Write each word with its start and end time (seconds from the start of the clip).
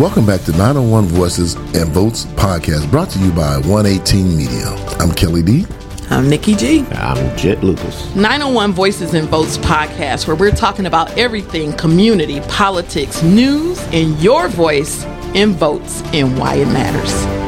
Welcome 0.00 0.24
back 0.24 0.40
to 0.44 0.52
901 0.52 1.04
Voices 1.08 1.56
and 1.56 1.90
Votes 1.90 2.24
podcast 2.24 2.90
brought 2.90 3.10
to 3.10 3.18
you 3.18 3.30
by 3.32 3.58
118 3.58 4.34
Media. 4.34 4.68
I'm 4.98 5.12
Kelly 5.12 5.42
D. 5.42 5.66
I'm 6.08 6.26
Nikki 6.26 6.54
G. 6.54 6.86
I'm 6.92 7.36
Jet 7.36 7.62
Lucas. 7.62 8.16
901 8.16 8.72
Voices 8.72 9.12
and 9.12 9.28
Votes 9.28 9.58
podcast, 9.58 10.26
where 10.26 10.36
we're 10.36 10.52
talking 10.52 10.86
about 10.86 11.10
everything 11.18 11.74
community, 11.74 12.40
politics, 12.48 13.22
news, 13.22 13.78
and 13.92 14.18
your 14.22 14.48
voice 14.48 15.04
in 15.34 15.52
votes 15.52 16.00
and 16.14 16.38
why 16.38 16.54
it 16.54 16.66
matters. 16.68 17.39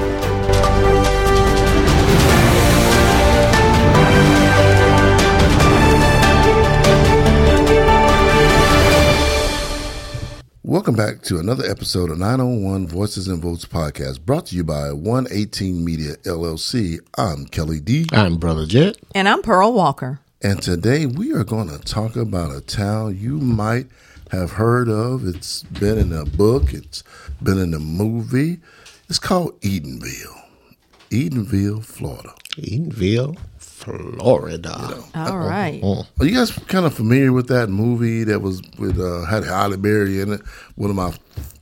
Welcome 10.83 10.97
back 10.97 11.23
to 11.27 11.39
another 11.39 11.65
episode 11.65 12.11
of 12.11 12.19
901 12.19 12.89
Voices 12.89 13.29
and 13.29 13.41
Votes 13.41 13.65
podcast 13.65 14.23
brought 14.23 14.47
to 14.47 14.57
you 14.57 14.65
by 14.65 14.91
118 14.91 15.85
Media 15.85 16.17
LLC. 16.25 16.99
I'm 17.17 17.47
Kelly 17.47 17.79
D. 17.79 18.07
I'm 18.11 18.37
Brother 18.37 18.67
Jet. 18.67 18.97
And 19.15 19.29
I'm 19.29 19.43
Pearl 19.43 19.73
Walker. 19.73 20.19
And 20.43 20.61
today 20.61 21.07
we 21.07 21.33
are 21.35 21.45
going 21.45 21.69
to 21.69 21.79
talk 21.79 22.17
about 22.17 22.51
a 22.51 22.61
town 22.61 23.17
you 23.17 23.39
might 23.39 23.87
have 24.33 24.51
heard 24.51 24.89
of. 24.89 25.25
It's 25.25 25.63
been 25.63 25.99
in 25.99 26.13
a 26.13 26.25
book, 26.25 26.75
it's 26.75 27.05
been 27.41 27.59
in 27.59 27.75
a 27.75 27.79
movie. 27.79 28.59
It's 29.09 29.21
called 29.21 29.61
Eatonville, 29.61 30.37
Eatonville, 31.11 31.85
Florida. 31.85 32.35
Eatonville, 32.57 33.39
Florida. 33.83 34.77
You 34.81 34.95
know, 34.95 35.05
All 35.27 35.39
right. 35.39 35.83
Are 36.21 36.25
you 36.25 36.35
guys 36.35 36.53
kind 36.67 36.87
of 36.87 36.95
familiar 36.95 37.33
with 37.33 37.49
that 37.49 37.69
movie 37.69 38.25
that 38.25 38.41
was 38.41 38.63
with 38.79 39.01
uh, 39.01 39.25
had 39.27 39.45
Halle 39.45 39.77
Berry 39.77 40.21
in 40.21 40.33
it? 40.33 40.41
One 40.77 40.91
of 40.91 40.97
my 40.97 41.13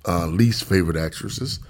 uh, 0.07 0.27
least 0.27 0.65
favorite 0.65 0.97
actresses. 0.97 1.61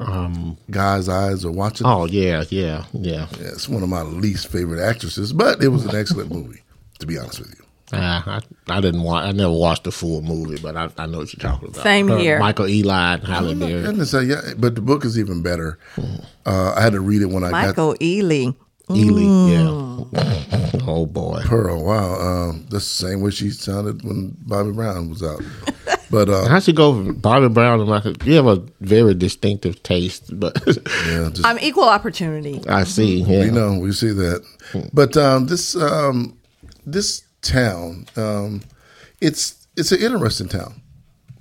Um, 0.00 0.58
Guy's 0.70 1.08
eyes 1.08 1.44
are 1.44 1.52
watching. 1.52 1.86
Oh 1.86 2.06
yeah, 2.06 2.44
yeah, 2.50 2.84
yeah. 2.92 3.28
yeah. 3.38 3.48
It's 3.52 3.68
one 3.68 3.82
of 3.82 3.88
my 3.88 4.02
least 4.02 4.48
favorite 4.48 4.82
actresses, 4.82 5.32
but 5.32 5.62
it 5.62 5.68
was 5.68 5.86
an 5.86 5.94
excellent 5.94 6.30
movie. 6.32 6.60
To 7.00 7.06
be 7.06 7.18
honest 7.18 7.40
with 7.40 7.54
you. 7.58 7.64
Uh, 7.92 8.22
I, 8.26 8.40
I 8.68 8.80
didn't 8.80 9.02
watch. 9.02 9.24
I 9.24 9.32
never 9.32 9.52
watched 9.52 9.84
the 9.84 9.92
full 9.92 10.22
movie, 10.22 10.60
but 10.60 10.76
I, 10.76 10.88
I 10.96 11.06
know 11.06 11.18
what 11.18 11.34
you're 11.34 11.50
talking 11.50 11.68
about. 11.68 11.82
Same 11.82 12.08
Her- 12.08 12.18
here. 12.18 12.38
Michael 12.38 12.66
Ealy 12.66 13.14
and 13.14 13.24
Halle 13.24 13.54
Berry. 13.54 14.26
yeah, 14.26 14.54
but 14.56 14.74
the 14.74 14.80
book 14.80 15.04
is 15.04 15.18
even 15.18 15.42
better. 15.42 15.78
Uh, 16.46 16.72
I 16.76 16.82
had 16.82 16.92
to 16.92 17.00
read 17.00 17.22
it 17.22 17.26
when 17.26 17.44
I 17.44 17.50
got 17.50 17.66
Michael 17.66 17.94
Ealy. 18.00 18.54
Ealy, 18.88 19.50
yeah. 19.50 20.80
Oh 20.86 21.06
boy. 21.06 21.40
Pearl. 21.46 21.82
Wow, 21.84 22.20
um, 22.20 22.66
that's 22.68 22.84
the 22.98 23.06
same 23.08 23.22
way 23.22 23.30
she 23.30 23.48
sounded 23.50 24.02
when 24.04 24.36
Bobby 24.46 24.70
Brown 24.72 25.08
was 25.08 25.22
out. 25.22 25.40
But 26.10 26.28
uh, 26.28 26.44
How'd 26.48 26.66
you 26.68 26.74
go 26.74 26.92
from 26.92 27.14
Bobby 27.14 27.48
Brown 27.48 27.80
and 27.80 27.88
Michael? 27.88 28.12
You 28.24 28.34
have 28.34 28.46
a 28.46 28.62
very 28.80 29.14
distinctive 29.14 29.82
taste, 29.82 30.38
but 30.38 30.60
yeah, 31.06 31.30
just 31.32 31.46
I'm 31.46 31.58
equal 31.60 31.84
opportunity. 31.88 32.60
I 32.68 32.84
see. 32.84 33.20
Yeah. 33.22 33.40
We 33.44 33.50
know, 33.50 33.78
we 33.78 33.92
see 33.92 34.10
that. 34.12 34.44
But 34.92 35.16
um, 35.16 35.46
this 35.46 35.74
um, 35.74 36.36
this 36.84 37.22
town, 37.40 38.06
um, 38.16 38.60
it's 39.22 39.66
it's 39.76 39.90
an 39.92 40.00
interesting 40.00 40.48
town. 40.48 40.82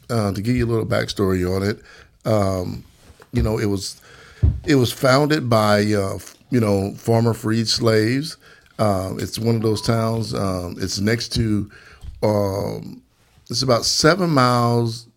Uh, 0.10 0.32
to 0.32 0.42
give 0.42 0.56
you 0.56 0.66
a 0.66 0.70
little 0.70 0.86
backstory 0.86 1.44
on 1.50 1.64
it, 1.64 1.82
um, 2.26 2.84
you 3.34 3.42
know, 3.44 3.58
it 3.60 3.66
was 3.66 4.00
it 4.66 4.76
was 4.76 4.92
founded 4.92 5.50
by 5.50 5.80
uh, 5.94 6.16
f- 6.16 6.33
you 6.54 6.60
know 6.60 6.94
former 6.94 7.34
freed 7.34 7.68
slaves. 7.68 8.38
Um, 8.78 9.20
it's 9.20 9.40
one 9.40 9.56
of 9.56 9.64
those 9.64 9.82
towns. 9.82 10.34
Um, 10.34 10.76
it's 10.80 11.00
next 11.00 11.30
to. 11.34 11.70
Um, 12.22 13.02
it's 13.50 13.64
about 13.64 13.86
seven 13.86 14.30
miles 14.30 15.08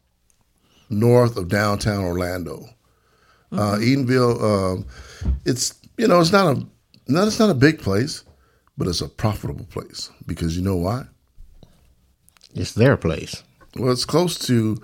north 0.88 1.36
of 1.36 1.48
downtown 1.48 2.02
Orlando. 2.02 2.66
Uh, 3.52 3.76
Eatonville. 3.76 4.42
Um, 4.42 4.86
it's 5.44 5.74
you 5.98 6.08
know 6.08 6.20
it's 6.20 6.32
not 6.32 6.56
a 6.56 6.66
not 7.06 7.28
it's 7.28 7.38
not 7.38 7.50
a 7.50 7.54
big 7.54 7.80
place, 7.80 8.24
but 8.78 8.88
it's 8.88 9.02
a 9.02 9.08
profitable 9.08 9.66
place 9.66 10.10
because 10.26 10.56
you 10.56 10.64
know 10.64 10.76
why? 10.76 11.04
It's 12.54 12.72
their 12.72 12.96
place. 12.96 13.42
Well, 13.76 13.92
it's 13.92 14.06
close 14.06 14.38
to 14.46 14.78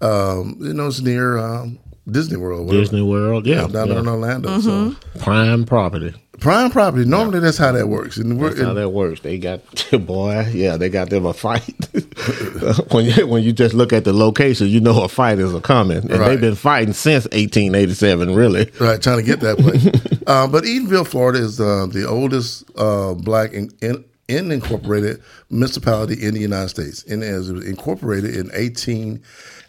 um, 0.00 0.56
you 0.60 0.72
know 0.72 0.86
it's 0.86 1.00
near 1.00 1.38
um, 1.38 1.80
Disney 2.10 2.36
World, 2.36 2.66
whatever, 2.66 2.82
Disney 2.82 3.02
World, 3.02 3.46
yeah. 3.46 3.66
down 3.66 3.88
there 3.88 3.98
in 3.98 4.04
yeah. 4.04 4.10
Orlando. 4.10 4.60
So 4.60 4.94
Prime 5.18 5.64
property. 5.64 6.14
prime 6.38 6.70
property. 6.70 7.04
Normally 7.04 7.40
that's 7.40 7.58
how 7.58 7.72
that 7.72 7.88
works. 7.88 8.16
And 8.16 8.38
we're 8.38 8.50
That's 8.50 8.60
how 8.62 8.74
that 8.74 8.90
works. 8.90 9.20
They 9.20 9.38
got 9.38 9.60
boy, 10.06 10.48
yeah, 10.52 10.76
they 10.76 10.88
got 10.88 11.10
them 11.10 11.26
a 11.26 11.32
fight. 11.32 11.74
when 12.92 13.06
you 13.06 13.26
when 13.26 13.42
you 13.42 13.52
just 13.52 13.74
look 13.74 13.92
at 13.92 14.04
the 14.04 14.12
location, 14.12 14.68
you 14.68 14.80
know 14.80 15.02
a 15.02 15.08
fight 15.08 15.38
is 15.38 15.52
a 15.54 15.60
coming, 15.60 15.98
and 15.98 16.10
Right. 16.10 16.28
they've 16.30 16.40
been 16.40 16.54
fighting 16.54 16.92
since 16.94 17.24
1887. 17.26 18.34
Really, 18.34 18.70
right 18.78 19.00
trying 19.02 19.18
to 19.18 19.24
get 19.24 19.40
that 19.40 19.58
place. 19.58 19.86
uh, 20.26 20.46
but 20.46 20.64
Eatonville, 20.64 21.06
Florida, 21.06 21.38
is 21.40 21.60
uh, 21.60 21.86
the 21.90 22.06
oldest 22.08 22.64
uh, 22.76 23.14
black 23.14 23.52
in, 23.52 23.70
in, 23.80 24.04
incorporated 24.52 25.22
municipality 25.50 26.14
in 26.24 26.34
the 26.34 26.40
United 26.40 26.68
States, 26.68 27.02
and 27.04 27.22
as 27.22 27.48
it 27.50 27.54
was 27.54 27.66
incorporated 27.66 28.36
in 28.36 28.50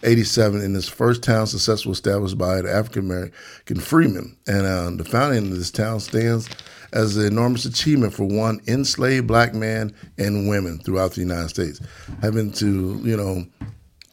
1887 0.01 0.61
in 0.61 0.73
this 0.73 0.87
first 0.87 1.23
town 1.23 1.47
successfully 1.47 1.93
established 1.93 2.37
by 2.37 2.61
the 2.61 2.71
African 2.71 3.05
American 3.05 3.79
freeman. 3.79 4.37
And 4.47 4.65
uh, 4.65 4.91
the 4.91 5.09
founding 5.09 5.51
of 5.51 5.57
this 5.57 5.71
town 5.71 5.99
stands 5.99 6.49
as 6.93 7.17
an 7.17 7.25
enormous 7.25 7.65
achievement 7.65 8.13
for 8.13 8.25
one 8.25 8.61
enslaved 8.67 9.27
black 9.27 9.53
man 9.53 9.93
and 10.17 10.47
women 10.47 10.79
throughout 10.79 11.13
the 11.13 11.21
United 11.21 11.49
States, 11.49 11.81
having 12.21 12.51
to 12.53 12.99
you 13.03 13.17
know 13.17 13.45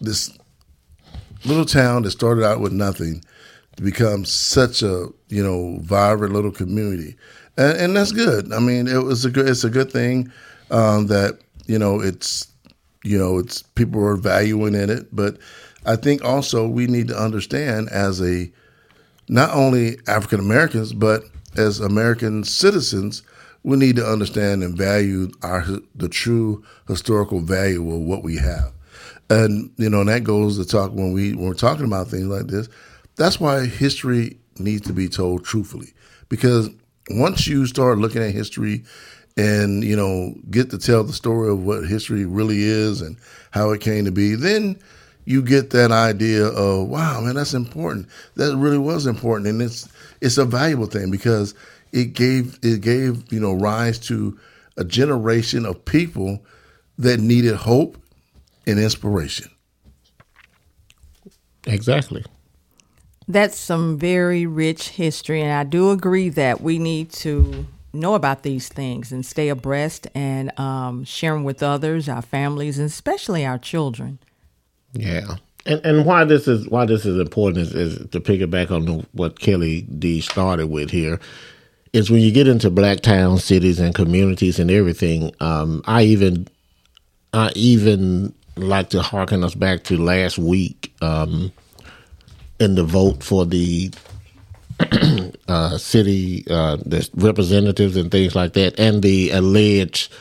this 0.00 0.36
little 1.44 1.64
town 1.64 2.02
that 2.02 2.10
started 2.10 2.44
out 2.44 2.60
with 2.60 2.72
nothing 2.72 3.22
to 3.76 3.82
become 3.82 4.24
such 4.24 4.82
a 4.82 5.08
you 5.28 5.42
know 5.42 5.78
vibrant 5.82 6.32
little 6.32 6.52
community, 6.52 7.16
and, 7.56 7.76
and 7.78 7.96
that's 7.96 8.12
good. 8.12 8.52
I 8.52 8.58
mean, 8.58 8.88
it 8.88 9.02
was 9.02 9.24
a 9.24 9.30
good. 9.30 9.48
It's 9.48 9.64
a 9.64 9.70
good 9.70 9.90
thing 9.90 10.32
um, 10.70 11.06
that 11.08 11.38
you 11.66 11.78
know 11.78 12.00
it's 12.00 12.48
you 13.04 13.18
know 13.18 13.38
it's 13.38 13.62
people 13.62 14.04
are 14.04 14.16
valuing 14.16 14.74
in 14.74 14.90
it, 14.90 15.14
but 15.14 15.38
I 15.84 15.96
think 15.96 16.24
also 16.24 16.66
we 16.66 16.86
need 16.86 17.08
to 17.08 17.18
understand 17.18 17.88
as 17.90 18.20
a 18.20 18.50
not 19.28 19.50
only 19.54 19.98
African 20.06 20.40
Americans 20.40 20.92
but 20.92 21.24
as 21.56 21.80
American 21.80 22.44
citizens. 22.44 23.22
We 23.62 23.78
need 23.78 23.96
to 23.96 24.06
understand 24.06 24.62
and 24.62 24.76
value 24.76 25.30
our 25.42 25.64
the 25.94 26.08
true 26.10 26.62
historical 26.86 27.40
value 27.40 27.94
of 27.94 28.02
what 28.02 28.22
we 28.22 28.36
have 28.36 28.74
and 29.30 29.70
you 29.76 29.88
know 29.88 30.00
and 30.00 30.08
that 30.08 30.24
goes 30.24 30.58
to 30.58 30.64
talk 30.64 30.92
when 30.92 31.12
we 31.12 31.34
when 31.34 31.46
we're 31.46 31.54
talking 31.54 31.86
about 31.86 32.08
things 32.08 32.26
like 32.26 32.46
this 32.46 32.68
that's 33.16 33.40
why 33.40 33.66
history 33.66 34.38
needs 34.58 34.86
to 34.86 34.92
be 34.92 35.08
told 35.08 35.44
truthfully 35.44 35.92
because 36.28 36.70
once 37.10 37.46
you 37.46 37.66
start 37.66 37.98
looking 37.98 38.22
at 38.22 38.32
history 38.32 38.84
and 39.36 39.82
you 39.82 39.96
know 39.96 40.34
get 40.50 40.70
to 40.70 40.78
tell 40.78 41.02
the 41.04 41.12
story 41.12 41.50
of 41.50 41.64
what 41.64 41.86
history 41.86 42.24
really 42.24 42.62
is 42.62 43.00
and 43.00 43.16
how 43.50 43.70
it 43.70 43.80
came 43.80 44.04
to 44.04 44.12
be 44.12 44.34
then 44.34 44.78
you 45.24 45.42
get 45.42 45.70
that 45.70 45.90
idea 45.90 46.46
of 46.46 46.88
wow 46.88 47.20
man 47.20 47.34
that's 47.34 47.54
important 47.54 48.06
that 48.36 48.56
really 48.56 48.78
was 48.78 49.06
important 49.06 49.48
and 49.48 49.62
it's 49.62 49.88
it's 50.20 50.38
a 50.38 50.44
valuable 50.44 50.86
thing 50.86 51.10
because 51.10 51.54
it 51.92 52.12
gave 52.12 52.58
it 52.62 52.80
gave 52.80 53.32
you 53.32 53.40
know 53.40 53.52
rise 53.52 53.98
to 53.98 54.38
a 54.76 54.84
generation 54.84 55.64
of 55.64 55.84
people 55.84 56.44
that 56.98 57.20
needed 57.20 57.54
hope 57.54 57.96
and 58.66 58.78
inspiration. 58.78 59.50
exactly. 61.66 62.24
That's 63.26 63.56
some 63.56 63.98
very 63.98 64.44
rich 64.44 64.90
history, 64.90 65.40
and 65.40 65.50
I 65.50 65.64
do 65.64 65.90
agree 65.90 66.28
that 66.30 66.60
we 66.60 66.78
need 66.78 67.10
to 67.12 67.66
know 67.92 68.14
about 68.14 68.42
these 68.42 68.68
things 68.68 69.12
and 69.12 69.24
stay 69.24 69.48
abreast 69.48 70.06
and 70.14 70.58
um, 70.58 71.04
share 71.04 71.32
them 71.32 71.44
with 71.44 71.62
others, 71.62 72.08
our 72.08 72.20
families, 72.20 72.78
and 72.78 72.86
especially 72.86 73.46
our 73.46 73.56
children. 73.56 74.18
Yeah. 74.94 75.36
And 75.66 75.80
and 75.84 76.04
why 76.04 76.24
this 76.24 76.46
is 76.48 76.68
why 76.68 76.84
this 76.84 77.06
is 77.06 77.18
important 77.18 77.58
is, 77.58 77.74
is 77.74 78.08
to 78.10 78.20
pick 78.20 78.40
it 78.40 78.50
back 78.50 78.70
on 78.70 79.06
what 79.12 79.40
Kelly 79.40 79.82
D 79.82 80.20
started 80.20 80.66
with 80.66 80.90
here 80.90 81.20
is 81.94 82.10
when 82.10 82.20
you 82.20 82.32
get 82.32 82.48
into 82.48 82.70
black 82.70 83.00
town 83.00 83.38
cities 83.38 83.78
and 83.78 83.94
communities 83.94 84.58
and 84.58 84.70
everything. 84.70 85.32
Um, 85.40 85.82
I 85.86 86.02
even 86.02 86.48
I 87.32 87.50
even 87.54 88.34
like 88.56 88.90
to 88.90 89.00
harken 89.00 89.42
us 89.42 89.54
back 89.54 89.84
to 89.84 89.96
last 89.96 90.36
week 90.36 90.92
um, 91.00 91.52
in 92.60 92.74
the 92.74 92.84
vote 92.84 93.22
for 93.22 93.46
the 93.46 93.92
uh, 95.48 95.78
city 95.78 96.44
uh, 96.50 96.76
the 96.84 97.08
representatives 97.14 97.96
and 97.96 98.10
things 98.10 98.34
like 98.34 98.52
that, 98.54 98.78
and 98.78 99.02
the 99.02 99.30
alleged 99.30 100.12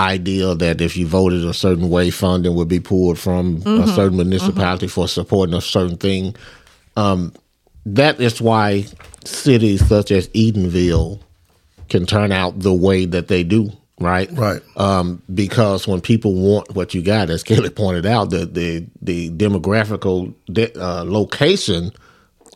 idea 0.00 0.54
that 0.54 0.80
if 0.80 0.96
you 0.96 1.06
voted 1.06 1.44
a 1.44 1.54
certain 1.54 1.88
way, 1.90 2.10
funding 2.10 2.54
would 2.54 2.68
be 2.68 2.80
pulled 2.80 3.18
from 3.18 3.62
a 3.66 3.86
certain 3.88 4.16
municipality 4.16 4.86
for 4.86 5.08
supporting 5.08 5.54
a 5.54 5.60
certain 5.60 5.96
thing. 5.96 6.36
Um, 6.96 7.32
that 7.86 8.20
is 8.20 8.40
why 8.40 8.86
cities 9.24 9.86
such 9.86 10.10
as 10.10 10.28
Eatonville 10.28 11.20
can 11.88 12.06
turn 12.06 12.32
out 12.32 12.60
the 12.60 12.72
way 12.72 13.06
that 13.06 13.28
they 13.28 13.42
do. 13.42 13.70
right? 13.98 14.30
Right. 14.32 14.62
Um, 14.76 15.22
because 15.34 15.88
when 15.88 16.00
people 16.00 16.34
want 16.34 16.74
what 16.74 16.94
you 16.94 17.02
got, 17.02 17.30
as 17.30 17.42
Kelly 17.42 17.70
pointed 17.70 18.06
out, 18.06 18.30
the 18.30 18.46
the 18.46 18.86
the 19.02 19.30
demographical 19.30 20.34
de- 20.52 20.72
uh, 20.80 21.04
location 21.04 21.90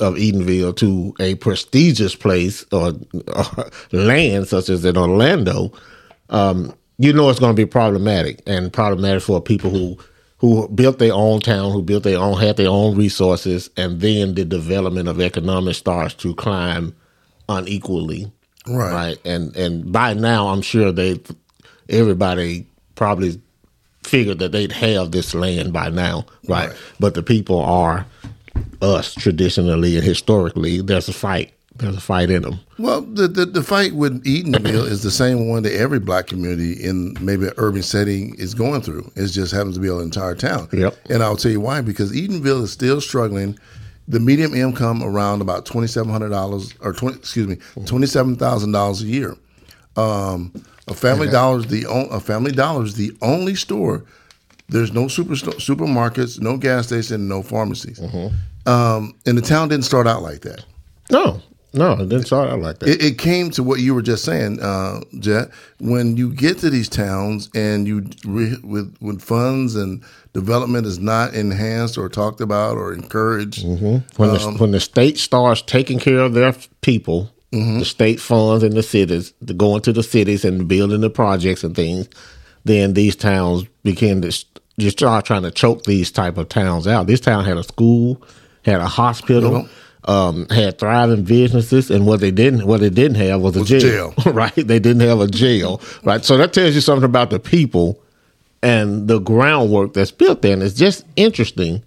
of 0.01 0.15
Eatonville 0.15 0.77
to 0.77 1.15
a 1.21 1.35
prestigious 1.37 2.15
place 2.15 2.65
or, 2.73 2.93
or 3.35 3.71
land 3.93 4.49
such 4.49 4.69
as 4.69 4.85
in 4.85 4.97
Orlando, 4.97 5.73
um, 6.31 6.75
you 7.03 7.13
know 7.13 7.29
it's 7.29 7.41
going 7.41 7.55
to 7.55 7.61
be 7.61 7.67
problematic 7.67 8.43
and 8.47 8.73
problematic 8.73 9.23
for 9.23 9.41
people 9.41 9.71
who 9.71 9.99
who 10.39 10.69
built 10.69 10.99
their 10.99 11.13
own 11.13 11.41
town, 11.41 11.71
who 11.71 11.83
built 11.83 12.03
their 12.03 12.19
own, 12.19 12.37
had 12.41 12.57
their 12.57 12.69
own 12.69 12.97
resources, 12.97 13.71
and 13.77 14.01
then 14.01 14.35
the 14.35 14.45
development 14.45 15.09
of 15.09 15.21
economic 15.21 15.77
starts 15.77 16.15
to 16.15 16.35
climb 16.35 16.95
unequally. 17.49 18.31
Right. 18.67 18.93
Right. 18.93 19.19
And 19.25 19.55
and 19.57 19.93
by 19.93 20.15
now, 20.15 20.49
I'm 20.49 20.63
sure 20.63 20.91
they, 20.91 21.21
everybody 21.89 22.67
probably 22.95 23.41
figured 24.05 24.41
that 24.41 24.51
they'd 24.53 24.73
have 24.73 25.13
this 25.13 25.33
land 25.33 25.73
by 25.73 25.91
now. 25.91 26.27
Right. 26.49 26.69
Right. 26.69 26.77
But 26.99 27.15
the 27.15 27.23
people 27.23 27.61
are 27.61 28.07
us 28.81 29.15
traditionally 29.15 29.97
and 29.97 30.05
historically. 30.05 30.81
There's 30.81 31.09
a 31.09 31.13
fight. 31.13 31.53
There's 31.77 31.97
a 31.97 32.01
fight 32.01 32.31
in 32.31 32.43
them. 32.43 32.61
Well, 32.79 33.01
the, 33.01 33.29
the 33.29 33.47
the 33.47 33.63
fight 33.63 33.95
with 33.95 34.23
Eatonville 34.25 34.87
is 34.87 35.03
the 35.03 35.11
same 35.11 35.49
one 35.49 35.63
that 35.63 35.75
every 35.75 35.99
black 36.01 36.27
community 36.27 36.73
in 36.73 37.17
maybe 37.21 37.47
an 37.47 37.55
urban 37.57 37.83
setting 37.83 38.35
is 38.35 38.55
going 38.55 38.83
through. 38.83 39.11
It 39.17 39.29
just 39.29 39.53
happens 39.53 39.77
to 39.77 39.81
be 39.81 39.89
an 39.89 40.01
entire 40.01 40.35
town. 40.35 40.69
Yep. 40.73 40.97
And 41.09 41.23
I'll 41.23 41.37
tell 41.37 41.51
you 41.51 41.61
why. 41.61 41.81
Because 41.81 42.13
Eatonville 42.13 42.63
is 42.63 42.73
still 42.73 43.01
struggling. 43.01 43.59
The 44.09 44.21
median 44.21 44.55
income 44.55 45.03
around 45.03 45.41
about 45.41 45.65
twenty 45.65 45.87
seven 45.87 46.11
hundred 46.11 46.31
dollars 46.31 46.75
or 46.81 46.93
twenty 46.93 47.17
excuse 47.17 47.47
me 47.47 47.57
twenty 47.87 48.07
seven 48.07 48.37
thousand 48.37 48.73
dollars 48.73 49.01
a 49.01 49.07
year. 49.07 49.37
Um, 49.97 50.53
a 50.89 50.95
Family 50.95 51.29
Dollar 51.29 51.59
is 51.61 51.67
the 51.69 51.87
on, 51.87 52.09
a 52.11 52.21
Family 52.21 52.53
Dollar 52.53 52.85
is 52.85 52.95
the 52.95 53.17
only 53.23 53.55
store. 53.55 54.05
There's 54.69 54.93
no 54.93 55.07
super 55.07 55.35
supermarkets, 55.35 56.41
no 56.41 56.57
gas 56.57 56.89
station, 56.89 57.29
no 57.29 57.43
pharmacies. 57.43 58.01
Um, 58.67 59.15
and 59.27 59.39
the 59.39 59.43
town 59.43 59.69
didn't 59.69 59.85
start 59.85 60.07
out 60.07 60.23
like 60.23 60.41
that. 60.43 60.65
No, 61.11 61.41
no, 61.75 61.93
it 61.93 62.09
didn't 62.09 62.27
start 62.27 62.51
out 62.51 62.61
like 62.61 62.79
that. 62.81 62.89
It, 62.89 63.03
it 63.03 63.19
came 63.19 63.51
to 63.53 63.63
what 63.63 63.81
you 63.81 63.95
were 63.95 64.03
just 64.03 64.25
saying, 64.25 64.61
uh, 64.61 65.01
Jet. 65.19 65.51
When 65.81 66.17
you 66.17 66.33
get 66.33 66.59
to 66.59 66.71
these 66.71 66.89
towns 66.89 67.49
and 67.55 67.87
you 67.87 68.05
re, 68.27 68.57
with 68.63 68.95
when 69.01 69.19
funds 69.19 69.75
and 69.75 70.03
development 70.35 70.87
is 70.87 70.99
not 70.99 71.33
enhanced 71.35 71.97
or 71.97 72.09
talked 72.09 72.41
about 72.41 72.77
or 72.77 72.93
encouraged, 72.93 73.65
mm-hmm. 73.65 73.99
when 74.21 74.35
the 74.35 74.41
um, 74.41 74.59
when 74.59 74.73
the 74.73 74.81
state 74.81 75.19
starts 75.19 75.63
taking 75.63 75.99
care 75.99 76.19
of 76.19 76.35
their 76.35 76.55
people, 76.83 77.31
mm-hmm. 77.53 77.79
the 77.79 77.85
state 77.87 78.21
funds 78.21 78.63
and 78.63 78.75
the 78.75 78.83
cities, 78.83 79.33
the 79.41 79.55
going 79.55 79.81
to 79.83 79.93
the 79.93 80.03
cities 80.03 80.45
and 80.45 80.69
building 80.69 81.01
the 81.01 81.11
projects 81.11 81.65
and 81.65 81.75
things, 81.75 82.07
then 82.65 82.93
these 82.93 83.17
towns 83.17 83.65
begin 83.83 84.21
to 84.21 84.29
just 84.79 84.99
start 84.99 85.25
trying 85.25 85.43
to 85.43 85.51
choke 85.51 85.85
these 85.85 86.11
type 86.11 86.37
of 86.37 86.51
towns 86.51 86.87
out. 86.87 87.07
This 87.07 87.21
town 87.21 87.47
had 87.47 87.57
a 87.57 87.63
school, 87.63 88.23
had 88.65 88.81
a 88.81 88.89
hospital. 88.89 89.67
Um, 90.05 90.49
had 90.49 90.81
thriving 90.81 91.23
businesses, 91.23 91.89
and 91.89 92.05
what 92.05 92.19
they 92.19 92.33
didn't, 92.33 92.67
what 92.67 92.81
they 92.81 92.91
didn't 92.91 93.19
have 93.19 93.41
was 93.41 93.55
a 93.55 93.61
Was 93.61 93.69
jail, 93.69 94.13
jail. 94.13 94.15
right? 94.33 94.53
They 94.55 94.81
didn't 94.81 95.01
have 95.01 95.21
a 95.21 95.29
jail, 95.29 95.81
right? 96.03 96.25
So 96.25 96.37
that 96.39 96.53
tells 96.53 96.75
you 96.75 96.81
something 96.81 97.05
about 97.05 97.31
the 97.31 97.39
people 97.39 98.03
and 98.63 99.07
the 99.07 99.21
groundwork 99.21 99.93
that's 99.93 100.11
built 100.11 100.43
there. 100.43 100.55
And 100.55 100.63
it's 100.63 100.75
just 100.75 101.05
interesting 101.15 101.83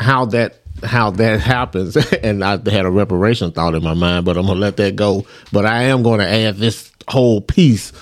how 0.00 0.26
that 0.26 0.60
how 0.82 1.10
that 1.12 1.40
happens. 1.54 1.96
and 2.22 2.44
I 2.44 2.52
had 2.52 2.86
a 2.86 2.90
reparation 2.90 3.52
thought 3.52 3.74
in 3.74 3.82
my 3.82 3.94
mind, 3.94 4.24
but 4.24 4.36
I'm 4.36 4.46
gonna 4.46 4.60
let 4.60 4.76
that 4.78 4.96
go. 4.96 5.26
But 5.52 5.66
I 5.66 5.84
am 5.84 6.02
going 6.02 6.20
to 6.20 6.28
add 6.28 6.56
this 6.56 6.90
whole 7.08 7.40
piece 7.40 7.92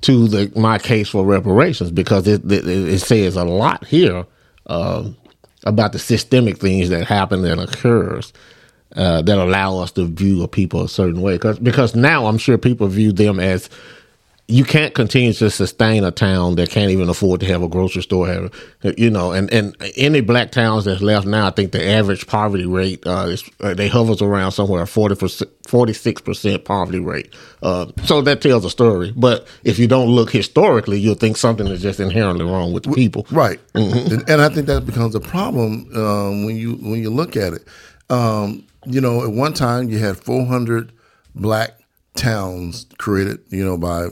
to 0.00 0.28
the 0.28 0.52
my 0.58 0.78
case 0.78 1.08
for 1.08 1.24
reparations 1.24 1.90
because 1.90 2.26
it 2.28 2.44
it, 2.50 2.66
it 2.66 2.98
says 3.00 3.36
a 3.36 3.44
lot 3.44 3.84
here 3.86 4.26
um, 4.68 5.16
about 5.64 5.92
the 5.92 5.98
systemic 5.98 6.58
things 6.58 6.88
that 6.88 7.06
happen 7.06 7.44
and 7.44 7.60
occurs. 7.60 8.32
Uh, 8.96 9.20
that 9.20 9.36
allow 9.36 9.76
us 9.78 9.92
to 9.92 10.06
view 10.06 10.46
people 10.46 10.82
a 10.82 10.88
certain 10.88 11.20
way, 11.20 11.34
because 11.34 11.58
because 11.58 11.94
now 11.94 12.24
I'm 12.24 12.38
sure 12.38 12.56
people 12.56 12.86
view 12.86 13.12
them 13.12 13.38
as 13.38 13.68
you 14.50 14.64
can't 14.64 14.94
continue 14.94 15.34
to 15.34 15.50
sustain 15.50 16.04
a 16.04 16.10
town 16.10 16.54
that 16.54 16.70
can't 16.70 16.90
even 16.90 17.10
afford 17.10 17.40
to 17.40 17.46
have 17.46 17.62
a 17.62 17.68
grocery 17.68 18.00
store. 18.00 18.28
Have, 18.28 18.50
you 18.96 19.10
know, 19.10 19.30
and, 19.30 19.52
and 19.52 19.76
any 19.94 20.22
black 20.22 20.52
towns 20.52 20.86
that's 20.86 21.02
left 21.02 21.26
now, 21.26 21.48
I 21.48 21.50
think 21.50 21.72
the 21.72 21.86
average 21.86 22.26
poverty 22.26 22.64
rate 22.64 23.06
uh, 23.06 23.26
is 23.28 23.48
uh, 23.60 23.74
they 23.74 23.88
hovers 23.88 24.22
around 24.22 24.52
somewhere 24.52 24.86
46 24.86 26.22
percent 26.22 26.64
poverty 26.64 26.98
rate. 26.98 27.34
Uh, 27.62 27.92
so 28.04 28.22
that 28.22 28.40
tells 28.40 28.64
a 28.64 28.70
story. 28.70 29.12
But 29.14 29.46
if 29.64 29.78
you 29.78 29.86
don't 29.86 30.08
look 30.08 30.30
historically, 30.30 30.98
you'll 30.98 31.14
think 31.14 31.36
something 31.36 31.66
is 31.66 31.82
just 31.82 32.00
inherently 32.00 32.46
wrong 32.46 32.72
with 32.72 32.84
the 32.84 32.92
people. 32.92 33.26
right? 33.30 33.60
And, 33.74 34.28
and 34.30 34.40
I 34.40 34.48
think 34.48 34.66
that 34.68 34.86
becomes 34.86 35.14
a 35.14 35.20
problem 35.20 35.94
um, 35.94 36.46
when 36.46 36.56
you 36.56 36.76
when 36.76 37.02
you 37.02 37.10
look 37.10 37.36
at 37.36 37.52
it. 37.52 37.66
Um, 38.08 38.64
you 38.86 39.02
know, 39.02 39.22
at 39.24 39.30
one 39.30 39.52
time 39.52 39.90
you 39.90 39.98
had 39.98 40.16
400 40.16 40.90
black 41.34 41.78
towns 42.14 42.86
created. 42.96 43.40
You 43.50 43.62
know, 43.62 43.76
by 43.76 44.08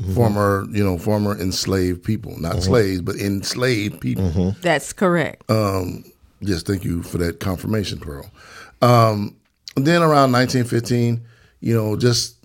Mm-hmm. 0.00 0.14
former 0.14 0.66
you 0.72 0.82
know 0.82 0.98
former 0.98 1.40
enslaved 1.40 2.02
people, 2.02 2.36
not 2.40 2.54
mm-hmm. 2.54 2.62
slaves, 2.62 3.00
but 3.00 3.14
enslaved 3.14 4.00
people. 4.00 4.24
Mm-hmm. 4.24 4.60
That's 4.60 4.92
correct. 4.92 5.48
Um, 5.48 6.04
yes, 6.40 6.64
thank 6.64 6.84
you 6.84 7.04
for 7.04 7.18
that 7.18 7.38
confirmation, 7.38 8.00
Pearl. 8.00 8.28
Um, 8.82 9.36
then 9.76 10.02
around 10.02 10.32
1915, 10.32 11.24
you 11.60 11.74
know, 11.74 11.96
just 11.96 12.36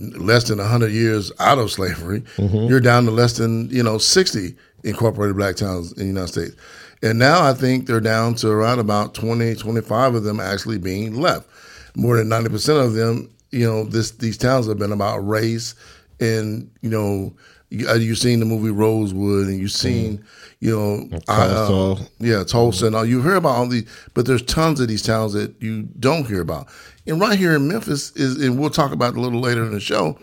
less 0.00 0.44
than 0.44 0.58
100 0.58 0.90
years 0.92 1.32
out 1.38 1.58
of 1.58 1.70
slavery, 1.70 2.22
you're 2.38 2.80
down 2.80 3.04
to 3.04 3.10
less 3.10 3.36
than, 3.36 3.68
you 3.70 3.82
know, 3.82 3.98
60 3.98 4.54
incorporated 4.84 5.36
black 5.36 5.56
towns 5.56 5.92
in 5.92 5.98
the 5.98 6.04
United 6.06 6.28
States. 6.28 6.56
And 7.02 7.18
now 7.18 7.42
I 7.42 7.52
think 7.54 7.86
they're 7.86 8.00
down 8.00 8.34
to 8.36 8.48
around 8.48 8.78
about 8.78 9.14
20, 9.14 9.54
25 9.54 10.14
of 10.14 10.24
them 10.24 10.40
actually 10.40 10.78
being 10.78 11.20
left. 11.20 11.48
More 11.94 12.16
than 12.16 12.28
90% 12.28 12.84
of 12.84 12.94
them, 12.94 13.30
you 13.50 13.66
know, 13.66 13.84
this 13.84 14.10
these 14.10 14.36
towns 14.36 14.66
have 14.66 14.78
been 14.78 14.92
about 14.92 15.18
race 15.18 15.74
and, 16.20 16.70
you 16.80 16.90
know, 16.90 17.34
you, 17.70 17.88
uh, 17.88 17.94
you've 17.94 18.18
seen 18.18 18.38
the 18.40 18.46
movie 18.46 18.70
Rosewood 18.70 19.48
and 19.48 19.58
you've 19.58 19.72
seen, 19.72 20.24
you 20.60 20.76
know, 20.76 21.18
I, 21.28 21.46
uh, 21.46 21.96
yeah, 22.18 22.44
Tulsa 22.44 22.86
and 22.86 22.94
all. 22.96 23.04
You 23.04 23.20
hear 23.22 23.34
about 23.34 23.56
all 23.56 23.66
these, 23.66 23.88
but 24.14 24.24
there's 24.26 24.42
tons 24.42 24.78
of 24.80 24.88
these 24.88 25.02
towns 25.02 25.32
that 25.32 25.60
you 25.60 25.82
don't 25.98 26.26
hear 26.26 26.40
about. 26.40 26.68
And 27.06 27.20
right 27.20 27.38
here 27.38 27.54
in 27.56 27.66
Memphis 27.68 28.12
is, 28.12 28.40
and 28.42 28.58
we'll 28.58 28.70
talk 28.70 28.92
about 28.92 29.16
a 29.16 29.20
little 29.20 29.40
later 29.40 29.64
in 29.64 29.72
the 29.72 29.80
show. 29.80 30.18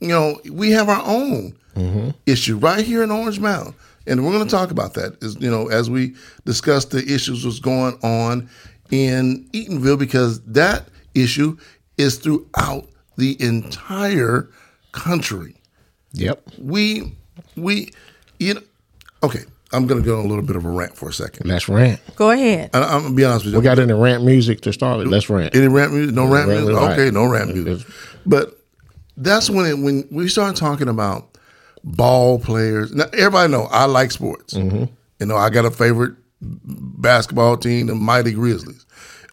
You 0.00 0.08
know, 0.08 0.40
we 0.50 0.70
have 0.72 0.88
our 0.88 1.02
own 1.04 1.56
issue 2.26 2.56
right 2.58 2.84
here 2.84 3.02
in 3.02 3.10
Orange 3.10 3.40
Mound, 3.40 3.74
and 4.06 4.24
we're 4.24 4.32
going 4.32 4.46
to 4.46 4.50
talk 4.50 4.70
about 4.70 4.94
that. 4.94 5.16
Is 5.22 5.36
you 5.40 5.50
know, 5.50 5.68
as 5.68 5.90
we 5.90 6.14
discuss 6.44 6.84
the 6.84 6.98
issues 6.98 7.42
that's 7.42 7.58
going 7.58 7.94
on 8.02 8.48
in 8.90 9.48
Eatonville, 9.52 9.98
because 9.98 10.40
that 10.42 10.88
issue 11.14 11.56
is 11.98 12.18
throughout 12.18 12.88
the 13.16 13.36
entire 13.40 14.50
country 14.94 15.56
Yep. 16.12 16.42
we 16.58 17.12
we 17.56 17.90
you 18.38 18.54
know 18.54 18.60
okay 19.22 19.40
i'm 19.72 19.86
gonna 19.88 20.00
go 20.00 20.18
on 20.20 20.24
a 20.24 20.28
little 20.28 20.44
bit 20.44 20.54
of 20.56 20.64
a 20.64 20.70
rant 20.70 20.96
for 20.96 21.08
a 21.08 21.12
second 21.12 21.46
Let's 21.48 21.68
rant. 21.68 22.00
Go 22.14 22.30
ahead. 22.30 22.70
I, 22.72 22.82
i'm 22.94 23.02
gonna 23.02 23.14
be 23.14 23.24
honest 23.24 23.44
with 23.44 23.54
you 23.54 23.60
We 23.60 23.64
got 23.64 23.78
any 23.80 23.92
rant 23.92 24.24
music 24.24 24.60
to 24.62 24.72
start 24.72 24.98
with? 24.98 25.08
Let's 25.08 25.28
rant. 25.28 25.54
any 25.56 25.66
rant 25.68 25.92
music 25.92 26.14
no 26.14 26.22
rant 26.26 26.48
rant 26.48 26.60
music 26.64 26.76
music, 26.80 26.90
okay 26.98 27.10
no 27.10 27.24
rant 27.26 27.54
music 27.54 27.86
but 28.24 28.56
that's 29.16 29.50
when 29.50 29.66
it, 29.66 29.74
when 29.78 30.06
we 30.12 30.28
start 30.28 30.54
talking 30.56 30.88
about 30.88 31.36
ball 31.82 32.38
players 32.38 32.94
now 32.94 33.04
everybody 33.12 33.50
know 33.52 33.64
i 33.70 33.84
like 33.84 34.10
sports 34.12 34.54
Mm-hmm. 34.54 34.84
you 35.20 35.26
know 35.26 35.36
i 35.36 35.50
got 35.50 35.64
a 35.64 35.70
favorite 35.70 36.14
basketball 36.40 37.56
team 37.56 37.86
the 37.88 37.94
mighty 37.94 38.32
grizzlies 38.32 38.83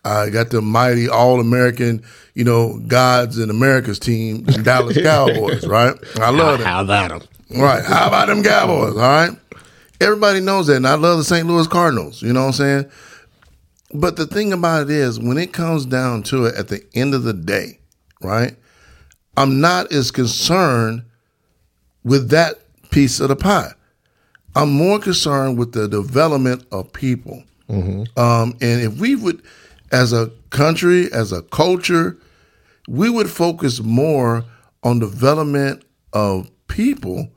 i 0.06 0.30
got 0.30 0.50
the 0.50 0.62
mighty 0.62 1.08
all-american 1.10 2.04
you 2.34 2.44
know 2.44 2.80
gods 2.88 3.38
in 3.38 3.50
america's 3.50 4.00
team 4.00 4.44
the 4.44 4.54
dallas 4.64 4.98
cowboys 5.02 5.66
right 5.68 5.96
i 6.20 6.30
love 6.30 6.60
them 6.60 6.68
How 6.68 6.82
about 6.82 7.10
them? 7.10 7.22
Right. 7.62 7.84
How 7.84 8.08
about 8.08 8.28
them 8.30 8.44
Cowboys? 8.44 8.94
All 8.96 9.02
right. 9.02 9.32
Everybody 10.00 10.40
knows 10.40 10.68
that. 10.68 10.78
And 10.78 10.88
I 10.88 10.94
love 10.96 11.18
the 11.18 11.26
St. 11.26 11.46
Louis 11.46 11.68
Cardinals. 11.68 12.22
You 12.22 12.32
know 12.32 12.44
what 12.44 12.48
I'm 12.48 12.54
saying? 12.54 12.92
But 13.94 14.16
the 14.16 14.26
thing 14.26 14.54
about 14.54 14.84
it 14.84 14.90
is, 14.90 15.20
when 15.20 15.38
it 15.38 15.52
comes 15.52 15.86
down 15.86 16.24
to 16.24 16.46
it 16.46 16.56
at 16.56 16.70
the 16.70 16.82
end 16.96 17.14
of 17.14 17.24
the 17.24 17.34
day, 17.34 17.78
right? 18.22 18.56
I'm 19.36 19.60
not 19.60 19.92
as 19.92 20.12
concerned 20.12 21.04
with 22.06 22.30
that 22.30 22.56
piece 22.90 23.20
of 23.20 23.28
the 23.28 23.36
pie. 23.36 23.74
I'm 24.56 24.72
more 24.72 24.98
concerned 24.98 25.58
with 25.58 25.74
the 25.74 25.90
development 25.90 26.66
of 26.72 26.94
people. 26.94 27.44
Um, 27.70 28.56
and 28.62 28.82
if 28.82 28.98
we 28.98 29.16
would, 29.18 29.42
as 29.92 30.14
a 30.14 30.32
country, 30.50 31.12
as 31.12 31.32
a 31.32 31.42
culture, 31.44 32.18
we 32.88 33.10
would 33.10 33.30
focus 33.30 33.82
more 33.82 34.44
on 34.84 35.00
development 35.00 35.84
of 36.14 36.50
people, 36.68 37.30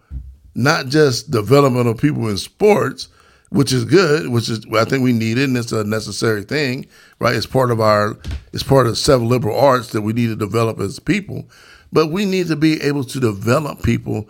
not 0.55 0.87
just 0.87 1.31
development 1.31 1.89
of 1.89 1.99
people 1.99 2.29
in 2.29 2.37
sports, 2.37 3.09
which 3.51 3.73
is 3.73 3.85
good, 3.85 4.29
which 4.29 4.49
is 4.49 4.65
I 4.75 4.85
think 4.85 5.05
we 5.05 5.13
need 5.13 5.39
it 5.39 5.45
and 5.45 5.57
it's 5.57 5.73
a 5.73 5.85
necessary 5.85 6.43
thing, 6.43 6.87
right? 7.21 7.37
It's 7.37 7.47
part 7.47 7.71
of 7.71 7.81
our 7.81 8.17
it's 8.53 8.63
part 8.63 8.87
of 8.87 8.99
several 8.99 9.29
liberal 9.29 9.59
arts 9.59 9.91
that 9.91 10.03
we 10.03 10.13
need 10.13 10.29
to 10.29 10.37
develop 10.37 10.81
as 10.81 10.99
people. 10.99 11.49
but 11.93 12.09
we 12.09 12.25
need 12.25 12.49
to 12.49 12.57
be 12.57 12.83
able 12.83 13.05
to 13.05 13.21
develop 13.21 13.83
people 13.83 14.29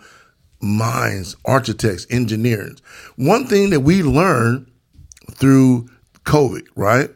minds, 0.61 1.35
architects, 1.45 2.05
engineers. 2.11 2.79
One 3.15 3.47
thing 3.47 3.71
that 3.71 3.81
we 3.81 4.03
learned 4.03 4.71
through 5.31 5.89
COVID, 6.25 6.67
right? 6.75 7.09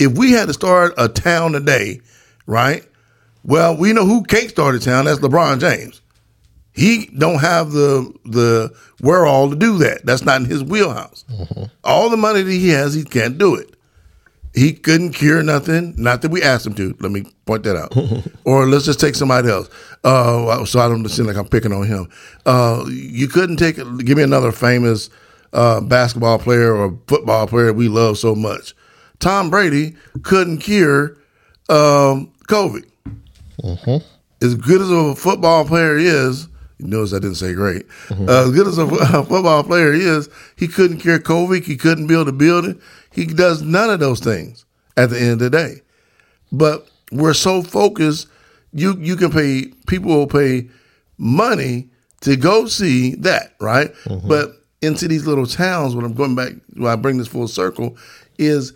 If 0.00 0.16
we 0.16 0.32
had 0.32 0.48
to 0.48 0.54
start 0.54 0.94
a 0.96 1.08
town 1.08 1.52
today, 1.52 2.00
right? 2.46 2.84
Well, 3.44 3.76
we 3.76 3.92
know 3.92 4.06
who 4.06 4.22
can't 4.24 4.48
start 4.48 4.74
a 4.74 4.80
town. 4.80 5.04
That's 5.04 5.20
LeBron 5.20 5.60
James. 5.60 6.00
He 6.72 7.10
don't 7.18 7.40
have 7.40 7.72
the 7.72 8.12
the 8.24 8.74
all 9.06 9.50
to 9.50 9.56
do 9.56 9.76
that. 9.78 10.04
That's 10.06 10.24
not 10.24 10.40
in 10.40 10.46
his 10.46 10.64
wheelhouse. 10.64 11.24
All 11.84 12.08
the 12.08 12.16
money 12.16 12.42
that 12.42 12.50
he 12.50 12.70
has, 12.70 12.94
he 12.94 13.04
can't 13.04 13.36
do 13.36 13.54
it. 13.54 13.76
He 14.54 14.72
couldn't 14.72 15.12
cure 15.12 15.42
nothing. 15.42 15.94
Not 15.96 16.22
that 16.22 16.30
we 16.30 16.42
asked 16.42 16.66
him 16.66 16.74
to. 16.74 16.96
Let 17.00 17.12
me 17.12 17.24
point 17.44 17.64
that 17.64 17.76
out. 17.76 17.94
or 18.44 18.66
let's 18.66 18.86
just 18.86 19.00
take 19.00 19.14
somebody 19.14 19.50
else. 19.50 19.68
Uh, 20.02 20.64
so 20.64 20.80
I 20.80 20.88
don't 20.88 21.06
seem 21.08 21.26
like 21.26 21.36
I'm 21.36 21.48
picking 21.48 21.72
on 21.72 21.86
him. 21.86 22.08
Uh, 22.46 22.84
you 22.88 23.28
couldn't 23.28 23.58
take. 23.58 23.76
Give 23.76 24.16
me 24.16 24.22
another 24.22 24.50
famous 24.50 25.10
uh, 25.52 25.80
basketball 25.82 26.38
player 26.38 26.74
or 26.74 26.98
football 27.06 27.46
player 27.46 27.72
we 27.72 27.88
love 27.88 28.16
so 28.16 28.34
much. 28.34 28.74
Tom 29.20 29.50
Brady 29.50 29.94
couldn't 30.22 30.58
cure 30.58 31.16
um, 31.68 32.32
COVID. 32.48 32.84
As 34.42 34.54
good 34.54 34.80
as 34.80 34.90
a 34.90 35.14
football 35.14 35.64
player 35.66 35.96
is, 35.98 36.48
you 36.78 36.86
notice 36.88 37.12
I 37.12 37.18
didn't 37.18 37.34
say 37.36 37.52
great. 37.52 37.84
Uh, 38.10 38.44
as 38.44 38.50
good 38.52 38.66
as 38.66 38.78
a, 38.78 38.86
a 39.18 39.22
football 39.24 39.62
player 39.62 39.92
is, 39.92 40.28
he 40.56 40.66
couldn't 40.66 40.98
cure 40.98 41.18
COVID. 41.18 41.64
He 41.64 41.76
couldn't 41.76 42.06
build 42.06 42.28
a 42.28 42.32
building. 42.32 42.80
He 43.12 43.26
does 43.26 43.60
none 43.62 43.90
of 43.90 44.00
those 44.00 44.20
things 44.20 44.64
at 44.96 45.10
the 45.10 45.20
end 45.20 45.32
of 45.32 45.38
the 45.40 45.50
day. 45.50 45.82
But 46.50 46.88
we're 47.12 47.34
so 47.34 47.62
focused. 47.62 48.28
You 48.72 48.96
you 48.98 49.16
can 49.16 49.30
pay 49.30 49.66
people 49.86 50.10
will 50.10 50.26
pay 50.26 50.68
money 51.18 51.88
to 52.22 52.36
go 52.36 52.66
see 52.66 53.14
that, 53.16 53.54
right? 53.60 53.90
But 54.26 54.52
into 54.80 55.06
these 55.08 55.26
little 55.26 55.46
towns, 55.46 55.94
when 55.94 56.04
I'm 56.04 56.14
going 56.14 56.34
back, 56.34 56.52
when 56.74 56.90
I 56.90 56.96
bring 56.96 57.18
this 57.18 57.28
full 57.28 57.48
circle, 57.48 57.96
is 58.38 58.72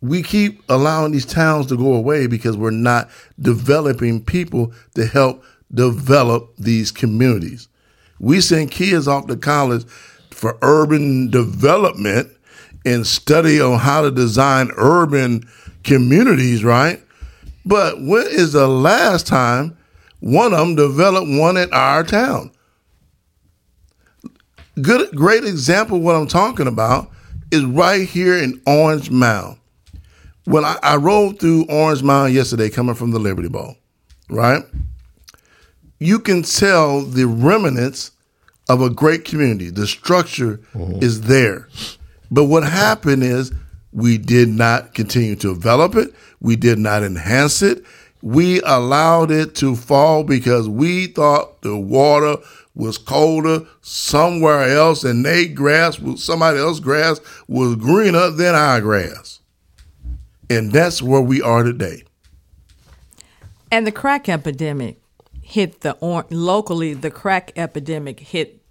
we 0.00 0.22
keep 0.22 0.62
allowing 0.68 1.12
these 1.12 1.26
towns 1.26 1.66
to 1.66 1.76
go 1.76 1.94
away 1.94 2.26
because 2.26 2.56
we're 2.56 2.70
not 2.70 3.08
developing 3.40 4.24
people 4.24 4.72
to 4.94 5.06
help 5.06 5.42
develop 5.72 6.54
these 6.56 6.92
communities. 6.92 7.68
We 8.20 8.40
send 8.40 8.70
kids 8.70 9.08
off 9.08 9.26
to 9.26 9.36
college 9.36 9.84
for 10.30 10.56
urban 10.62 11.30
development 11.30 12.30
and 12.84 13.06
study 13.06 13.60
on 13.60 13.78
how 13.78 14.02
to 14.02 14.10
design 14.10 14.70
urban 14.76 15.48
communities, 15.82 16.64
right? 16.64 17.02
But 17.64 18.00
when 18.00 18.26
is 18.26 18.52
the 18.52 18.68
last 18.68 19.26
time 19.26 19.76
one 20.20 20.52
of 20.52 20.58
them 20.60 20.74
developed 20.76 21.30
one 21.30 21.56
in 21.56 21.72
our 21.72 22.04
town? 22.04 22.52
Good, 24.80 25.14
great 25.14 25.44
example 25.44 25.96
of 25.96 26.02
what 26.04 26.14
I'm 26.14 26.28
talking 26.28 26.68
about 26.68 27.10
is 27.50 27.64
right 27.64 28.08
here 28.08 28.36
in 28.36 28.60
Orange 28.66 29.10
Mound. 29.10 29.57
When 30.48 30.64
I, 30.64 30.78
I 30.82 30.96
rode 30.96 31.38
through 31.38 31.66
Orange 31.68 32.02
Mound 32.02 32.32
yesterday, 32.32 32.70
coming 32.70 32.94
from 32.94 33.10
the 33.10 33.18
Liberty 33.18 33.48
Bowl, 33.48 33.76
right? 34.30 34.62
You 35.98 36.18
can 36.18 36.42
tell 36.42 37.02
the 37.02 37.26
remnants 37.26 38.12
of 38.68 38.80
a 38.80 38.88
great 38.88 39.26
community. 39.26 39.68
The 39.68 39.86
structure 39.86 40.58
mm-hmm. 40.74 41.02
is 41.02 41.22
there. 41.22 41.68
But 42.30 42.44
what 42.44 42.62
happened 42.62 43.24
is 43.24 43.52
we 43.92 44.16
did 44.16 44.48
not 44.48 44.94
continue 44.94 45.36
to 45.36 45.54
develop 45.54 45.94
it. 45.96 46.14
We 46.40 46.56
did 46.56 46.78
not 46.78 47.02
enhance 47.02 47.60
it. 47.60 47.84
We 48.22 48.62
allowed 48.62 49.30
it 49.30 49.54
to 49.56 49.76
fall 49.76 50.24
because 50.24 50.66
we 50.66 51.08
thought 51.08 51.60
the 51.60 51.76
water 51.76 52.36
was 52.74 52.96
colder 52.96 53.66
somewhere 53.82 54.62
else 54.62 55.04
and 55.04 55.26
they 55.26 55.46
grass 55.46 55.98
was 55.98 56.24
somebody 56.24 56.58
else's 56.58 56.80
grass 56.80 57.20
was 57.48 57.76
greener 57.76 58.30
than 58.30 58.54
our 58.54 58.80
grass. 58.80 59.37
And 60.50 60.72
that's 60.72 61.02
where 61.02 61.20
we 61.20 61.42
are 61.42 61.62
today. 61.62 62.04
And 63.70 63.86
the 63.86 63.92
crack 63.92 64.28
epidemic 64.28 65.00
hit 65.42 65.80
the 65.80 65.92
or- 66.00 66.26
locally. 66.30 66.94
The 66.94 67.10
crack 67.10 67.52
epidemic 67.56 68.20
hit 68.20 68.62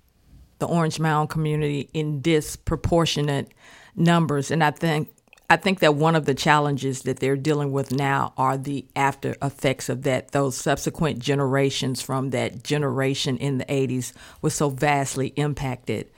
the 0.59 0.67
Orange 0.67 0.99
Mound 0.99 1.29
community 1.29 1.89
in 1.93 2.21
disproportionate 2.21 3.51
numbers, 3.95 4.51
and 4.51 4.63
I 4.63 4.71
think 4.71 5.09
I 5.49 5.55
think 5.55 5.79
that 5.79 5.95
one 5.95 6.15
of 6.15 6.25
the 6.25 6.35
challenges 6.35 7.03
that 7.03 7.19
they're 7.19 7.37
dealing 7.37 7.71
with 7.71 7.93
now 7.93 8.33
are 8.37 8.57
the 8.57 8.85
after 8.97 9.35
effects 9.41 9.87
of 9.87 10.03
that. 10.03 10.31
Those 10.31 10.57
subsequent 10.57 11.19
generations 11.19 12.01
from 12.01 12.31
that 12.31 12.63
generation 12.63 13.37
in 13.37 13.59
the 13.59 13.65
'80s 13.65 14.13
was 14.41 14.53
so 14.53 14.69
vastly 14.69 15.27
impacted 15.35 16.09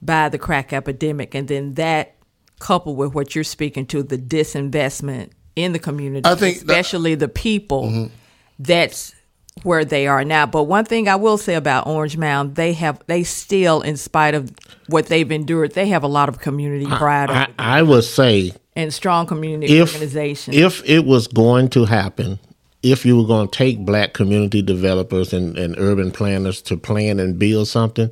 by 0.00 0.28
the 0.28 0.38
crack 0.38 0.72
epidemic, 0.72 1.34
and 1.34 1.48
then 1.48 1.74
that 1.74 2.15
coupled 2.58 2.96
with 2.96 3.14
what 3.14 3.34
you're 3.34 3.44
speaking 3.44 3.86
to, 3.86 4.02
the 4.02 4.18
disinvestment 4.18 5.30
in 5.54 5.72
the 5.72 5.78
community, 5.78 6.28
I 6.28 6.34
think 6.34 6.58
that- 6.58 6.62
Mm-hmm. 6.62 6.70
especially 6.70 7.14
the 7.14 7.28
people. 7.28 8.10
That's 8.58 9.14
where 9.62 9.84
they 9.84 10.06
are 10.06 10.24
now. 10.24 10.46
But 10.46 10.64
one 10.64 10.84
thing 10.84 11.08
I 11.08 11.16
will 11.16 11.38
say 11.38 11.54
about 11.54 11.86
Orange 11.86 12.16
Mound, 12.16 12.54
they 12.56 12.72
have 12.74 13.00
they 13.06 13.22
still, 13.22 13.80
in 13.80 13.96
spite 13.96 14.34
of 14.34 14.50
what 14.88 15.06
they've 15.06 15.30
endured, 15.30 15.72
they 15.72 15.88
have 15.88 16.02
a 16.02 16.08
lot 16.08 16.28
of 16.28 16.38
community 16.40 16.86
pride 16.86 17.30
I, 17.30 17.48
I 17.58 17.82
would 17.82 18.04
say 18.04 18.52
and 18.74 18.92
strong 18.92 19.26
community 19.26 19.78
if 19.78 19.92
organization. 19.94 20.52
if 20.54 20.82
it 20.88 21.04
was 21.06 21.26
going 21.26 21.68
to 21.70 21.84
happen, 21.86 22.38
if 22.82 23.06
you 23.06 23.16
were 23.16 23.26
going 23.26 23.48
to 23.48 23.56
take 23.58 23.78
black 23.84 24.12
community 24.12 24.60
developers 24.62 25.32
and, 25.32 25.56
and 25.58 25.74
urban 25.78 26.10
planners 26.10 26.60
to 26.62 26.76
plan 26.76 27.18
and 27.18 27.38
build 27.38 27.68
something, 27.68 28.10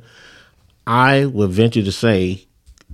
I 0.87 1.25
would 1.25 1.51
venture 1.51 1.83
to 1.83 1.91
say 1.91 2.44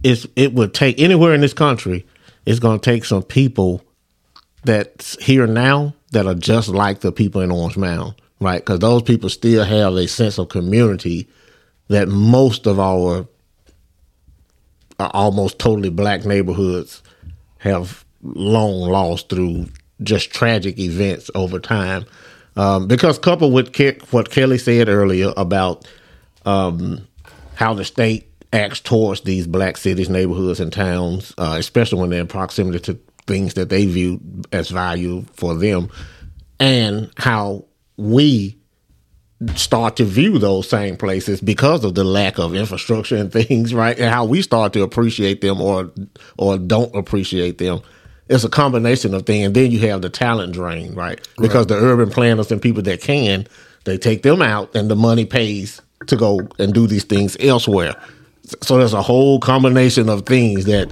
it's 0.03 0.27
it 0.35 0.53
would 0.53 0.73
take 0.73 0.99
anywhere 0.99 1.33
in 1.33 1.41
this 1.41 1.53
country, 1.53 2.05
it's 2.45 2.59
going 2.59 2.79
to 2.79 2.89
take 2.91 3.05
some 3.05 3.23
people 3.23 3.83
that's 4.63 5.21
here 5.23 5.47
now 5.47 5.93
that 6.11 6.27
are 6.27 6.35
just 6.35 6.69
like 6.69 7.01
the 7.01 7.11
people 7.11 7.41
in 7.41 7.51
Orange 7.51 7.77
Mound, 7.77 8.15
right? 8.39 8.59
Because 8.59 8.79
those 8.79 9.01
people 9.01 9.29
still 9.29 9.63
have 9.63 9.95
a 9.95 10.07
sense 10.07 10.37
of 10.37 10.49
community 10.49 11.27
that 11.87 12.07
most 12.07 12.67
of 12.67 12.79
our 12.79 13.27
uh, 14.99 15.09
almost 15.13 15.59
totally 15.59 15.89
black 15.89 16.25
neighborhoods 16.25 17.01
have 17.59 18.05
long 18.21 18.89
lost 18.89 19.29
through 19.29 19.67
just 20.03 20.31
tragic 20.31 20.77
events 20.79 21.29
over 21.35 21.59
time. 21.59 22.05
Um, 22.55 22.87
because 22.87 23.17
coupled 23.17 23.53
with 23.53 23.71
Ke- 23.71 24.01
what 24.11 24.29
Kelly 24.29 24.57
said 24.57 24.89
earlier 24.89 25.31
about 25.37 25.87
um, 26.45 27.07
how 27.55 27.73
the 27.73 27.85
state 27.85 28.30
acts 28.53 28.79
towards 28.79 29.21
these 29.21 29.47
black 29.47 29.77
cities, 29.77 30.09
neighborhoods, 30.09 30.59
and 30.59 30.73
towns, 30.73 31.33
uh, 31.37 31.55
especially 31.57 31.99
when 31.99 32.09
they're 32.09 32.21
in 32.21 32.27
proximity 32.27 32.79
to 32.79 32.99
things 33.27 33.53
that 33.53 33.69
they 33.69 33.85
view 33.85 34.19
as 34.51 34.69
value 34.69 35.23
for 35.33 35.55
them, 35.55 35.89
and 36.59 37.11
how 37.17 37.65
we 37.97 38.57
start 39.55 39.95
to 39.95 40.03
view 40.03 40.37
those 40.37 40.69
same 40.69 40.95
places 40.95 41.41
because 41.41 41.83
of 41.83 41.95
the 41.95 42.03
lack 42.03 42.37
of 42.37 42.53
infrastructure 42.53 43.15
and 43.15 43.31
things, 43.31 43.73
right? 43.73 43.97
And 43.97 44.13
how 44.13 44.25
we 44.25 44.41
start 44.41 44.73
to 44.73 44.83
appreciate 44.83 45.41
them 45.41 45.61
or 45.61 45.91
or 46.37 46.57
don't 46.57 46.95
appreciate 46.95 47.57
them. 47.57 47.81
It's 48.29 48.43
a 48.45 48.49
combination 48.49 49.13
of 49.13 49.25
things. 49.25 49.47
And 49.47 49.55
then 49.55 49.71
you 49.71 49.79
have 49.89 50.01
the 50.01 50.09
talent 50.09 50.53
drain, 50.53 50.93
right? 50.93 51.25
Because 51.37 51.67
the 51.67 51.75
urban 51.75 52.09
planners 52.09 52.49
and 52.49 52.61
people 52.61 52.81
that 52.83 53.01
can, 53.01 53.45
they 53.83 53.97
take 53.97 54.23
them 54.23 54.41
out 54.41 54.73
and 54.73 54.89
the 54.89 54.95
money 54.95 55.25
pays 55.25 55.81
to 56.07 56.15
go 56.15 56.47
and 56.57 56.73
do 56.73 56.87
these 56.87 57.03
things 57.03 57.35
elsewhere. 57.41 57.93
So 58.61 58.77
there's 58.77 58.93
a 58.93 59.01
whole 59.01 59.39
combination 59.39 60.09
of 60.09 60.25
things 60.25 60.65
that 60.65 60.91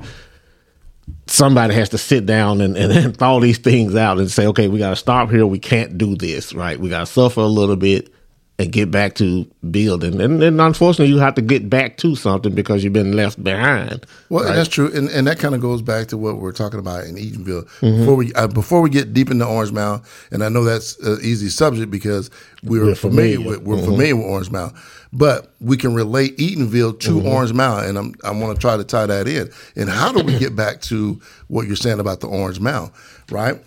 somebody 1.28 1.74
has 1.74 1.90
to 1.90 1.98
sit 1.98 2.26
down 2.26 2.62
and, 2.62 2.76
and, 2.78 2.92
and 2.92 3.18
thaw 3.18 3.40
these 3.40 3.58
things 3.58 3.96
out 3.96 4.20
and 4.20 4.30
say, 4.30 4.48
okay, 4.48 4.68
we 4.68 4.80
got 4.80 4.92
to 4.92 4.96
stop 4.96 5.30
here. 5.30 5.46
We 5.46 5.60
can't 5.60 5.98
do 5.98 6.16
this, 6.16 6.54
right? 6.54 6.80
We 6.80 6.90
got 6.90 7.02
to 7.02 7.06
suffer 7.06 7.42
a 7.42 7.46
little 7.46 7.76
bit 7.76 8.14
and 8.60 8.74
get 8.74 8.92
back 8.92 9.16
to 9.16 9.50
building. 9.72 10.20
And 10.20 10.42
then 10.42 10.60
unfortunately, 10.60 11.08
you 11.08 11.20
have 11.20 11.34
to 11.36 11.42
get 11.42 11.70
back 11.70 11.96
to 11.98 12.14
something 12.18 12.54
because 12.54 12.84
you've 12.84 12.92
been 12.92 13.14
left 13.14 13.42
behind. 13.42 14.06
Well, 14.28 14.44
that's 14.44 14.68
true, 14.68 14.92
and, 14.94 15.10
and 15.10 15.26
that 15.28 15.40
kind 15.40 15.56
of 15.56 15.62
goes 15.62 15.82
back 15.82 16.08
to 16.08 16.18
what 16.18 16.38
we're 16.38 16.52
talking 16.52 16.78
about 16.78 17.06
in 17.06 17.16
Eatonville. 17.16 17.64
Mm-hmm. 17.80 18.00
Before 18.00 18.16
we 18.16 18.34
uh, 18.34 18.48
before 18.48 18.82
we 18.82 18.90
get 18.90 19.14
deep 19.14 19.32
into 19.32 19.46
Orange 19.46 19.72
Mound, 19.72 20.04
and 20.32 20.44
I 20.44 20.50
know 20.50 20.66
that's 20.66 21.00
an 21.00 21.20
easy 21.24 21.48
subject 21.48 21.90
because 21.90 22.30
we're, 22.62 22.88
We're 22.88 22.96
familiar, 22.96 23.38
familiar. 23.38 23.60
with 23.60 23.68
we're 23.68 23.76
mm-hmm. 23.78 23.86
familiar 23.86 24.16
with 24.18 24.26
Orange 24.26 24.52
Mound, 24.52 24.74
but 25.14 25.54
we 25.62 25.78
can 25.78 25.94
relate 25.94 26.38
Eatonville 26.38 27.00
to 27.00 27.12
mm-hmm. 27.12 27.28
Orange 27.28 27.54
Mound, 27.54 27.86
and 27.86 27.98
I'm 27.98 28.14
I 28.26 28.32
want 28.32 28.58
to 28.58 28.60
try 28.60 28.76
to 28.76 28.84
tie 28.84 29.06
that 29.06 29.26
in. 29.26 29.50
And 29.78 29.90
how 29.90 30.12
do 30.12 30.22
we 30.22 30.38
get 30.38 30.58
back 30.58 30.82
to 30.82 31.20
what 31.48 31.66
you're 31.66 31.78
saying 31.78 32.02
about 32.02 32.20
the 32.20 32.28
Orange 32.28 32.60
Mound, 32.60 32.92
right? 33.32 33.58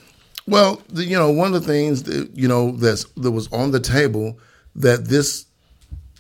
Well, 0.47 0.83
the, 0.91 1.05
you 1.05 1.17
know, 1.17 1.31
one 1.31 1.55
of 1.55 1.63
the 1.63 1.67
things 1.67 2.03
that 2.03 2.31
you 2.37 2.47
know 2.47 2.73
that's 2.73 3.05
that 3.17 3.31
was 3.31 3.51
on 3.53 3.71
the 3.71 3.81
table 3.81 4.39
that 4.77 5.07
this 5.07 5.47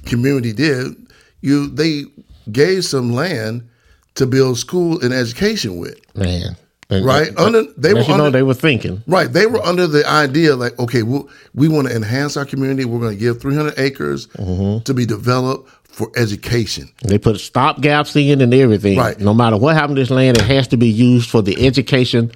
community 0.06 0.52
did, 0.52 0.94
you 1.40 1.68
they 1.68 2.04
gave 2.50 2.84
some 2.84 3.12
land 3.12 3.68
to 4.14 4.26
build 4.26 4.58
school 4.58 5.00
and 5.02 5.12
education 5.14 5.78
with. 5.78 5.98
Man, 6.16 6.56
And- 6.90 7.04
Right. 7.06 7.28
and- 7.28 7.38
Under- 7.38 7.64
they 7.78 7.94
were 7.94 8.00
you 8.00 8.08
know 8.08 8.14
under- 8.26 8.30
they 8.38 8.42
were 8.42 8.52
thinking. 8.54 9.02
Right. 9.06 9.32
They 9.32 9.46
were 9.46 9.62
under 9.64 9.86
the 9.86 10.06
idea 10.06 10.54
like, 10.56 10.78
okay, 10.78 11.02
we 11.02 11.20
we 11.54 11.68
want 11.68 11.88
to 11.88 11.94
enhance 11.96 12.36
our 12.36 12.44
community. 12.44 12.84
We're 12.84 13.00
going 13.00 13.14
to 13.16 13.20
give 13.20 13.40
300 13.40 13.74
acres 13.78 14.26
Mm-hmm. 14.38 14.82
to 14.84 14.92
be 14.94 15.06
developed 15.06 15.70
for 15.84 16.10
education. 16.16 16.90
They 17.04 17.18
put 17.18 17.38
stop 17.40 17.80
gaps 17.80 18.14
in 18.16 18.40
and 18.42 18.52
everything. 18.52 18.98
Right. 18.98 19.18
No 19.20 19.32
matter 19.34 19.56
what 19.56 19.74
happened 19.74 19.96
to 19.96 20.02
this 20.02 20.10
land, 20.10 20.36
it 20.36 20.44
has 20.44 20.68
to 20.68 20.76
be 20.76 20.88
used 20.88 21.30
for 21.30 21.40
the 21.42 21.64
education 21.66 22.30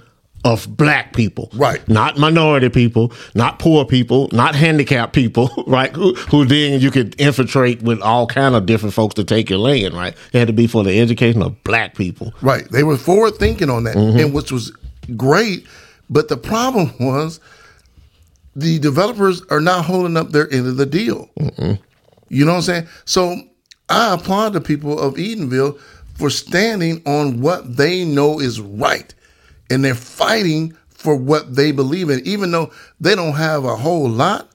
of 0.44 0.76
black 0.76 1.12
people. 1.12 1.50
Right. 1.54 1.86
Not 1.88 2.18
minority 2.18 2.68
people, 2.68 3.12
not 3.34 3.58
poor 3.58 3.84
people, 3.84 4.28
not 4.32 4.54
handicapped 4.54 5.12
people, 5.12 5.50
right? 5.66 5.92
Who, 5.94 6.14
who 6.14 6.44
then 6.44 6.80
you 6.80 6.90
could 6.90 7.20
infiltrate 7.20 7.82
with 7.82 8.00
all 8.00 8.26
kind 8.28 8.54
of 8.54 8.64
different 8.66 8.94
folks 8.94 9.14
to 9.16 9.24
take 9.24 9.50
your 9.50 9.58
land, 9.58 9.94
right? 9.94 10.14
It 10.32 10.38
had 10.38 10.46
to 10.46 10.52
be 10.52 10.66
for 10.68 10.84
the 10.84 11.00
education 11.00 11.42
of 11.42 11.62
black 11.64 11.94
people. 11.96 12.32
Right. 12.42 12.68
They 12.70 12.84
were 12.84 12.96
forward 12.96 13.36
thinking 13.36 13.70
on 13.70 13.84
that, 13.84 13.96
Mm-hmm. 13.96 14.18
and 14.20 14.34
which 14.34 14.52
was 14.52 14.70
great. 15.16 15.66
But 16.08 16.28
the 16.28 16.36
problem 16.36 16.92
was 17.00 17.40
the 18.54 18.78
developers 18.78 19.42
are 19.50 19.60
not 19.60 19.84
holding 19.84 20.16
up 20.16 20.30
their 20.30 20.50
end 20.52 20.66
of 20.68 20.76
the 20.76 20.86
deal. 20.86 21.28
You 22.28 22.44
know 22.44 22.52
what 22.52 22.56
I'm 22.58 22.62
saying? 22.62 22.88
So 23.04 23.36
I 23.88 24.14
applaud 24.14 24.52
the 24.52 24.60
people 24.60 24.98
of 24.98 25.14
Eatonville 25.14 25.78
for 26.14 26.30
standing 26.30 27.02
on 27.06 27.40
what 27.40 27.76
they 27.76 28.04
know 28.04 28.40
is 28.40 28.60
right, 28.60 29.12
and 29.70 29.84
they're 29.84 29.94
fighting 29.94 30.76
for 30.90 31.14
what 31.16 31.54
they 31.54 31.72
believe 31.72 32.10
in, 32.10 32.20
even 32.26 32.50
though 32.50 32.70
they 33.00 33.14
don't 33.14 33.34
have 33.34 33.64
a 33.64 33.76
whole 33.76 34.08
lot. 34.08 34.48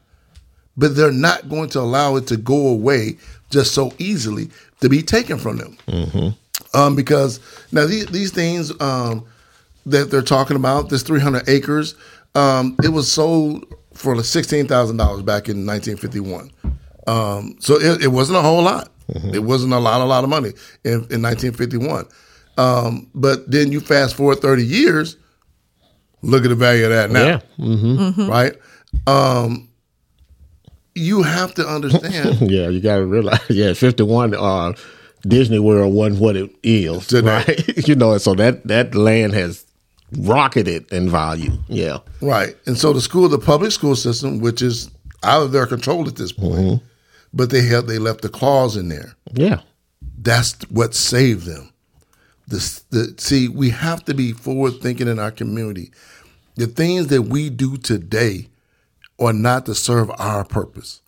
But 0.77 0.95
they're 0.95 1.11
not 1.11 1.49
going 1.49 1.69
to 1.71 1.79
allow 1.81 2.15
it 2.15 2.27
to 2.27 2.37
go 2.37 2.67
away 2.69 3.17
just 3.49 3.73
so 3.73 3.93
easily 3.97 4.49
to 4.79 4.89
be 4.89 5.01
taken 5.03 5.37
from 5.37 5.57
them 5.57 5.77
um, 6.73 6.95
because 6.95 7.39
now 7.71 7.85
these 7.85 8.05
these 8.07 8.31
things 8.31 8.71
um, 8.81 9.25
that 9.85 10.09
they're 10.09 10.21
talking 10.21 10.55
about, 10.55 10.89
this 10.89 11.03
300 11.03 11.47
acres, 11.49 11.95
um, 12.35 12.77
it 12.83 12.89
was 12.89 13.11
sold 13.11 13.65
for 13.93 14.23
sixteen 14.23 14.65
thousand 14.67 14.97
dollars 14.97 15.21
back 15.23 15.49
in 15.49 15.65
1951. 15.65 16.49
Um, 17.07 17.57
so 17.59 17.75
it, 17.75 18.03
it 18.03 18.07
wasn't 18.07 18.37
a 18.37 18.41
whole 18.41 18.61
lot. 18.63 18.89
It 19.33 19.43
wasn't 19.43 19.73
a 19.73 19.79
lot, 19.79 19.99
a 19.99 20.05
lot 20.05 20.23
of 20.23 20.29
money 20.29 20.51
in, 20.85 20.93
in 21.11 21.21
1951. 21.21 22.05
Um, 22.61 23.07
but 23.15 23.49
then 23.49 23.71
you 23.71 23.79
fast 23.79 24.15
forward 24.15 24.39
30 24.39 24.65
years, 24.65 25.17
look 26.21 26.43
at 26.43 26.49
the 26.49 26.55
value 26.55 26.83
of 26.85 26.89
that 26.91 27.09
now, 27.11 27.25
Yeah. 27.25 27.39
Mm-hmm. 27.59 28.29
right? 28.29 28.53
Um, 29.07 29.69
you 30.95 31.23
have 31.23 31.53
to 31.55 31.67
understand. 31.67 32.41
Yeah, 32.51 32.69
you 32.69 32.79
got 32.81 32.97
to 32.97 33.05
realize. 33.05 33.39
Yeah, 33.49 33.73
fifty 33.73 34.03
one. 34.03 34.33
Uh, 34.35 34.73
Disney 35.25 35.59
World 35.59 35.93
wasn't 35.93 36.19
what 36.19 36.35
it 36.35 36.49
is, 36.63 37.07
Today. 37.07 37.27
right? 37.47 37.87
you 37.87 37.95
know, 37.95 38.17
so 38.17 38.33
that 38.35 38.67
that 38.67 38.93
land 38.95 39.33
has 39.33 39.65
rocketed 40.19 40.91
in 40.91 41.09
value. 41.09 41.51
Yeah, 41.69 41.99
Right. 42.21 42.55
And 42.65 42.77
so 42.77 42.91
the 42.91 42.99
school, 43.01 43.29
the 43.29 43.37
public 43.39 43.71
school 43.71 43.95
system, 43.95 44.39
which 44.41 44.61
is 44.61 44.89
out 45.23 45.43
of 45.43 45.51
their 45.53 45.65
control 45.67 46.07
at 46.07 46.15
this 46.17 46.33
point, 46.33 46.81
but 47.33 47.49
they 47.51 47.61
have 47.67 47.87
they 47.87 47.97
left 47.99 48.21
the 48.21 48.29
clause 48.29 48.75
in 48.75 48.89
there. 48.89 49.13
yeah, 49.31 49.61
That's 50.17 50.53
what 50.69 50.93
saved 50.93 51.45
them. 51.45 51.70
This 52.51 52.79
the 52.89 53.15
see, 53.17 53.47
we 53.47 53.69
have 53.71 54.05
to 54.05 54.13
be 54.13 54.33
forward 54.33 54.81
thinking 54.81 55.07
in 55.07 55.19
our 55.19 55.31
community. 55.31 55.91
The 56.55 56.67
things 56.67 57.07
that 57.07 57.23
we 57.23 57.49
do 57.49 57.77
today 57.77 58.49
are 59.19 59.33
not 59.33 59.65
to 59.65 59.75
serve 59.75 60.11
our 60.17 60.43
purpose. 60.43 61.01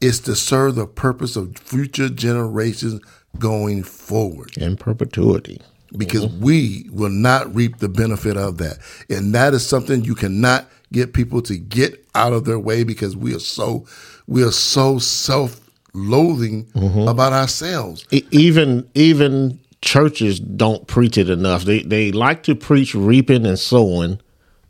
It's 0.00 0.18
to 0.20 0.34
serve 0.34 0.74
the 0.74 0.86
purpose 0.86 1.36
of 1.36 1.56
future 1.58 2.08
generations 2.08 3.00
going 3.38 3.84
forward 3.84 4.56
in 4.56 4.76
perpetuity. 4.76 5.60
because 5.96 6.26
mm-hmm. 6.26 6.44
we 6.44 6.86
will 6.90 7.10
not 7.10 7.54
reap 7.54 7.78
the 7.78 7.88
benefit 7.88 8.36
of 8.36 8.58
that. 8.58 8.78
And 9.08 9.34
that 9.34 9.54
is 9.54 9.66
something 9.66 10.04
you 10.04 10.14
cannot 10.14 10.68
get 10.92 11.12
people 11.12 11.42
to 11.42 11.56
get 11.58 12.04
out 12.14 12.32
of 12.32 12.44
their 12.44 12.58
way 12.58 12.84
because 12.84 13.16
we 13.16 13.34
are 13.34 13.40
so 13.40 13.86
we 14.26 14.42
are 14.42 14.52
so 14.52 14.98
self-loathing 14.98 16.66
mm-hmm. 16.66 17.08
about 17.08 17.32
ourselves. 17.32 18.06
E- 18.10 18.26
even 18.30 18.88
even 18.94 19.58
churches 19.84 20.40
don't 20.40 20.86
preach 20.86 21.18
it 21.18 21.28
enough. 21.28 21.64
They 21.64 21.82
they 21.82 22.10
like 22.10 22.42
to 22.44 22.54
preach 22.54 22.94
reaping 22.94 23.46
and 23.46 23.58
sowing, 23.58 24.20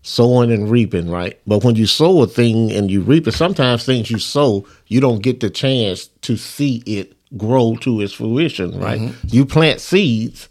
sowing 0.03 0.53
and 0.53 0.71
reaping, 0.71 1.11
right? 1.11 1.41
But 1.47 1.65
when 1.65 1.77
you 1.77 1.87
sow 1.87 2.23
a 2.23 2.27
thing 2.27 2.73
and 2.73 2.91
you 2.91 3.01
reap 3.01 3.27
it, 3.27 3.33
sometimes 3.33 3.85
things 3.85 4.11
you 4.11 4.19
sow, 4.19 4.67
you 4.89 5.01
don't 5.01 5.23
get 5.23 5.41
the 5.41 5.51
chance 5.51 6.09
to 6.23 6.37
see 6.37 6.83
it 6.87 7.15
grow 7.37 7.77
to 7.77 8.01
its 8.01 8.13
fruition, 8.13 8.79
right? 8.79 9.01
Mm-hmm. 9.01 9.29
You 9.31 9.47
plant 9.47 9.81
seeds. 9.81 10.49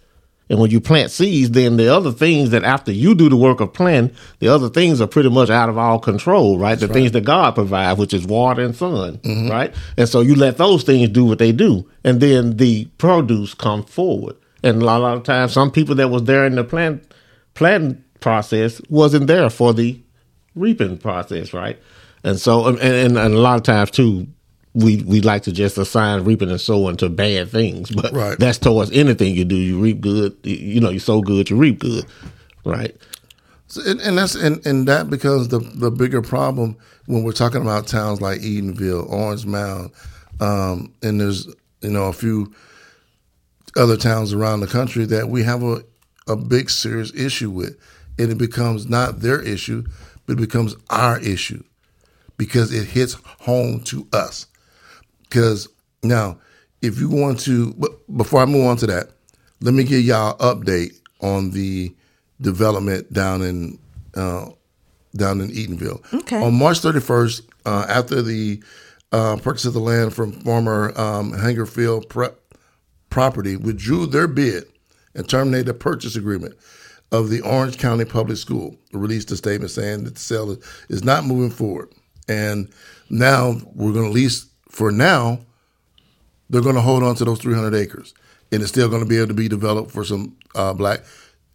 And 0.50 0.60
when 0.60 0.72
you 0.72 0.82
plant 0.82 1.10
seeds, 1.10 1.52
then 1.52 1.78
the 1.78 1.88
other 1.88 2.12
things 2.12 2.50
that 2.52 2.64
after 2.64 2.92
you 2.92 3.16
do 3.16 3.30
the 3.30 3.38
work 3.38 3.60
of 3.62 3.74
planting, 3.74 4.16
the 4.40 4.50
other 4.50 4.70
things 4.70 5.00
are 5.02 5.08
pretty 5.08 5.30
much 5.30 5.50
out 5.50 5.70
of 5.70 5.78
our 5.78 6.00
control, 6.00 6.60
right? 6.60 6.78
the 6.78 6.88
things 6.90 7.14
that 7.14 7.24
God 7.24 7.56
provides, 7.56 7.98
which 7.98 8.14
is 8.14 8.28
water 8.28 8.62
and 8.62 8.76
sun, 8.76 9.18
mm-hmm. 9.20 9.50
right? 9.50 9.74
And 9.98 10.08
so 10.08 10.20
you 10.20 10.36
let 10.36 10.58
those 10.58 10.84
things 10.84 11.10
do 11.10 11.26
what 11.26 11.40
they 11.40 11.54
do, 11.54 11.90
and 12.04 12.20
then 12.20 12.58
the 12.58 12.86
produce 12.98 13.54
come 13.54 13.84
forward. 13.84 14.36
And 14.64 14.82
a 14.82 14.86
lot, 14.86 15.00
a 15.00 15.04
lot 15.04 15.18
of 15.18 15.24
times, 15.24 15.52
some 15.54 15.72
people 15.72 15.96
that 15.96 16.08
was 16.10 16.24
there 16.24 16.46
in 16.46 16.56
the 16.56 16.64
plant 16.64 17.04
planting 17.54 18.04
process 18.20 18.82
wasn't 18.90 19.28
there 19.28 19.50
for 19.50 19.74
the 19.74 20.00
reaping 20.56 20.98
process, 20.98 21.54
right? 21.54 21.78
And 22.24 22.40
so, 22.40 22.68
and, 22.68 22.80
and, 22.80 23.18
and 23.18 23.34
a 23.34 23.38
lot 23.40 23.58
of 23.58 23.64
times 23.64 23.92
too, 23.92 24.28
we 24.74 25.04
we 25.04 25.22
like 25.22 25.44
to 25.44 25.52
just 25.52 25.78
assign 25.78 26.24
reaping 26.24 26.50
and 26.50 26.60
sowing 26.62 26.98
to 26.98 27.10
bad 27.10 27.50
things, 27.50 27.92
but 27.92 28.12
Right. 28.14 28.40
that's 28.40 28.58
towards 28.58 28.92
anything 28.92 29.36
you 29.36 29.46
do. 29.46 29.56
You 29.56 29.80
reap 29.80 30.02
good, 30.02 30.36
you, 30.44 30.56
you 30.56 30.80
know, 30.80 30.90
you 30.90 31.00
sow 31.00 31.22
good, 31.22 31.50
you 31.50 31.58
reap 31.58 31.80
good, 31.80 32.06
right? 32.66 32.96
So, 33.68 33.82
and, 33.86 34.00
and 34.02 34.18
that's 34.18 34.34
and, 34.36 34.66
and 34.66 34.88
that 34.88 35.10
becomes 35.10 35.50
the 35.50 35.60
the 35.60 35.92
bigger 35.92 36.22
problem 36.22 36.76
when 37.06 37.24
we're 37.24 37.34
talking 37.34 37.62
about 37.62 37.86
towns 37.88 38.22
like 38.22 38.40
Eatonville, 38.40 39.08
Orange 39.12 39.46
Mound, 39.46 39.92
um, 40.40 40.94
and 41.04 41.20
there's 41.20 41.48
you 41.82 41.90
know 41.92 42.06
a 42.06 42.14
few 42.14 42.52
other 43.76 43.98
towns 43.98 44.34
around 44.34 44.60
the 44.60 44.68
country 44.68 45.06
that 45.06 45.30
we 45.30 45.44
have 45.44 45.64
a 45.64 45.84
a 46.28 46.36
big 46.36 46.70
serious 46.70 47.14
issue 47.14 47.50
with, 47.50 47.78
and 48.18 48.32
it 48.32 48.38
becomes 48.38 48.88
not 48.88 49.20
their 49.20 49.42
issue, 49.42 49.84
but 50.26 50.34
it 50.34 50.42
becomes 50.42 50.76
our 50.90 51.20
issue 51.20 51.64
because 52.38 52.74
it 52.74 52.86
hits 52.86 53.14
home 53.40 53.82
to 53.82 54.08
us. 54.14 54.48
Because 55.24 55.68
now, 56.02 56.40
if 56.82 57.00
you 57.00 57.10
want 57.10 57.40
to, 57.42 57.74
but 57.74 57.92
before 58.16 58.42
I 58.42 58.46
move 58.46 58.68
on 58.68 58.78
to 58.78 58.88
that, 58.88 59.10
let 59.62 59.74
me 59.74 59.84
give 59.84 60.04
y'all 60.04 60.36
an 60.40 60.62
update 60.62 61.00
on 61.22 61.52
the 61.52 61.94
development 62.42 63.12
down 63.12 63.42
in 63.42 63.80
uh, 64.16 64.50
down 65.16 65.42
in 65.42 65.50
Eatonville. 65.50 66.14
Okay. 66.14 66.42
On 66.42 66.54
March 66.54 66.80
31st, 66.82 67.42
uh, 67.66 67.86
after 67.88 68.22
the 68.22 68.62
uh, 69.12 69.38
purchase 69.38 69.66
of 69.66 69.74
the 69.74 69.80
land 69.80 70.14
from 70.14 70.32
former 70.32 70.98
um, 71.00 71.32
Hungerford 71.34 72.10
Prep 72.10 72.43
property 73.14 73.56
withdrew 73.56 74.08
their 74.08 74.28
bid 74.28 74.66
and 75.14 75.30
terminated 75.30 75.68
the 75.68 75.74
purchase 75.76 76.16
agreement 76.16 76.56
of 77.12 77.30
the 77.30 77.42
Orange 77.42 77.78
County 77.78 78.06
Public 78.06 78.38
School. 78.40 78.76
Released 78.92 79.30
a 79.30 79.38
statement 79.38 79.70
saying 79.70 80.06
that 80.06 80.16
the 80.16 80.20
sale 80.20 80.58
is, 80.90 81.04
not 81.04 81.24
moving 81.24 81.52
forward. 81.52 81.94
And 82.28 82.74
now 83.12 83.58
we're 83.76 83.94
going 83.94 84.08
to 84.08 84.12
lease, 84.12 84.48
for 84.68 84.92
now, 84.92 85.38
they're 86.50 86.64
going 86.64 86.74
to 86.74 86.82
hold 86.82 87.04
on 87.04 87.14
to 87.18 87.26
those 87.26 87.40
300 87.40 87.76
acres. 87.76 88.16
And 88.52 88.64
it's 88.64 88.72
still 88.72 88.90
going 88.90 89.04
to 89.04 89.08
be 89.08 89.18
able 89.18 89.28
to 89.28 89.36
be 89.36 89.48
developed 89.48 89.92
for 89.92 90.04
some 90.04 90.36
uh, 90.56 90.74
black, 90.74 91.02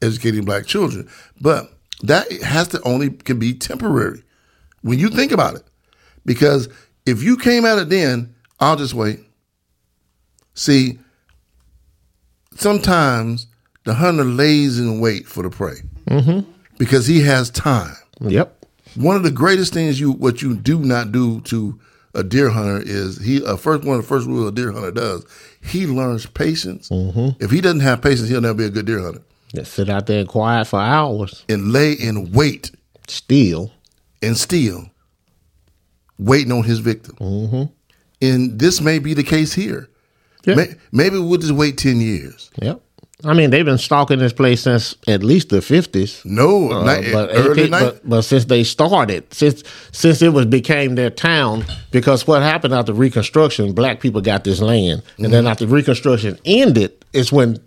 educating 0.00 0.44
black 0.44 0.64
children. 0.64 1.08
But 1.40 1.72
that 2.04 2.30
has 2.40 2.68
to 2.68 2.82
only 2.82 3.10
can 3.10 3.40
be 3.40 3.52
temporary 3.52 4.22
when 4.82 5.00
you 5.00 5.08
think 5.08 5.32
about 5.32 5.56
it. 5.56 5.64
Because 6.24 6.68
if 7.04 7.20
you 7.20 7.36
came 7.36 7.64
at 7.64 7.78
it 7.78 7.88
then, 7.88 8.32
I'll 8.60 8.76
just 8.76 8.94
wait. 8.94 9.18
See, 10.54 10.98
sometimes 12.54 13.46
the 13.84 13.94
hunter 13.94 14.24
lays 14.24 14.78
in 14.78 15.00
wait 15.00 15.26
for 15.26 15.42
the 15.42 15.50
prey 15.50 15.76
mm-hmm. 16.08 16.50
because 16.78 17.06
he 17.06 17.20
has 17.22 17.50
time. 17.50 17.96
Yep. 18.20 18.66
One 18.96 19.16
of 19.16 19.22
the 19.22 19.30
greatest 19.30 19.72
things 19.72 20.00
you 20.00 20.12
what 20.12 20.42
you 20.42 20.56
do 20.56 20.80
not 20.80 21.12
do 21.12 21.40
to 21.42 21.78
a 22.14 22.24
deer 22.24 22.50
hunter 22.50 22.82
is 22.84 23.18
he 23.22 23.44
uh, 23.44 23.56
first 23.56 23.84
one 23.84 23.96
of 23.96 24.02
the 24.02 24.08
first 24.08 24.26
rules 24.26 24.48
a 24.48 24.52
deer 24.52 24.72
hunter 24.72 24.90
does 24.90 25.24
he 25.62 25.87
learns 25.87 26.26
patience. 26.26 26.88
Mm-hmm. 26.88 27.42
If 27.42 27.50
he 27.50 27.61
doesn't 27.61 27.80
have 27.80 28.02
patience, 28.02 28.28
he'll 28.28 28.40
never 28.40 28.54
be 28.54 28.64
a 28.64 28.70
good 28.70 28.87
deer 28.87 29.00
hunter. 29.02 29.22
Just 29.54 29.74
sit 29.74 29.88
out 29.88 30.06
there 30.06 30.20
and 30.20 30.28
quiet 30.28 30.66
for 30.66 30.80
hours, 30.80 31.44
And 31.48 31.72
lay 31.72 31.92
in 31.92 32.32
wait 32.32 32.70
still. 33.06 33.72
and 34.22 34.37
still 34.37 34.90
waiting 36.18 36.52
on 36.52 36.64
his 36.64 36.80
victim. 36.80 37.16
Mm-hmm. 37.16 37.62
And 38.20 38.58
this 38.58 38.80
may 38.80 38.98
be 38.98 39.14
the 39.14 39.22
case 39.22 39.54
here. 39.54 39.88
Yeah. 40.48 40.54
May, 40.56 40.74
maybe 40.92 41.18
we'll 41.18 41.38
just 41.38 41.52
wait 41.52 41.78
ten 41.78 42.00
years. 42.00 42.50
Yep. 42.61 42.80
I 43.24 43.34
mean, 43.34 43.50
they've 43.50 43.64
been 43.64 43.78
stalking 43.78 44.20
this 44.20 44.32
place 44.32 44.62
since 44.62 44.94
at 45.08 45.24
least 45.24 45.48
the 45.48 45.61
fifties. 45.61 46.22
No, 46.24 46.70
Uh, 46.70 46.84
not, 46.84 47.04
but, 47.12 47.30
early 47.32 47.62
18 47.62 47.70
but 47.70 48.08
but 48.08 48.22
since 48.22 48.44
they 48.44 48.62
started, 48.62 49.32
since 49.34 49.64
since 49.90 50.22
it 50.22 50.32
was 50.32 50.46
became 50.46 50.94
their 50.94 51.11
town, 51.11 51.64
because 51.90 52.26
what 52.28 52.42
happened 52.42 52.74
after 52.74 52.92
Reconstruction, 52.92 53.72
black 53.72 53.98
people 54.00 54.20
got 54.20 54.44
this 54.44 54.61
land, 54.61 55.02
and 55.18 55.32
then 55.32 55.46
after 55.48 55.66
Reconstruction 55.66 56.38
ended, 56.44 56.92
it's 57.12 57.32
when 57.32 57.58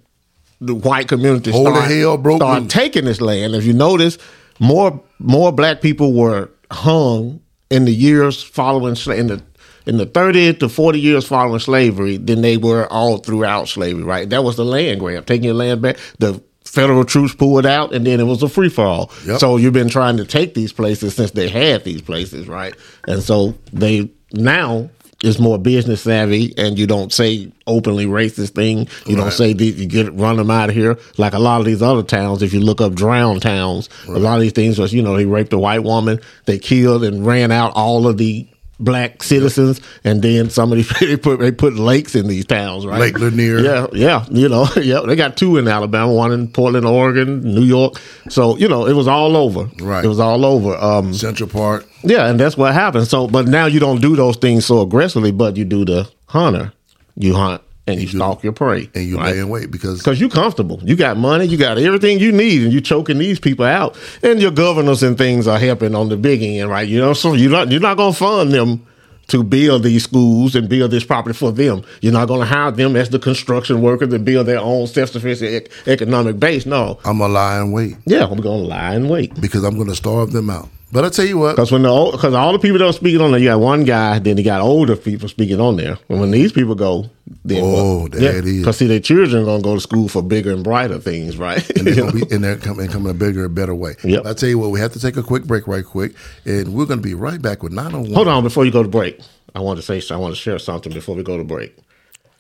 the 0.62 0.74
white 0.76 1.10
community 1.10 1.52
Holy 1.52 1.72
start, 1.76 1.92
hell 1.92 2.18
broke 2.18 2.38
start 2.40 2.64
loose. 2.64 2.72
taking 2.72 3.04
this 3.06 3.20
land. 3.20 3.54
If 3.54 3.66
you 3.66 3.74
notice, 3.74 4.18
more 4.60 5.02
more 5.20 5.52
black 5.52 5.82
people 5.82 6.14
were 6.14 6.50
hung 6.72 7.42
in 7.70 7.86
the 7.86 7.94
years 7.94 8.42
following 8.42 8.96
in 9.18 9.28
the 9.28 9.42
in 9.86 9.98
the 9.98 10.06
30 10.06 10.56
to 10.56 10.70
40 10.70 11.00
years 11.00 11.28
following 11.28 11.60
slavery 11.60 12.18
than 12.18 12.42
they 12.42 12.58
were 12.58 12.88
all 12.92 13.18
throughout 13.18 13.68
slavery, 13.68 14.04
right? 14.04 14.30
That 14.30 14.44
was 14.44 14.56
the 14.56 14.66
land 14.66 15.00
grab, 15.00 15.26
taking 15.26 15.46
your 15.46 15.54
land 15.54 15.82
back. 15.82 15.98
The 16.20 16.42
federal 16.64 17.04
troops 17.04 17.36
pulled 17.36 17.66
out, 17.66 17.94
and 17.94 18.06
then 18.06 18.20
it 18.20 18.24
was 18.24 18.44
a 18.44 18.50
free 18.50 18.70
for 18.70 18.86
all. 18.86 19.12
Yep. 19.26 19.40
So 19.40 19.58
you've 19.58 19.74
been 19.74 19.90
trying 19.90 20.18
to 20.18 20.26
take 20.26 20.54
these 20.54 20.72
places 20.72 21.16
since 21.16 21.32
they 21.32 21.50
had 21.50 21.84
these 21.84 22.02
places, 22.02 22.48
right? 22.48 22.76
And 23.08 23.22
so 23.22 23.56
they 23.74 24.10
now 24.32 24.90
is 25.24 25.40
more 25.40 25.60
business 25.60 26.02
savvy, 26.02 26.54
and 26.58 26.80
you 26.80 26.88
don't 26.88 27.14
say 27.14 27.52
openly 27.68 28.06
racist 28.06 28.56
thing. 28.56 28.88
You 29.06 29.16
don't 29.16 29.32
say 29.32 29.54
that 29.54 29.64
you 29.64 29.86
get 29.86 30.14
run 30.14 30.38
them 30.38 30.50
out 30.50 30.70
of 30.70 30.76
here 30.76 30.98
like 31.18 31.34
a 31.34 31.40
lot 31.40 31.60
of 31.60 31.66
these 31.66 31.82
other 31.82 32.04
towns. 32.04 32.42
If 32.42 32.54
you 32.54 32.60
look 32.60 32.82
up 32.82 32.94
drown 32.94 33.40
towns, 33.40 33.90
a 34.08 34.18
lot 34.18 34.36
of 34.36 34.42
these 34.42 34.54
things 34.54 34.80
was 34.80 34.94
you 34.94 35.02
know 35.02 35.16
they 35.16 35.26
raped 35.26 35.54
a 35.54 35.60
white 35.60 35.84
woman, 35.84 36.20
they 36.46 36.58
killed 36.58 37.04
and 37.04 37.26
ran 37.26 37.52
out 37.52 37.74
all 37.76 38.08
of 38.08 38.18
the 38.18 38.48
black 38.84 39.24
citizens, 39.24 39.80
and 40.04 40.22
then 40.22 40.50
some 40.50 40.72
of 40.72 40.78
these 40.78 40.90
they 41.00 41.18
put 41.18 41.40
they 41.40 41.52
put 41.52 41.76
lakes 41.76 42.16
in 42.16 42.28
these 42.28 42.46
towns, 42.46 42.86
right? 42.86 43.00
Lake 43.00 43.20
Lanier. 43.20 43.60
Yeah, 43.60 43.88
yeah, 43.94 44.26
you 44.30 44.50
know, 44.50 44.68
yeah. 44.82 45.02
They 45.02 45.16
got 45.16 45.38
two 45.38 45.58
in 45.58 45.68
Alabama, 45.68 46.12
one 46.14 46.32
in 46.32 46.48
Portland, 46.48 46.86
Oregon, 46.86 47.42
New 47.42 47.64
York. 47.64 48.00
So 48.30 48.58
you 48.58 48.68
know, 48.68 48.86
it 48.86 48.94
was 48.94 49.08
all 49.08 49.38
over. 49.38 49.70
Right. 49.82 50.04
it 50.04 50.08
was 50.08 50.20
all 50.20 50.46
over. 50.46 50.76
Um, 50.76 51.14
Central 51.14 51.50
Park. 51.50 51.88
yeah, 52.04 52.28
and 52.28 52.40
that's 52.40 52.58
what 52.58 52.74
happened. 52.74 53.08
So, 53.08 53.28
but 53.28 53.48
now 53.48 53.66
you 53.66 53.80
don't 53.80 54.02
do 54.02 54.16
those 54.16 54.38
things 54.38 54.66
so 54.66 54.82
aggressively, 54.82 55.32
but 55.32 55.58
you 55.58 55.66
do 55.66 55.86
the 55.86 56.10
hunter. 56.28 56.74
You 57.16 57.36
hunt 57.36 57.62
and 57.94 58.02
you, 58.02 58.08
stalk 58.08 58.44
your 58.44 58.54
prey, 58.54 58.90
and 58.96 59.06
you 59.06 59.18
right? 59.18 59.34
lay 59.34 59.40
in 59.40 59.50
wait 59.50 59.72
because 59.72 60.00
because 60.00 60.20
you 60.20 60.30
comfortable. 60.30 60.80
You 60.84 60.96
got 60.96 61.18
money, 61.18 61.46
you 61.46 61.58
got 61.58 61.78
everything 61.78 62.20
you 62.20 62.32
need, 62.32 62.64
and 62.64 62.72
you're 62.72 62.82
choking 62.82 63.18
these 63.18 63.40
people 63.40 63.66
out. 63.66 63.98
And 64.24 64.42
your 64.42 64.52
governors 64.52 65.04
and 65.04 65.18
things 65.18 65.48
are 65.48 65.60
helping 65.60 65.96
on 65.96 66.10
the 66.10 66.18
big 66.18 66.42
end, 66.42 66.70
right? 66.70 66.88
You 66.88 67.00
know, 67.00 67.14
so 67.14 67.34
you're 67.34 67.52
not 67.52 67.72
you're 67.72 67.82
not 67.82 67.98
gonna 67.98 68.14
fund 68.14 68.52
them 68.52 68.86
to 69.28 69.44
build 69.44 69.84
these 69.84 70.04
schools 70.04 70.56
and 70.56 70.68
build 70.68 70.92
this 70.92 71.06
property 71.06 71.34
for 71.34 71.52
them. 71.54 71.84
You're 72.02 72.12
not 72.12 72.28
gonna 72.28 72.46
hire 72.46 72.72
them 72.72 72.96
as 72.98 73.10
the 73.10 73.20
construction 73.20 73.82
worker 73.82 74.06
to 74.08 74.20
build 74.20 74.48
their 74.48 74.60
own 74.60 74.88
self 74.88 75.12
sufficient 75.12 75.54
ec- 75.54 75.72
economic 75.88 76.38
base. 76.40 76.66
No. 76.66 77.00
I'm 77.06 77.20
gonna 77.20 77.32
lie 77.34 77.58
and 77.60 77.72
wait 77.72 77.96
Yeah, 78.06 78.26
I'm 78.26 78.42
gonna 78.42 78.64
lie 78.64 78.96
and 78.96 79.10
wait. 79.10 79.40
because 79.40 79.64
I'm 79.64 79.78
gonna 79.78 79.96
starve 79.96 80.32
them 80.34 80.50
out. 80.50 80.68
But 80.92 81.06
I 81.06 81.10
tell 81.10 81.26
you 81.26 81.38
what, 81.38 81.56
Because 81.56 81.72
when 81.72 81.84
the 81.84 82.10
because 82.12 82.34
all 82.34 82.52
the 82.52 82.60
people 82.60 82.78
that 82.80 82.86
are 82.86 82.94
speaking 82.94 83.22
on 83.22 83.32
there, 83.32 83.40
you 83.40 83.48
got 83.48 83.60
one 83.62 83.86
guy, 83.86 84.20
then 84.20 84.38
you 84.38 84.44
got 84.44 84.60
older 84.62 84.96
people 84.98 85.30
speaking 85.30 85.62
on 85.62 85.78
there. 85.78 85.98
And 86.10 86.20
when 86.20 86.32
these 86.32 86.52
people 86.52 86.76
go, 86.76 87.10
then 87.46 87.62
Oh, 87.64 88.08
there 88.10 88.38
it 88.38 88.46
is. 88.46 88.60
Because 88.60 88.78
see, 88.78 88.88
their 88.88 89.00
children 89.00 89.44
are 89.44 89.46
gonna 89.46 89.64
go 89.64 89.76
to 89.76 89.82
school 89.82 90.10
for 90.10 90.22
bigger 90.22 90.52
and 90.52 90.64
brighter 90.64 91.00
things, 91.00 91.38
right? 91.38 91.68
and 91.78 91.88
they're 91.88 92.12
be 92.12 92.24
and 92.32 92.44
they're 92.44 92.58
coming 92.58 92.90
coming 92.90 93.10
a 93.12 93.14
bigger 93.14 93.46
and 93.46 93.56
better 93.56 93.74
way. 93.74 93.96
Yep. 94.04 94.26
I 94.26 94.34
tell 94.34 94.50
you 94.50 94.60
what, 94.60 94.72
we 94.72 94.80
have 94.82 94.92
to 94.94 95.00
take 95.00 95.16
a 95.16 95.24
quick 95.24 95.46
break 95.46 95.66
right 95.66 95.86
quick, 95.86 96.14
and 96.46 96.74
we're 96.74 96.86
gonna 96.86 97.02
be 97.02 97.14
right 97.14 97.42
back 97.42 97.64
with 97.64 97.72
901. 97.72 98.14
Hold 98.14 98.28
on, 98.28 98.44
before 98.44 98.66
you 98.66 98.72
go 98.72 98.84
to 98.84 98.90
break, 98.90 99.20
I 99.56 99.62
want 99.62 99.82
to 99.82 99.84
say 99.84 100.02
I 100.14 100.18
want 100.18 100.36
to 100.36 100.40
share 100.40 100.60
something 100.60 100.92
before 100.92 101.16
we 101.16 101.24
go 101.24 101.38
to 101.38 101.44
break. 101.46 101.74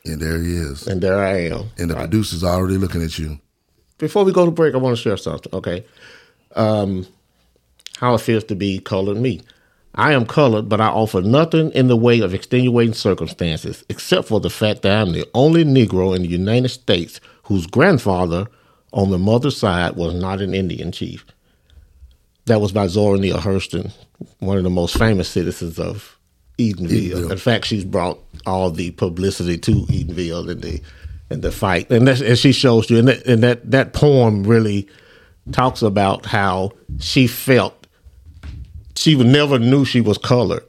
And 0.03 0.19
there 0.19 0.41
he 0.41 0.55
is. 0.55 0.87
And 0.87 0.99
there 0.99 1.19
I 1.23 1.43
am. 1.45 1.69
And 1.77 1.89
the 1.91 1.95
producer's 1.95 2.43
are 2.43 2.55
already 2.55 2.77
looking 2.77 3.03
at 3.03 3.17
you. 3.19 3.39
Before 3.97 4.23
we 4.25 4.31
go 4.33 4.45
to 4.45 4.51
break, 4.51 4.73
I 4.73 4.77
want 4.77 4.97
to 4.97 5.01
share 5.01 5.15
something. 5.15 5.53
Okay, 5.53 5.85
um, 6.55 7.05
how 8.01 8.15
it 8.15 8.21
feels 8.21 8.43
to 8.45 8.55
be 8.55 8.79
colored 8.79 9.17
me. 9.17 9.41
I 9.93 10.13
am 10.13 10.25
colored, 10.25 10.67
but 10.67 10.81
I 10.81 10.87
offer 10.87 11.21
nothing 11.21 11.71
in 11.71 11.87
the 11.87 11.95
way 11.97 12.21
of 12.21 12.33
extenuating 12.33 12.95
circumstances, 12.95 13.85
except 13.89 14.27
for 14.27 14.39
the 14.39 14.49
fact 14.49 14.81
that 14.81 15.01
I'm 15.01 15.11
the 15.11 15.29
only 15.33 15.63
Negro 15.63 16.15
in 16.15 16.23
the 16.23 16.27
United 16.27 16.69
States 16.69 17.21
whose 17.43 17.67
grandfather 17.67 18.47
on 18.91 19.11
the 19.11 19.19
mother's 19.19 19.55
side 19.55 19.95
was 19.95 20.13
not 20.13 20.41
an 20.41 20.55
Indian 20.55 20.91
chief. 20.91 21.25
That 22.45 22.59
was 22.59 22.71
by 22.71 22.87
Zora 22.87 23.19
Neale 23.19 23.37
Hurston, 23.37 23.91
one 24.39 24.57
of 24.57 24.63
the 24.63 24.69
most 24.69 24.97
famous 24.97 25.29
citizens 25.29 25.77
of 25.77 26.17
Eatonville. 26.57 27.11
Eatonville. 27.11 27.31
In 27.31 27.37
fact, 27.37 27.65
she's 27.65 27.85
brought 27.85 28.19
all 28.45 28.71
the 28.71 28.91
publicity 28.91 29.57
to 29.59 29.71
Eatonville 29.71 30.49
in 30.49 30.61
the 30.61 30.81
in 31.29 31.41
the 31.41 31.51
fight, 31.51 31.89
and, 31.89 32.05
that's, 32.05 32.19
and 32.19 32.37
she 32.37 32.51
shows 32.51 32.89
you, 32.89 32.97
and 32.97 33.07
that, 33.07 33.25
and 33.25 33.41
that 33.41 33.71
that 33.71 33.93
poem 33.93 34.43
really 34.43 34.87
talks 35.51 35.81
about 35.81 36.25
how 36.25 36.71
she 36.99 37.27
felt. 37.27 37.80
She 39.01 39.15
never 39.15 39.57
knew 39.57 39.83
she 39.83 39.99
was 39.99 40.17
colored 40.19 40.63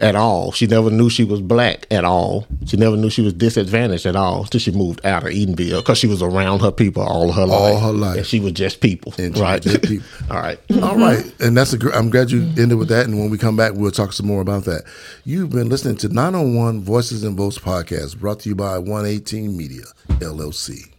at 0.00 0.16
all. 0.16 0.50
She 0.50 0.66
never 0.66 0.90
knew 0.90 1.08
she 1.08 1.22
was 1.22 1.40
black 1.40 1.86
at 1.92 2.04
all. 2.04 2.44
She 2.66 2.76
never 2.76 2.96
knew 2.96 3.08
she 3.08 3.22
was 3.22 3.34
disadvantaged 3.34 4.04
at 4.04 4.16
all 4.16 4.42
until 4.42 4.58
she 4.58 4.72
moved 4.72 5.00
out 5.06 5.22
of 5.22 5.28
Eatonville 5.30 5.78
because 5.78 5.96
she 5.96 6.08
was 6.08 6.22
around 6.22 6.58
her 6.58 6.72
people 6.72 7.04
all 7.04 7.30
her 7.30 7.46
life. 7.46 7.60
All 7.60 7.78
her 7.78 7.92
life. 7.92 8.16
and 8.16 8.26
she 8.26 8.40
was 8.40 8.52
just 8.54 8.80
people, 8.80 9.14
And 9.16 9.38
right? 9.38 9.62
just 9.62 9.82
people. 9.82 10.04
all 10.30 10.38
right. 10.38 10.58
All 10.82 10.96
right, 10.96 11.24
and 11.40 11.56
that's 11.56 11.72
a. 11.72 11.78
gr- 11.78 11.92
I'm 11.92 12.10
glad 12.10 12.32
you 12.32 12.40
ended 12.60 12.78
with 12.78 12.88
that. 12.88 13.06
And 13.06 13.16
when 13.16 13.30
we 13.30 13.38
come 13.38 13.54
back, 13.56 13.74
we'll 13.74 13.92
talk 13.92 14.12
some 14.12 14.26
more 14.26 14.40
about 14.40 14.64
that. 14.64 14.82
You've 15.24 15.50
been 15.50 15.68
listening 15.68 15.98
to 15.98 16.08
901 16.08 16.80
Voices 16.80 17.22
and 17.22 17.36
Votes 17.36 17.58
podcast, 17.58 18.18
brought 18.18 18.40
to 18.40 18.48
you 18.48 18.56
by 18.56 18.78
118 18.78 19.56
Media 19.56 19.84
LLC. 20.08 20.91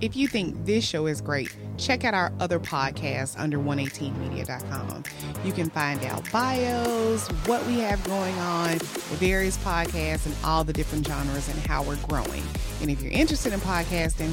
If 0.00 0.16
you 0.16 0.26
think 0.28 0.64
this 0.64 0.82
show 0.82 1.04
is 1.06 1.20
great, 1.20 1.54
check 1.76 2.04
out 2.04 2.14
our 2.14 2.32
other 2.40 2.58
podcasts 2.58 3.38
under 3.38 3.58
118media.com. 3.58 5.04
You 5.44 5.52
can 5.52 5.68
find 5.68 6.02
out 6.04 6.24
bios, 6.32 7.28
what 7.46 7.62
we 7.66 7.80
have 7.80 8.02
going 8.04 8.34
on, 8.38 8.78
the 8.78 9.16
various 9.16 9.58
podcasts, 9.58 10.24
and 10.24 10.34
all 10.42 10.64
the 10.64 10.72
different 10.72 11.06
genres 11.06 11.48
and 11.48 11.58
how 11.66 11.82
we're 11.82 11.98
growing. 12.06 12.42
And 12.80 12.90
if 12.90 13.02
you're 13.02 13.12
interested 13.12 13.52
in 13.52 13.60
podcasting, 13.60 14.32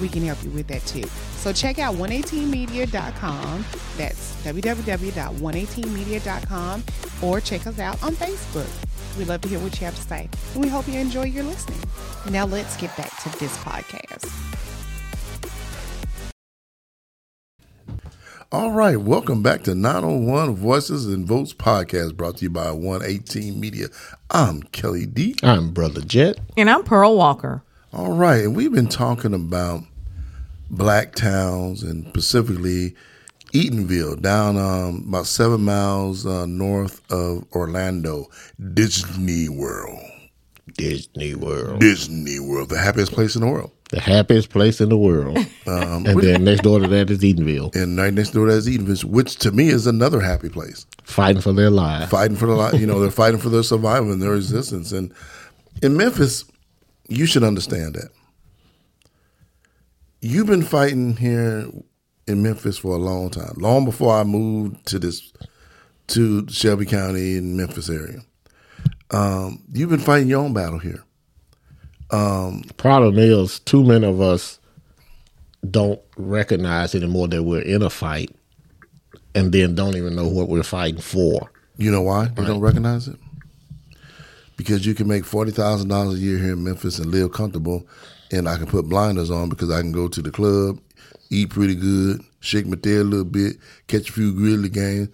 we 0.00 0.08
can 0.08 0.24
help 0.24 0.40
you 0.44 0.50
with 0.50 0.68
that 0.68 0.86
too. 0.86 1.08
So 1.38 1.52
check 1.52 1.80
out 1.80 1.96
118media.com. 1.96 3.64
That's 3.96 4.36
www.118media.com 4.44 6.84
or 7.22 7.40
check 7.40 7.66
us 7.66 7.80
out 7.80 8.00
on 8.04 8.14
Facebook. 8.14 8.68
We 9.18 9.24
love 9.24 9.40
to 9.40 9.48
hear 9.48 9.58
what 9.58 9.80
you 9.80 9.86
have 9.86 9.96
to 9.96 10.02
say. 10.02 10.28
And 10.54 10.62
we 10.62 10.68
hope 10.68 10.86
you 10.86 11.00
enjoy 11.00 11.24
your 11.24 11.42
listening. 11.42 11.82
Now 12.30 12.46
let's 12.46 12.76
get 12.76 12.96
back 12.96 13.10
to 13.24 13.36
this 13.40 13.56
podcast. 13.58 14.57
All 18.50 18.70
right, 18.70 18.96
welcome 18.96 19.42
back 19.42 19.64
to 19.64 19.74
901 19.74 20.56
Voices 20.56 21.04
and 21.04 21.26
Votes 21.26 21.52
podcast, 21.52 22.16
brought 22.16 22.38
to 22.38 22.44
you 22.44 22.50
by 22.50 22.70
118 22.70 23.60
Media. 23.60 23.88
I'm 24.30 24.62
Kelly 24.62 25.04
D. 25.04 25.36
I'm 25.42 25.72
Brother 25.72 26.00
Jet. 26.00 26.38
And 26.56 26.70
I'm 26.70 26.82
Pearl 26.82 27.14
Walker. 27.14 27.62
All 27.92 28.14
right, 28.14 28.44
and 28.44 28.56
we've 28.56 28.72
been 28.72 28.88
talking 28.88 29.34
about 29.34 29.82
black 30.70 31.14
towns 31.14 31.82
and 31.82 32.08
specifically 32.08 32.94
Eatonville, 33.52 34.22
down 34.22 34.56
um, 34.56 35.04
about 35.06 35.26
seven 35.26 35.60
miles 35.60 36.24
uh, 36.24 36.46
north 36.46 37.02
of 37.12 37.44
Orlando, 37.52 38.28
Disney 38.72 39.50
World. 39.50 40.00
Disney 40.72 41.34
World. 41.34 41.80
Disney 41.80 42.40
World, 42.40 42.70
the 42.70 42.78
happiest 42.78 43.12
place 43.12 43.34
in 43.34 43.42
the 43.42 43.48
world. 43.48 43.72
The 43.90 44.00
happiest 44.00 44.50
place 44.50 44.80
in 44.80 44.90
the 44.90 44.98
world. 44.98 45.38
and 45.66 46.06
then 46.20 46.44
next 46.44 46.62
door 46.62 46.78
to 46.78 46.88
that 46.88 47.10
is 47.10 47.20
Eatonville. 47.20 47.74
And 47.74 47.96
right 47.96 48.12
next 48.12 48.30
door 48.30 48.46
to 48.46 48.52
that 48.52 48.58
is 48.58 48.68
Eatonville, 48.68 49.04
which 49.04 49.36
to 49.36 49.50
me 49.50 49.68
is 49.68 49.86
another 49.86 50.20
happy 50.20 50.50
place. 50.50 50.86
Fighting 51.04 51.40
for 51.40 51.52
their 51.52 51.70
lives. 51.70 52.10
Fighting 52.10 52.36
for 52.36 52.46
the 52.46 52.54
li 52.54 52.78
You 52.78 52.86
know, 52.86 53.00
they're 53.00 53.10
fighting 53.10 53.40
for 53.40 53.48
their 53.48 53.62
survival 53.62 54.12
and 54.12 54.20
their 54.20 54.34
existence. 54.34 54.92
And 54.92 55.12
in 55.82 55.96
Memphis, 55.96 56.44
you 57.08 57.24
should 57.24 57.44
understand 57.44 57.94
that. 57.94 58.10
You've 60.20 60.46
been 60.46 60.62
fighting 60.62 61.16
here 61.16 61.70
in 62.26 62.42
Memphis 62.42 62.78
for 62.78 62.94
a 62.94 62.98
long 62.98 63.30
time, 63.30 63.54
long 63.56 63.84
before 63.84 64.14
I 64.14 64.24
moved 64.24 64.84
to 64.86 64.98
this 64.98 65.32
to 66.08 66.46
Shelby 66.48 66.86
County 66.86 67.38
and 67.38 67.56
Memphis 67.56 67.88
area. 67.88 68.20
Um, 69.10 69.62
you've 69.72 69.90
been 69.90 70.00
fighting 70.00 70.28
your 70.28 70.42
own 70.42 70.52
battle 70.52 70.78
here. 70.78 71.04
Um, 72.10 72.62
Problem 72.76 73.18
is, 73.18 73.58
too 73.60 73.84
many 73.84 74.06
of 74.06 74.20
us 74.20 74.58
don't 75.70 76.00
recognize 76.16 76.94
anymore 76.94 77.28
that 77.28 77.42
we're 77.42 77.60
in 77.62 77.82
a 77.82 77.90
fight 77.90 78.34
and 79.34 79.52
then 79.52 79.74
don't 79.74 79.96
even 79.96 80.14
know 80.16 80.26
what 80.28 80.48
we're 80.48 80.62
fighting 80.62 81.00
for. 81.00 81.50
You 81.76 81.90
know 81.90 82.02
why 82.02 82.26
they 82.28 82.44
don't 82.44 82.60
recognize 82.60 83.08
it? 83.08 83.16
Because 84.56 84.84
you 84.86 84.94
can 84.94 85.06
make 85.06 85.24
forty 85.24 85.52
thousand 85.52 85.88
dollars 85.88 86.14
a 86.14 86.18
year 86.18 86.38
here 86.38 86.52
in 86.54 86.64
Memphis 86.64 86.98
and 86.98 87.10
live 87.10 87.32
comfortable, 87.32 87.86
and 88.32 88.48
I 88.48 88.56
can 88.56 88.66
put 88.66 88.88
blinders 88.88 89.30
on 89.30 89.48
because 89.48 89.70
I 89.70 89.80
can 89.80 89.92
go 89.92 90.08
to 90.08 90.20
the 90.22 90.30
club, 90.32 90.80
eat 91.30 91.50
pretty 91.50 91.76
good, 91.76 92.20
shake 92.40 92.66
my 92.66 92.76
tail 92.76 93.02
a 93.02 93.04
little 93.04 93.24
bit, 93.24 93.56
catch 93.86 94.08
a 94.08 94.12
few 94.12 94.32
grizzly 94.34 94.68
games, 94.68 95.08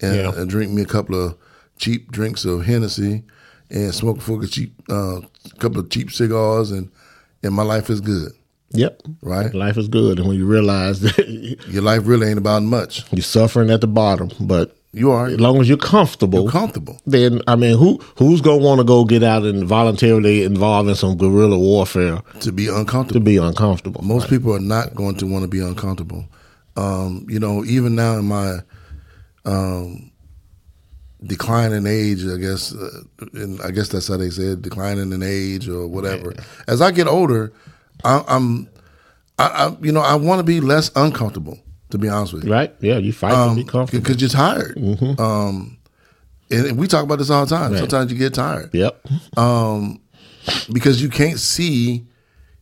and, 0.00 0.16
Yeah. 0.16 0.32
and 0.34 0.50
drink 0.50 0.72
me 0.72 0.82
a 0.82 0.86
couple 0.86 1.14
of 1.22 1.36
cheap 1.78 2.10
drinks 2.12 2.44
of 2.44 2.66
Hennessy, 2.66 3.22
and 3.70 3.94
smoke 3.94 4.16
a 4.18 4.20
couple 4.20 4.42
of 4.44 4.50
cheap, 4.50 4.74
uh, 4.90 5.20
couple 5.58 5.80
of 5.80 5.90
cheap 5.90 6.10
cigars, 6.10 6.70
and 6.70 6.90
and 7.42 7.54
my 7.54 7.62
life 7.62 7.88
is 7.90 8.00
good. 8.00 8.32
Yep. 8.72 9.02
Right. 9.22 9.52
Life 9.52 9.76
is 9.78 9.88
good. 9.88 10.18
And 10.20 10.28
when 10.28 10.36
you 10.36 10.46
realize 10.46 11.00
that 11.00 11.58
Your 11.68 11.82
life 11.82 12.02
really 12.04 12.28
ain't 12.28 12.38
about 12.38 12.62
much. 12.62 13.04
you're 13.12 13.22
suffering 13.22 13.68
at 13.70 13.80
the 13.80 13.88
bottom, 13.88 14.30
but 14.38 14.76
You 14.92 15.10
are. 15.10 15.26
As 15.26 15.40
long 15.40 15.60
as 15.60 15.68
you're 15.68 15.76
comfortable, 15.76 16.42
You're 16.42 16.52
comfortable. 16.52 17.00
then 17.04 17.40
I 17.48 17.56
mean, 17.56 17.76
who 17.76 17.98
who's 18.16 18.40
gonna 18.40 18.58
want 18.62 18.78
to 18.80 18.84
go 18.84 19.04
get 19.04 19.24
out 19.24 19.42
and 19.42 19.66
voluntarily 19.66 20.44
involve 20.44 20.86
in 20.88 20.94
some 20.94 21.16
guerrilla 21.16 21.58
warfare 21.58 22.22
to 22.40 22.52
be 22.52 22.68
uncomfortable? 22.68 23.20
to 23.20 23.24
be 23.24 23.36
uncomfortable? 23.38 24.02
Most 24.04 24.28
people 24.30 24.54
are 24.54 24.60
not 24.60 24.94
going 24.94 25.16
to 25.16 25.26
want 25.26 25.42
to 25.42 25.48
be 25.48 25.60
uncomfortable. 25.60 26.24
Um, 26.76 27.26
you 27.28 27.40
know, 27.40 27.64
even 27.64 27.96
now 27.96 28.18
in 28.18 28.26
my 28.26 28.58
um, 29.44 30.09
decline 31.24 31.72
in 31.72 31.86
age, 31.86 32.24
I 32.26 32.36
guess, 32.36 32.74
uh, 32.74 33.02
and 33.34 33.60
I 33.62 33.70
guess 33.70 33.88
that's 33.88 34.08
how 34.08 34.16
they 34.16 34.30
said 34.30 34.62
declining 34.62 35.12
in 35.12 35.22
age 35.22 35.68
or 35.68 35.86
whatever. 35.86 36.34
As 36.66 36.80
I 36.80 36.90
get 36.90 37.06
older, 37.06 37.52
I, 38.04 38.24
I'm, 38.26 38.68
I, 39.38 39.46
I, 39.46 39.76
you 39.82 39.92
know, 39.92 40.00
I 40.00 40.14
want 40.14 40.38
to 40.38 40.44
be 40.44 40.60
less 40.60 40.90
uncomfortable. 40.96 41.58
To 41.90 41.98
be 41.98 42.08
honest 42.08 42.32
with 42.32 42.44
you, 42.44 42.52
right? 42.52 42.72
Yeah, 42.80 42.98
you 42.98 43.12
fight 43.12 43.32
Um, 43.32 43.56
to 43.56 43.64
be 43.64 43.68
comfortable. 43.68 44.00
because 44.00 44.20
you're 44.22 44.30
tired. 44.30 44.78
Um, 45.18 45.76
and 46.48 46.78
we 46.78 46.86
talk 46.86 47.02
about 47.02 47.18
this 47.18 47.30
all 47.30 47.44
the 47.44 47.56
time. 47.56 47.76
Sometimes 47.76 48.12
you 48.12 48.16
get 48.18 48.32
tired 48.32 48.70
Yep. 48.72 49.04
Um, 49.36 50.00
because 50.72 51.02
you 51.02 51.08
can't 51.08 51.40
see 51.40 52.06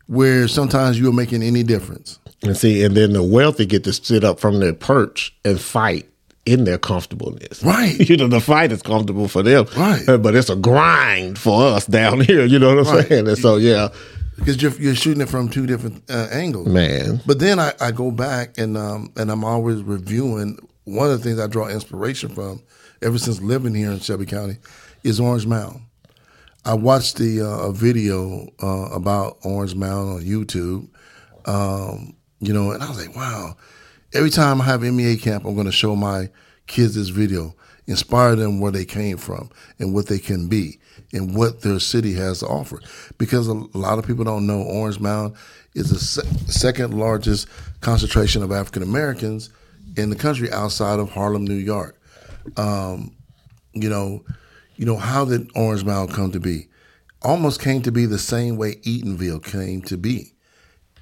where 0.06 0.48
sometimes 0.48 0.98
you're 0.98 1.12
making 1.12 1.42
any 1.42 1.62
difference. 1.62 2.18
And 2.42 2.56
see, 2.56 2.82
and 2.82 2.96
then 2.96 3.12
the 3.12 3.22
wealthy 3.22 3.66
get 3.66 3.84
to 3.84 3.92
sit 3.92 4.24
up 4.24 4.40
from 4.40 4.60
their 4.60 4.72
perch 4.72 5.36
and 5.44 5.60
fight 5.60 6.08
in 6.52 6.64
their 6.64 6.78
comfortableness. 6.78 7.62
Right. 7.62 7.96
You 8.08 8.16
know, 8.16 8.28
the 8.28 8.40
fight 8.40 8.72
is 8.72 8.82
comfortable 8.82 9.28
for 9.28 9.42
them. 9.42 9.66
Right. 9.76 10.04
But 10.22 10.34
it's 10.34 10.50
a 10.50 10.56
grind 10.56 11.38
for 11.38 11.62
us 11.66 11.86
down 11.86 12.20
here. 12.30 12.44
You 12.44 12.58
know 12.58 12.74
what 12.76 12.86
I'm 12.86 12.94
Right. 12.96 13.08
saying? 13.08 13.28
And 13.28 13.38
so, 13.38 13.56
yeah, 13.56 13.88
because 14.36 14.60
you're, 14.62 14.72
you're 14.80 14.94
shooting 14.94 15.20
it 15.20 15.28
from 15.28 15.48
two 15.48 15.66
different 15.66 16.02
uh, 16.10 16.28
angles. 16.30 16.68
man. 16.68 17.20
But 17.26 17.38
then 17.40 17.58
I, 17.58 17.72
I 17.80 17.90
go 17.92 18.10
back 18.10 18.56
and 18.58 18.76
um, 18.76 19.12
and 19.16 19.30
I'm 19.30 19.44
always 19.44 19.82
reviewing. 19.82 20.58
One 20.84 21.10
of 21.10 21.18
the 21.18 21.22
things 21.28 21.38
I 21.38 21.46
draw 21.48 21.68
inspiration 21.68 22.30
from, 22.30 22.62
ever 23.02 23.18
since 23.18 23.42
living 23.42 23.74
here 23.74 23.90
in 23.90 24.00
Shelby 24.00 24.24
County, 24.24 24.56
is 25.04 25.20
Orange 25.20 25.44
Mound. 25.46 25.82
I 26.64 26.72
watched 26.74 27.16
the 27.18 27.42
uh, 27.42 27.68
a 27.68 27.72
video 27.72 28.48
uh, 28.62 28.88
about 28.94 29.36
Orange 29.42 29.74
Mound 29.74 30.08
on 30.14 30.22
YouTube, 30.22 30.88
um, 31.44 32.14
you 32.40 32.52
know, 32.54 32.70
and 32.72 32.82
I 32.82 32.88
was 32.88 33.04
like, 33.06 33.14
wow. 33.14 33.54
Every 34.14 34.30
time 34.30 34.62
I 34.62 34.64
have 34.64 34.80
MEA 34.80 35.18
camp, 35.18 35.44
I'm 35.44 35.54
going 35.54 35.66
to 35.66 35.72
show 35.72 35.94
my 35.94 36.30
kids 36.66 36.94
this 36.94 37.10
video, 37.10 37.54
inspire 37.86 38.36
them 38.36 38.58
where 38.58 38.72
they 38.72 38.86
came 38.86 39.18
from 39.18 39.50
and 39.78 39.92
what 39.92 40.06
they 40.06 40.18
can 40.18 40.48
be 40.48 40.78
and 41.12 41.36
what 41.36 41.60
their 41.60 41.78
city 41.78 42.14
has 42.14 42.40
to 42.40 42.46
offer. 42.46 42.80
Because 43.18 43.48
a 43.48 43.52
lot 43.52 43.98
of 43.98 44.06
people 44.06 44.24
don't 44.24 44.46
know 44.46 44.62
Orange 44.62 44.98
Mound 44.98 45.34
is 45.74 45.90
the 45.90 45.98
se- 45.98 46.28
second 46.46 46.98
largest 46.98 47.48
concentration 47.82 48.42
of 48.42 48.50
African 48.50 48.82
Americans 48.82 49.50
in 49.98 50.08
the 50.08 50.16
country 50.16 50.50
outside 50.52 51.00
of 51.00 51.10
Harlem, 51.10 51.44
New 51.44 51.54
York. 51.54 52.00
Um, 52.56 53.14
you 53.74 53.90
know, 53.90 54.24
you 54.76 54.86
know 54.86 54.96
how 54.96 55.26
did 55.26 55.50
Orange 55.54 55.84
Mound 55.84 56.14
come 56.14 56.32
to 56.32 56.40
be? 56.40 56.68
Almost 57.20 57.60
came 57.60 57.82
to 57.82 57.92
be 57.92 58.06
the 58.06 58.18
same 58.18 58.56
way 58.56 58.76
Eatonville 58.76 59.44
came 59.44 59.82
to 59.82 59.98
be, 59.98 60.32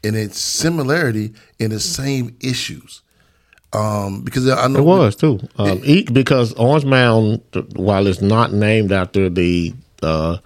in 0.07 0.15
its 0.15 0.39
similarity 0.41 1.33
in 1.59 1.71
the 1.71 1.81
same 1.81 2.37
issues. 2.41 3.03
Um, 3.73 4.23
because 4.23 4.49
I 4.49 4.69
know 4.69 4.79
It 4.79 4.85
was 4.85 5.17
too. 5.17 5.41
Um, 5.59 5.81
eat 5.85 6.13
because 6.15 6.53
Orange 6.55 6.85
Mound, 6.85 7.43
while 7.75 8.07
it's 8.07 8.23
not 8.23 8.53
named 8.53 8.93
after 8.93 9.29
the 9.29 9.75
uh, 10.03 10.39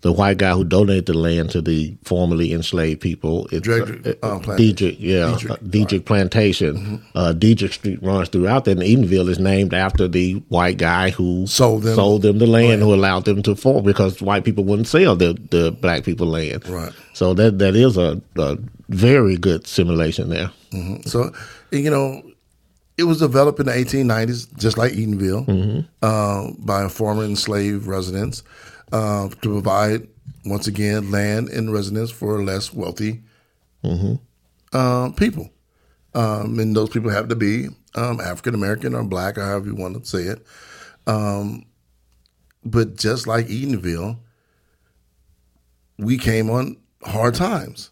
the 0.00 0.12
white 0.12 0.38
guy 0.38 0.52
who 0.52 0.62
donated 0.64 1.06
the 1.06 1.14
land 1.14 1.50
to 1.50 1.60
the 1.60 1.96
formerly 2.04 2.52
enslaved 2.52 3.00
people, 3.00 3.48
it's 3.52 3.66
Dredrick, 3.66 4.06
uh, 4.22 4.26
um, 4.34 4.40
plantation. 4.40 4.56
Diedrich, 4.56 4.96
yeah, 5.00 5.26
Diedrich, 5.32 5.50
uh, 5.50 5.56
Diedrich 5.68 6.04
Plantation. 6.06 7.02
Uh, 7.14 7.32
Diedrich 7.32 7.72
Street 7.74 8.02
runs 8.02 8.28
throughout 8.28 8.64
there, 8.64 8.72
and 8.74 8.82
Eatonville 8.82 9.28
is 9.28 9.38
named 9.40 9.74
after 9.74 10.08
the 10.08 10.34
white 10.48 10.78
guy 10.78 11.10
who 11.10 11.46
Sold 11.48 11.82
them. 11.82 11.96
sold 11.96 12.22
them 12.22 12.38
the 12.38 12.46
land, 12.46 12.80
who 12.80 12.94
allowed 12.94 13.24
them 13.24 13.42
to 13.42 13.54
form 13.56 13.84
because 13.84 14.22
white 14.22 14.44
people 14.44 14.64
wouldn't 14.64 14.88
sell 14.88 15.14
the 15.16 15.34
the 15.50 15.72
black 15.72 16.02
people 16.04 16.26
land. 16.28 16.66
Right. 16.68 16.92
So 17.12 17.34
that 17.34 17.58
that 17.58 17.74
is 17.76 17.96
a, 17.96 18.20
a 18.36 18.56
very 18.88 19.36
good 19.36 19.66
simulation 19.66 20.28
there. 20.30 20.50
So, 21.04 21.32
you 21.70 21.90
know, 21.90 22.22
it 22.96 23.04
was 23.04 23.18
developed 23.20 23.60
in 23.60 23.66
the 23.66 23.72
1890s, 23.72 24.56
just 24.58 24.76
like 24.76 24.92
Eatonville, 24.92 25.46
uh, 26.02 26.50
by 26.58 26.88
former 26.88 27.24
enslaved 27.24 27.86
residents 27.86 28.42
uh, 28.92 29.28
to 29.28 29.36
provide, 29.38 30.08
once 30.44 30.66
again, 30.66 31.10
land 31.10 31.48
and 31.50 31.72
residence 31.72 32.10
for 32.10 32.42
less 32.42 32.72
wealthy 32.72 33.22
uh, 34.72 35.10
people. 35.16 35.48
Um, 36.14 36.58
and 36.58 36.74
those 36.74 36.88
people 36.90 37.10
have 37.10 37.28
to 37.28 37.36
be 37.36 37.68
um, 37.94 38.20
African 38.20 38.54
American 38.54 38.94
or 38.94 39.04
black, 39.04 39.38
or 39.38 39.44
however 39.44 39.66
you 39.66 39.74
want 39.76 40.02
to 40.02 40.08
say 40.08 40.22
it. 40.24 40.44
Um, 41.06 41.64
but 42.64 42.96
just 42.96 43.26
like 43.26 43.46
Eatonville, 43.46 44.18
we 45.98 46.18
came 46.18 46.50
on 46.50 46.76
hard 47.04 47.34
times 47.34 47.90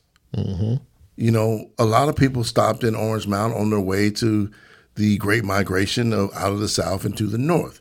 you 1.17 1.31
know, 1.31 1.71
a 1.79 1.85
lot 1.85 2.09
of 2.09 2.17
people 2.17 2.45
stopped 2.45 2.85
in 2.85 2.95
Orange 2.95 3.27
Mound 3.27 3.55
on 3.55 3.71
their 3.71 3.81
way 3.81 4.11
to 4.11 4.51
the 4.95 5.17
Great 5.19 5.45
Migration 5.45 6.13
of 6.13 6.31
out 6.35 6.53
of 6.53 6.61
the 6.61 6.69
South 6.69 7.05
into 7.05 7.27
the 7.27 7.39
North. 7.39 7.81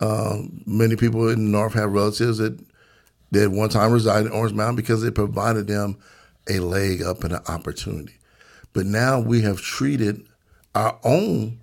Um, 0.00 0.62
many 0.66 0.96
people 0.96 1.28
in 1.28 1.46
the 1.46 1.50
North 1.50 1.74
have 1.74 1.92
relatives 1.92 2.38
that 2.38 2.58
that 3.32 3.50
one 3.50 3.68
time 3.68 3.92
resided 3.92 4.30
in 4.30 4.32
Orange 4.32 4.54
Mound 4.54 4.76
because 4.76 5.02
it 5.02 5.14
provided 5.14 5.66
them 5.66 5.96
a 6.48 6.60
leg 6.60 7.02
up 7.02 7.24
and 7.24 7.32
an 7.32 7.42
opportunity. 7.48 8.14
But 8.72 8.86
now 8.86 9.18
we 9.20 9.40
have 9.42 9.60
treated 9.60 10.26
our 10.74 10.98
own 11.02 11.58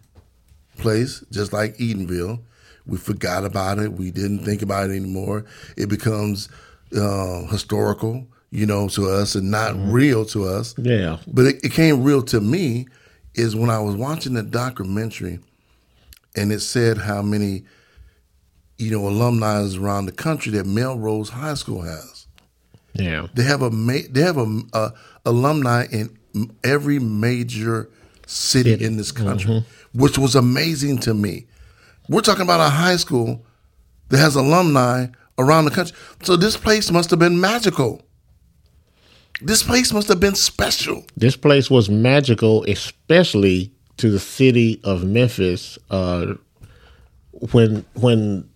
place 0.78 1.24
just 1.32 1.54
like 1.54 1.78
Eatonville. 1.78 2.42
We 2.86 2.98
forgot 2.98 3.46
about 3.46 3.80
it. 3.80 3.94
We 3.94 4.12
didn't 4.12 4.40
think 4.40 4.62
about 4.62 4.90
it 4.90 4.96
anymore. 4.96 5.46
It 5.78 5.88
becomes 5.88 6.50
uh, 6.96 7.46
historical, 7.48 8.28
you 8.54 8.68
know, 8.68 8.88
to 8.88 9.10
us 9.10 9.34
and 9.34 9.50
not 9.50 9.74
mm-hmm. 9.74 9.92
real 9.92 10.26
to 10.26 10.46
us. 10.46 10.76
Yeah. 10.78 11.18
But 11.26 11.46
it, 11.46 11.66
it 11.66 11.72
came 11.72 12.04
real 12.04 12.22
to 12.24 12.40
me 12.40 12.86
is 13.34 13.56
when 13.56 13.72
I 13.72 13.80
was 13.80 13.96
watching 13.96 14.36
the 14.36 14.44
documentary 14.44 15.40
and 16.36 16.52
it 16.52 16.60
said 16.60 17.00
how 17.00 17.24
many, 17.24 17.64
you 18.78 18.92
know, 18.92 19.08
alumni 19.08 19.68
around 19.76 20.06
the 20.06 20.12
country 20.12 20.52
that 20.52 20.68
Melrose 20.68 21.30
High 21.30 21.56
School 21.56 21.82
has. 21.82 22.28
Yeah. 22.94 23.26
They 23.34 23.42
have 23.42 23.64
a 23.64 23.72
they 23.72 24.22
have 24.22 24.38
a, 24.38 24.62
a 24.74 24.94
alumni 25.26 25.88
in 25.92 26.16
every 26.64 27.00
major 27.00 27.90
city 28.28 28.86
in 28.86 28.98
this 28.98 29.12
country, 29.12 29.50
mm-hmm. 29.50 30.00
which 30.00 30.20
was 30.20 30.36
amazing 30.36 31.00
to 31.00 31.16
me. 31.16 31.48
We're 32.08 32.22
talking 32.22 32.44
about 32.44 32.60
a 32.60 32.70
high 32.70 32.98
school 32.98 33.44
that 34.10 34.20
has 34.20 34.36
alumni 34.36 35.08
around 35.40 35.66
the 35.66 35.72
country. 35.72 35.98
So 36.22 36.36
this 36.36 36.56
place 36.56 36.92
must 36.92 37.10
have 37.10 37.18
been 37.18 37.42
magical. 37.42 38.04
This 39.42 39.64
place 39.64 39.92
must 39.92 40.08
have 40.08 40.20
been 40.20 40.36
special. 40.36 41.06
This 41.18 41.36
place 41.36 41.70
was 41.70 41.90
magical, 41.90 42.64
especially 42.66 43.72
to 43.98 44.10
the 44.12 44.20
city 44.20 44.80
of 44.84 45.04
Memphis. 45.04 45.78
Uh, 45.90 46.36
when 47.52 47.86
when 47.96 48.48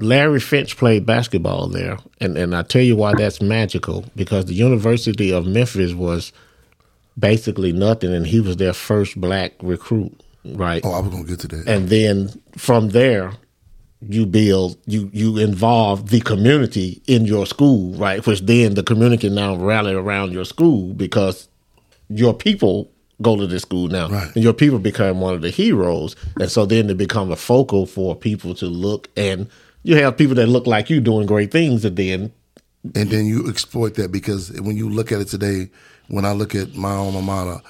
Larry 0.00 0.40
Finch 0.40 0.76
played 0.76 1.06
basketball 1.06 1.68
there, 1.68 1.98
and 2.20 2.36
and 2.36 2.54
I 2.54 2.62
tell 2.62 2.82
you 2.82 2.96
why 2.96 3.14
that's 3.14 3.40
magical 3.40 4.04
because 4.16 4.46
the 4.46 4.54
University 4.54 5.32
of 5.32 5.46
Memphis 5.46 5.92
was 5.94 6.32
basically 7.18 7.72
nothing, 7.72 8.12
and 8.12 8.26
he 8.26 8.40
was 8.40 8.56
their 8.56 8.72
first 8.74 9.18
black 9.20 9.52
recruit, 9.62 10.20
right? 10.44 10.82
Oh, 10.84 10.92
I 10.92 11.00
was 11.00 11.10
gonna 11.10 11.24
get 11.24 11.40
to 11.40 11.48
that. 11.48 11.68
and 11.68 11.88
then 11.88 12.28
from 12.58 12.88
there 12.90 13.32
you 14.08 14.26
build 14.26 14.76
you 14.86 15.10
you 15.12 15.38
involve 15.38 16.10
the 16.10 16.20
community 16.20 17.02
in 17.06 17.24
your 17.24 17.46
school 17.46 17.94
right? 17.94 18.24
Which 18.26 18.40
then 18.40 18.74
the 18.74 18.82
community 18.82 19.28
now 19.28 19.56
rally 19.56 19.94
around 19.94 20.32
your 20.32 20.44
school 20.44 20.92
because 20.94 21.48
your 22.08 22.34
people 22.34 22.90
go 23.22 23.36
to 23.36 23.46
this 23.46 23.62
school 23.62 23.88
now. 23.88 24.08
Right. 24.08 24.34
and 24.34 24.44
your 24.44 24.52
people 24.52 24.78
become 24.78 25.20
one 25.20 25.34
of 25.34 25.42
the 25.42 25.50
heroes. 25.50 26.16
And 26.40 26.50
so 26.50 26.66
then 26.66 26.88
they 26.88 26.94
become 26.94 27.30
a 27.30 27.36
focal 27.36 27.86
for 27.86 28.14
people 28.16 28.54
to 28.56 28.66
look 28.66 29.08
and 29.16 29.48
you 29.82 29.96
have 29.96 30.16
people 30.16 30.34
that 30.36 30.46
look 30.46 30.66
like 30.66 30.90
you 30.90 31.00
doing 31.00 31.26
great 31.26 31.50
things 31.50 31.84
and 31.84 31.96
then 31.96 32.32
and 32.94 33.08
then 33.08 33.24
you 33.24 33.48
exploit 33.48 33.94
that 33.94 34.12
because 34.12 34.52
when 34.60 34.76
you 34.76 34.90
look 34.90 35.10
at 35.10 35.20
it 35.20 35.28
today, 35.28 35.70
when 36.08 36.26
I 36.26 36.32
look 36.32 36.54
at 36.54 36.74
my 36.74 36.90
alma 36.90 37.22
mater, 37.22 37.62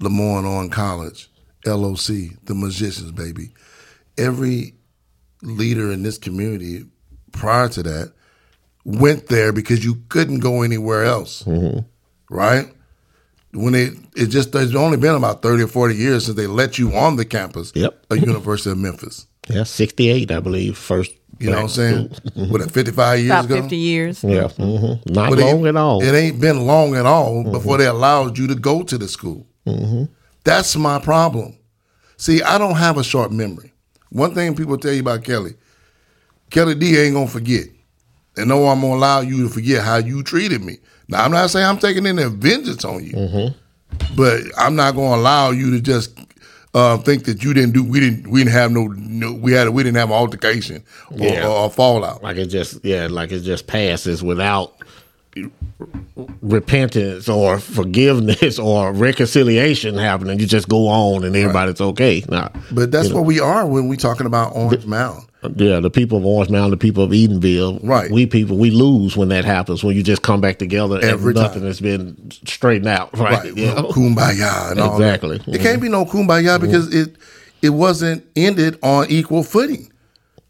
LeMoyne-Owen 0.00 0.70
College, 0.70 1.28
LOC, 1.66 2.06
the 2.44 2.54
Magicians, 2.54 3.12
baby, 3.12 3.50
every 4.16 4.72
leader 5.46 5.92
in 5.92 6.02
this 6.02 6.18
community 6.18 6.84
prior 7.32 7.68
to 7.70 7.82
that 7.82 8.12
went 8.84 9.26
there 9.28 9.52
because 9.52 9.84
you 9.84 9.96
couldn't 10.08 10.40
go 10.40 10.62
anywhere 10.62 11.04
else, 11.04 11.42
mm-hmm. 11.44 11.80
right? 12.34 12.66
When 13.52 13.74
it 13.74 13.94
it 14.14 14.26
just 14.26 14.52
there's 14.52 14.74
only 14.74 14.96
been 14.96 15.14
about 15.14 15.42
thirty 15.42 15.62
or 15.62 15.66
forty 15.68 15.94
years 15.94 16.26
since 16.26 16.36
they 16.36 16.46
let 16.46 16.78
you 16.78 16.94
on 16.94 17.16
the 17.16 17.24
campus 17.24 17.72
Yep. 17.74 18.06
of 18.10 18.18
University 18.18 18.70
of 18.70 18.78
Memphis. 18.78 19.26
yeah 19.48 19.62
68 19.64 20.30
i 20.30 20.40
believe 20.40 20.76
first 20.76 21.12
You 21.38 21.50
know 21.50 21.56
what 21.56 21.62
I'm 21.62 21.68
saying? 21.68 22.50
What, 22.50 22.70
55 22.70 23.18
years 23.18 23.30
About 23.30 23.44
ago? 23.44 23.60
50 23.62 23.76
years. 23.76 24.24
yeah 24.24 24.48
hmm 24.48 24.94
not 25.06 25.30
But 25.30 25.38
long 25.38 25.64
it, 25.64 25.68
at 25.68 25.76
all 25.76 26.02
It 26.02 26.14
ain't 26.14 26.40
been 26.40 26.66
long 26.66 26.96
at 26.96 27.06
all 27.06 27.34
mm-hmm. 27.42 27.52
before 27.52 27.78
they 27.78 27.86
allowed 27.86 28.36
you 28.38 28.46
to 28.48 28.54
go 28.54 28.82
to 28.82 28.98
the 28.98 29.06
school. 29.08 29.46
Mm-hmm. 29.66 30.04
That's 30.44 30.76
my 30.76 30.98
problem. 30.98 31.56
See, 32.16 32.42
I 32.42 32.58
don't 32.58 32.76
have 32.76 32.96
a 32.98 33.04
short 33.04 33.30
memory. 33.32 33.72
One 34.10 34.34
thing 34.34 34.54
people 34.54 34.78
tell 34.78 34.92
you 34.92 35.00
about 35.00 35.24
Kelly, 35.24 35.54
Kelly 36.50 36.74
D 36.74 36.96
ain't 36.98 37.14
gonna 37.14 37.26
forget. 37.26 37.66
And 38.36 38.48
no, 38.48 38.66
I'm 38.68 38.80
gonna 38.80 38.94
allow 38.94 39.20
you 39.20 39.42
to 39.44 39.48
forget 39.48 39.82
how 39.82 39.96
you 39.96 40.22
treated 40.22 40.62
me. 40.62 40.78
Now 41.08 41.24
I'm 41.24 41.30
not 41.30 41.50
saying 41.50 41.66
I'm 41.66 41.78
taking 41.78 42.06
any 42.06 42.24
vengeance 42.24 42.84
on 42.84 43.04
you, 43.04 43.50
but 44.16 44.42
I'm 44.58 44.76
not 44.76 44.94
gonna 44.94 45.16
allow 45.16 45.50
you 45.50 45.70
to 45.72 45.80
just 45.80 46.18
uh, 46.74 46.98
think 46.98 47.24
that 47.24 47.42
you 47.42 47.54
didn't 47.54 47.72
do. 47.72 47.82
We 47.82 48.00
didn't. 48.00 48.28
We 48.28 48.40
didn't 48.40 48.52
have 48.52 48.70
no. 48.70 48.88
no 48.88 49.32
we 49.32 49.52
had. 49.52 49.70
We 49.70 49.82
didn't 49.82 49.96
have 49.96 50.10
an 50.10 50.16
altercation 50.16 50.84
or, 51.10 51.18
Yeah. 51.18 51.48
or, 51.48 51.70
fallout. 51.70 52.22
Like 52.22 52.36
it 52.36 52.46
just 52.46 52.84
yeah, 52.84 53.06
like 53.10 53.32
it 53.32 53.40
just 53.40 53.66
passes 53.66 54.22
without 54.22 54.75
repentance 56.42 57.28
or 57.28 57.58
forgiveness 57.58 58.58
or 58.58 58.92
reconciliation 58.92 59.96
happening. 59.96 60.38
You 60.40 60.46
just 60.46 60.68
go 60.68 60.86
on 60.88 61.24
and 61.24 61.34
everybody's 61.36 61.80
okay. 61.80 62.24
Nah, 62.28 62.48
But 62.72 62.90
that's 62.90 63.08
you 63.08 63.14
know, 63.14 63.20
what 63.20 63.26
we 63.26 63.40
are 63.40 63.66
when 63.66 63.88
we 63.88 63.96
talking 63.96 64.26
about 64.26 64.54
Orange 64.54 64.86
Mound. 64.86 65.26
yeah, 65.56 65.80
the 65.80 65.90
people 65.90 66.18
of 66.18 66.24
Orange 66.26 66.50
Mound, 66.50 66.72
the 66.72 66.76
people 66.76 67.04
of 67.04 67.10
Eatonville, 67.10 67.80
Right. 67.82 68.10
We 68.10 68.26
people 68.26 68.56
we 68.56 68.70
lose 68.70 69.16
when 69.16 69.28
that 69.28 69.44
happens 69.44 69.84
when 69.84 69.96
you 69.96 70.02
just 70.02 70.22
come 70.22 70.40
back 70.40 70.58
together 70.58 70.98
Every 71.02 71.32
and 71.32 71.40
nothing 71.40 71.60
time. 71.60 71.66
has 71.68 71.80
been 71.80 72.30
straightened 72.30 72.88
out, 72.88 73.16
right? 73.16 73.44
right? 73.44 73.56
You 73.56 73.66
know? 73.66 73.90
Kumbaya 73.90 74.70
and 74.72 74.80
all. 74.80 74.96
Exactly. 74.96 75.38
Mm-hmm. 75.40 75.54
It 75.54 75.60
can't 75.60 75.82
be 75.82 75.88
no 75.88 76.04
kumbaya 76.04 76.60
because 76.60 76.94
it 76.94 77.16
it 77.62 77.70
wasn't 77.70 78.24
ended 78.36 78.78
on 78.82 79.06
equal 79.10 79.42
footing. 79.42 79.90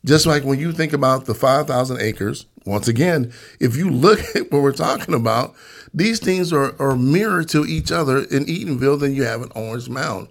Just 0.07 0.25
like 0.25 0.45
when 0.45 0.59
you 0.61 0.73
think 0.73 0.92
about 0.92 1.27
the 1.27 1.35
five 1.35 1.66
thousand 1.66 2.01
acres, 2.01 2.47
once 2.64 2.88
again, 2.88 3.33
if 3.61 3.77
you 3.77 3.90
look 3.90 4.21
at 4.37 4.51
what 4.53 4.62
we're 4.62 4.73
talking 4.73 5.14
about, 5.14 5.55
these 5.92 6.21
things 6.21 6.53
are, 6.53 6.81
are 6.81 6.97
mirrored 6.97 7.49
to 7.51 7.66
each 7.66 7.90
other 7.92 8.19
in 8.19 8.47
Eatonville 8.47 8.99
than 9.01 9.14
you 9.14 9.25
have 9.25 9.42
in 9.42 9.51
Orange 9.55 9.88
Mound. 9.88 10.29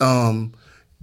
Um, 0.00 0.52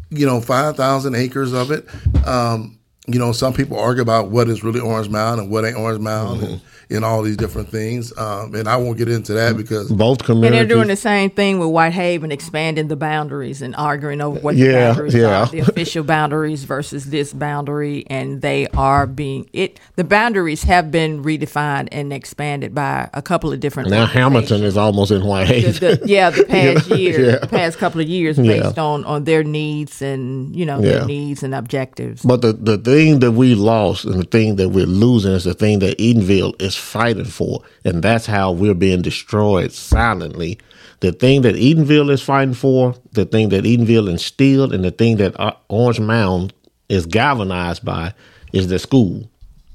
you 0.10 0.26
know, 0.26 0.40
five 0.40 0.78
thousand 0.78 1.16
acres 1.16 1.52
of 1.52 1.72
it. 1.72 1.88
Um, 2.26 2.80
you 3.08 3.20
know, 3.20 3.32
some 3.32 3.54
people 3.54 3.80
argue 3.80 4.02
about 4.02 4.30
what 4.30 4.50
is 4.50 4.64
really 4.64 4.80
Orange 4.80 5.10
Mound 5.10 5.40
and 5.40 5.50
what 5.52 5.64
ain't 5.66 5.78
Orange 5.78 6.00
Mound 6.02 6.42
and, 6.44 6.62
and 6.90 7.06
all 7.06 7.22
these 7.22 7.38
different 7.38 7.70
things. 7.70 8.16
Um, 8.18 8.56
and 8.56 8.68
I 8.68 8.78
won't 8.78 8.98
get 8.98 9.10
into 9.10 9.34
that 9.34 9.56
because 9.58 9.92
Both 9.92 10.20
And 10.20 10.26
communities. 10.26 10.60
they're 10.60 10.76
doing 10.78 10.88
the 10.88 10.96
same 10.96 11.30
thing 11.30 11.60
with 11.60 11.70
Whitehaven, 11.70 12.32
expanding 12.32 12.88
the 12.88 12.96
boundaries 12.96 13.62
and 13.62 13.76
arguing 13.76 14.22
over 14.22 14.40
what 14.40 14.56
Yeah, 14.56 14.72
the 14.72 14.78
boundaries 14.88 15.14
yeah. 15.16 15.42
are, 15.44 15.46
the 15.48 15.60
official 15.60 16.04
boundaries 16.04 16.64
versus 16.64 17.06
this 17.12 17.32
boundary, 17.34 18.06
and 18.10 18.42
they 18.42 18.68
are 18.70 19.06
being 19.06 19.50
it. 19.54 19.80
The 19.98 20.04
boundaries 20.04 20.64
have 20.64 20.90
been 20.92 21.24
redefined 21.24 21.90
and 21.92 22.12
expanded 22.12 22.74
by 22.74 23.10
a 23.14 23.22
couple 23.22 23.54
of 23.54 23.60
different. 23.60 23.90
now 23.90 24.06
Hamilton 24.08 24.64
is 24.64 24.78
almost 24.78 25.12
in 25.12 25.20
the, 25.22 25.26
Whitehaven. 25.28 25.74
the, 25.74 26.02
yeah, 26.06 26.30
the 26.32 26.44
past 26.50 26.90
year, 26.90 27.20
yeah. 27.32 27.38
the 27.38 27.48
past 27.48 27.78
couple 27.78 28.02
of 28.02 28.08
years, 28.08 28.38
Yeah. 28.40 28.64
based 28.64 28.80
on 28.80 29.06
on 29.06 29.26
their 29.26 29.44
needs 29.44 30.02
and 30.02 30.56
you 30.56 30.66
know 30.66 30.80
Yeah. 30.80 30.90
their 31.00 31.06
needs 31.06 31.44
and 31.44 31.54
objectives. 31.54 32.22
But 32.24 32.42
the, 32.42 32.54
the 32.54 32.78
thing 32.96 33.20
that 33.20 33.34
we 33.34 33.56
lost 33.56 34.06
and 34.06 34.22
the 34.22 34.24
thing 34.24 34.56
that 34.56 34.70
we're 34.70 34.86
losing 34.86 35.34
is 35.34 35.44
the 35.44 35.54
thing 35.54 35.80
that 35.80 35.98
Eatonville 35.98 36.62
is 36.62 36.78
fighting 36.78 37.26
for. 37.26 37.62
And 37.84 38.02
that's 38.02 38.26
how 38.26 38.54
we're 38.54 38.74
being 38.74 39.02
destroyed 39.02 39.74
silently. 39.74 40.60
The 41.02 41.12
thing 41.12 41.42
that 41.42 41.56
Eatonville 41.56 42.10
is 42.10 42.22
fighting 42.22 42.54
for, 42.54 42.96
the 43.12 43.26
thing 43.26 43.50
that 43.50 43.66
Eatonville 43.66 44.10
instilled, 44.10 44.74
and 44.74 44.86
the 44.86 44.92
thing 44.92 45.18
that 45.18 45.38
uh, 45.38 45.52
Orange 45.68 46.00
Mound 46.00 46.54
is 46.88 47.06
galvanized 47.06 47.84
by 47.84 48.14
is 48.54 48.70
the 48.70 48.80
school. 48.80 49.30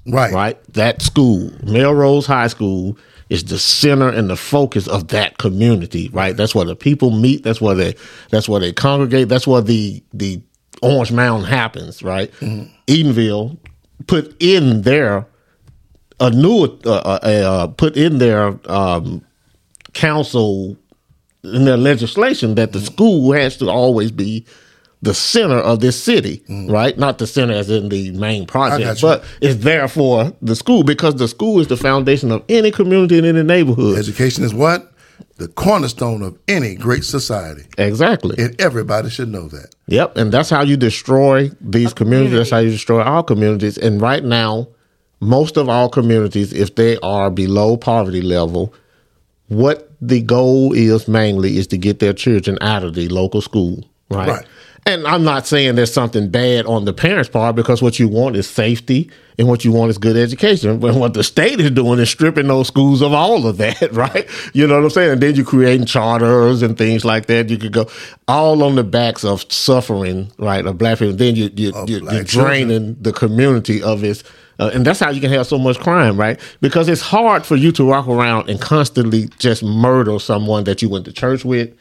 right, 0.06 0.33
Right? 0.33 0.72
That 0.72 1.02
school, 1.02 1.52
Melrose 1.62 2.24
High 2.24 2.48
School, 2.48 2.96
is 3.28 3.44
the 3.44 3.59
center 3.59 4.09
and 4.09 4.30
the 4.30 4.37
focus 4.37 4.88
of 4.88 5.09
that 5.09 5.37
community, 5.37 6.09
right? 6.09 6.35
That's 6.35 6.54
where 6.54 6.64
the 6.64 6.74
people 6.74 7.11
meet. 7.11 7.44
That's 7.44 7.61
where 7.61 7.74
they. 7.74 7.94
That's 8.30 8.48
where 8.48 8.61
they 8.61 8.72
congregate. 8.72 9.28
That's 9.28 9.46
where 9.46 9.61
the 9.61 10.02
the 10.14 10.40
Orange 10.83 11.12
Mound 11.12 11.46
happens, 11.46 12.02
right? 12.02 12.30
Eatonville 12.87 13.59
put 14.06 14.35
in 14.40 14.83
there 14.83 15.26
a 16.20 16.30
new 16.30 16.64
uh, 16.85 16.90
uh, 16.90 17.18
uh, 17.22 17.66
put 17.68 17.96
in 17.96 18.18
their 18.18 18.59
um, 18.70 19.24
council 19.92 20.76
in 21.42 21.64
their 21.64 21.76
legislation 21.78 22.54
that 22.56 22.72
the 22.72 22.80
school 22.80 23.33
has 23.33 23.56
to 23.59 23.68
always 23.70 24.11
be 24.11 24.44
the 25.02 25.14
center 25.14 25.56
of 25.56 25.80
this 25.80 26.02
city, 26.02 26.42
right? 26.68 26.98
Not 26.98 27.16
the 27.16 27.26
center 27.26 27.54
as 27.54 27.70
in 27.70 27.88
the 27.88 28.11
main 28.12 28.46
project, 28.46 29.00
but 29.00 29.24
it's 29.40 29.64
there 29.64 29.88
for 29.88 30.30
the 30.42 30.54
school 30.54 30.83
because 30.85 31.14
the 31.14 31.26
school 31.26 31.59
is 31.59 31.68
the 31.68 31.76
foundation 31.78 32.30
of 32.30 32.44
any 32.50 32.70
community 32.70 33.16
and 33.16 33.26
any 33.26 33.42
neighborhood. 33.42 33.98
Education 33.98 34.44
is 34.44 34.52
what? 34.52 34.92
The 35.37 35.48
cornerstone 35.48 36.22
of 36.22 36.38
any 36.48 36.74
great 36.74 37.04
society. 37.04 37.64
Exactly. 37.78 38.37
And 38.38 38.61
everybody 38.61 39.11
should 39.11 39.28
know 39.28 39.48
that. 39.48 39.74
Yep, 39.87 40.16
and 40.16 40.33
that's 40.33 40.50
how 40.50 40.62
you 40.62 40.76
destroy 40.76 41.50
these 41.61 41.92
communities. 41.94 42.37
That's 42.37 42.50
how 42.50 42.59
you 42.59 42.70
destroy 42.70 43.00
our 43.02 43.22
communities. 43.22 43.78
And 43.78 44.00
right 44.00 44.22
now, 44.22 44.68
most 45.20 45.56
of 45.56 45.68
our 45.68 45.88
communities, 45.88 46.52
if 46.52 46.74
they 46.74 46.96
are 46.98 47.30
below 47.30 47.76
poverty 47.76 48.22
level, 48.22 48.74
what 49.48 49.90
the 50.00 50.22
goal 50.22 50.72
is 50.72 51.09
mainly 51.09 51.59
is 51.59 51.66
to 51.68 51.76
get 51.76 51.98
their 51.98 52.12
children 52.12 52.56
out 52.61 52.85
of 52.85 52.94
the 52.94 53.09
local 53.09 53.40
school, 53.40 53.85
right? 54.10 54.28
Right. 54.28 54.46
And 54.86 55.06
I'm 55.06 55.24
not 55.24 55.46
saying 55.46 55.74
there's 55.74 55.92
something 55.92 56.30
bad 56.30 56.64
on 56.64 56.84
the 56.84 56.92
parents' 56.92 57.28
part 57.28 57.54
because 57.54 57.82
what 57.82 57.98
you 57.98 58.08
want 58.08 58.34
is 58.34 58.48
safety 58.48 59.10
and 59.38 59.46
what 59.46 59.64
you 59.64 59.72
want 59.72 59.90
is 59.90 59.98
good 59.98 60.16
education. 60.16 60.78
But 60.78 60.94
what 60.94 61.12
the 61.14 61.22
state 61.22 61.60
is 61.60 61.70
doing 61.70 61.98
is 61.98 62.08
stripping 62.08 62.46
those 62.46 62.68
schools 62.68 63.02
of 63.02 63.12
all 63.12 63.46
of 63.46 63.58
that, 63.58 63.88
right? 63.92 64.28
You 64.54 64.66
know 64.66 64.76
what 64.76 64.84
I'm 64.84 64.90
saying? 64.90 65.10
And 65.12 65.20
then 65.20 65.34
you're 65.34 65.44
creating 65.44 65.86
charters 65.86 66.62
and 66.62 66.78
things 66.78 67.04
like 67.04 67.26
that. 67.26 67.50
You 67.50 67.58
could 67.58 67.72
go 67.72 67.88
all 68.26 68.62
on 68.62 68.74
the 68.74 68.84
backs 68.84 69.22
of 69.22 69.50
suffering, 69.52 70.32
right, 70.38 70.64
of 70.64 70.78
black 70.78 70.98
people. 70.98 71.14
Then 71.14 71.36
you, 71.36 71.50
you, 71.54 71.72
you, 71.86 72.10
you're 72.10 72.24
draining 72.24 72.96
the 73.00 73.12
community 73.12 73.82
of 73.82 74.02
its. 74.02 74.24
Uh, 74.58 74.70
and 74.74 74.84
that's 74.84 75.00
how 75.00 75.10
you 75.10 75.20
can 75.20 75.30
have 75.30 75.46
so 75.46 75.58
much 75.58 75.78
crime, 75.78 76.18
right? 76.18 76.38
Because 76.60 76.88
it's 76.88 77.00
hard 77.00 77.46
for 77.46 77.56
you 77.56 77.72
to 77.72 77.84
walk 77.84 78.08
around 78.08 78.50
and 78.50 78.60
constantly 78.60 79.28
just 79.38 79.62
murder 79.62 80.18
someone 80.18 80.64
that 80.64 80.82
you 80.82 80.88
went 80.90 81.06
to 81.06 81.12
church 81.12 81.44
with, 81.46 81.74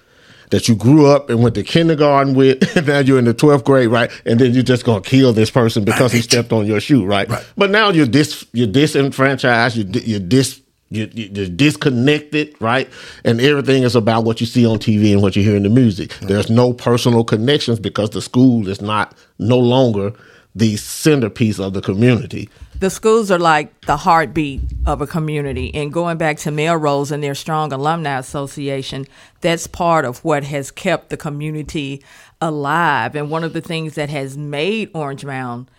that 0.49 0.67
you 0.67 0.75
grew 0.75 1.05
up 1.05 1.29
and 1.29 1.41
went 1.43 1.55
to 1.55 1.63
kindergarten 1.63 2.33
with, 2.33 2.57
and 2.77 2.87
now 2.87 2.99
you're 2.99 3.19
in 3.19 3.25
the 3.25 3.33
12th 3.33 3.63
grade, 3.63 3.89
right? 3.89 4.09
And 4.25 4.39
then 4.39 4.53
you're 4.53 4.63
just 4.63 4.83
gonna 4.85 5.01
kill 5.01 5.33
this 5.33 5.49
person 5.51 5.83
because 5.83 6.11
he 6.11 6.21
stepped 6.21 6.51
on 6.51 6.65
your 6.65 6.79
shoe, 6.79 7.05
right? 7.05 7.29
Right. 7.29 7.45
But 7.57 7.69
now 7.69 7.89
you're 7.89 8.05
dis 8.07 8.45
you're 8.53 8.67
disenfranchised, 8.67 9.75
you're 9.77 10.03
you're 10.03 10.19
dis 10.19 10.61
you- 10.91 11.09
you- 11.13 11.29
you're 11.31 11.45
disconnected, 11.47 12.55
right? 12.59 12.89
And 13.23 13.39
everything 13.39 13.83
is 13.83 13.95
about 13.95 14.23
what 14.23 14.41
you 14.41 14.47
see 14.47 14.65
on 14.65 14.79
TV 14.79 15.11
and 15.13 15.21
what 15.21 15.35
you 15.35 15.43
hear 15.43 15.55
in 15.55 15.61
the 15.63 15.69
music. 15.69 16.15
There's 16.21 16.49
no 16.49 16.73
personal 16.73 17.23
connections 17.23 17.79
because 17.79 18.09
the 18.09 18.21
school 18.21 18.67
is 18.67 18.81
not 18.81 19.13
no 19.37 19.59
longer 19.59 20.13
the 20.55 20.77
centerpiece 20.77 21.59
of 21.59 21.73
the 21.73 21.81
community. 21.81 22.49
The 22.79 22.89
schools 22.89 23.29
are 23.29 23.39
like 23.39 23.81
the 23.81 23.97
heartbeat 23.97 24.61
of 24.85 25.01
a 25.01 25.07
community. 25.07 25.73
And 25.75 25.91
going 25.91 26.17
back 26.17 26.37
to 26.39 26.51
Melrose 26.51 27.11
and 27.11 27.21
their 27.21 27.35
strong 27.35 27.73
alumni 27.73 28.17
association, 28.17 29.05
that's 29.41 29.67
part 29.67 30.05
of 30.05 30.23
what 30.23 30.43
has 30.45 30.71
kept 30.71 31.09
the 31.09 31.17
community 31.17 32.03
alive. 32.39 33.15
And 33.15 33.29
one 33.29 33.43
of 33.43 33.53
the 33.53 33.61
things 33.61 33.95
that 33.95 34.09
has 34.09 34.37
made 34.37 34.91
Orange 34.93 35.25
Mound 35.25 35.69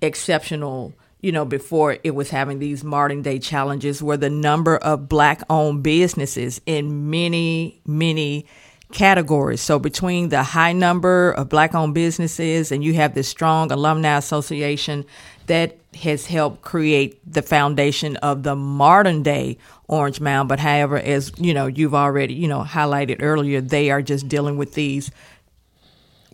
exceptional, 0.00 0.94
you 1.20 1.32
know, 1.32 1.44
before 1.44 1.98
it 2.02 2.14
was 2.14 2.30
having 2.30 2.60
these 2.60 2.82
modern 2.82 3.20
day 3.20 3.38
challenges 3.38 4.02
were 4.02 4.16
the 4.16 4.30
number 4.30 4.78
of 4.78 5.08
black 5.08 5.42
owned 5.50 5.82
businesses 5.82 6.62
in 6.64 7.10
many, 7.10 7.82
many 7.86 8.46
categories. 8.92 9.60
So 9.60 9.78
between 9.78 10.30
the 10.30 10.42
high 10.42 10.72
number 10.72 11.32
of 11.32 11.48
black 11.48 11.74
owned 11.74 11.94
businesses 11.94 12.72
and 12.72 12.82
you 12.82 12.94
have 12.94 13.14
this 13.14 13.28
strong 13.28 13.70
alumni 13.70 14.16
association 14.16 15.04
that 15.46 15.78
has 16.02 16.26
helped 16.26 16.62
create 16.62 17.20
the 17.30 17.42
foundation 17.42 18.16
of 18.18 18.42
the 18.42 18.56
modern 18.56 19.22
day 19.22 19.58
Orange 19.88 20.20
Mound. 20.20 20.48
But 20.48 20.60
however, 20.60 20.98
as 20.98 21.32
you 21.38 21.52
know, 21.54 21.66
you've 21.66 21.94
already, 21.94 22.34
you 22.34 22.48
know, 22.48 22.62
highlighted 22.62 23.18
earlier, 23.20 23.60
they 23.60 23.90
are 23.90 24.02
just 24.02 24.28
dealing 24.28 24.56
with 24.56 24.74
these 24.74 25.10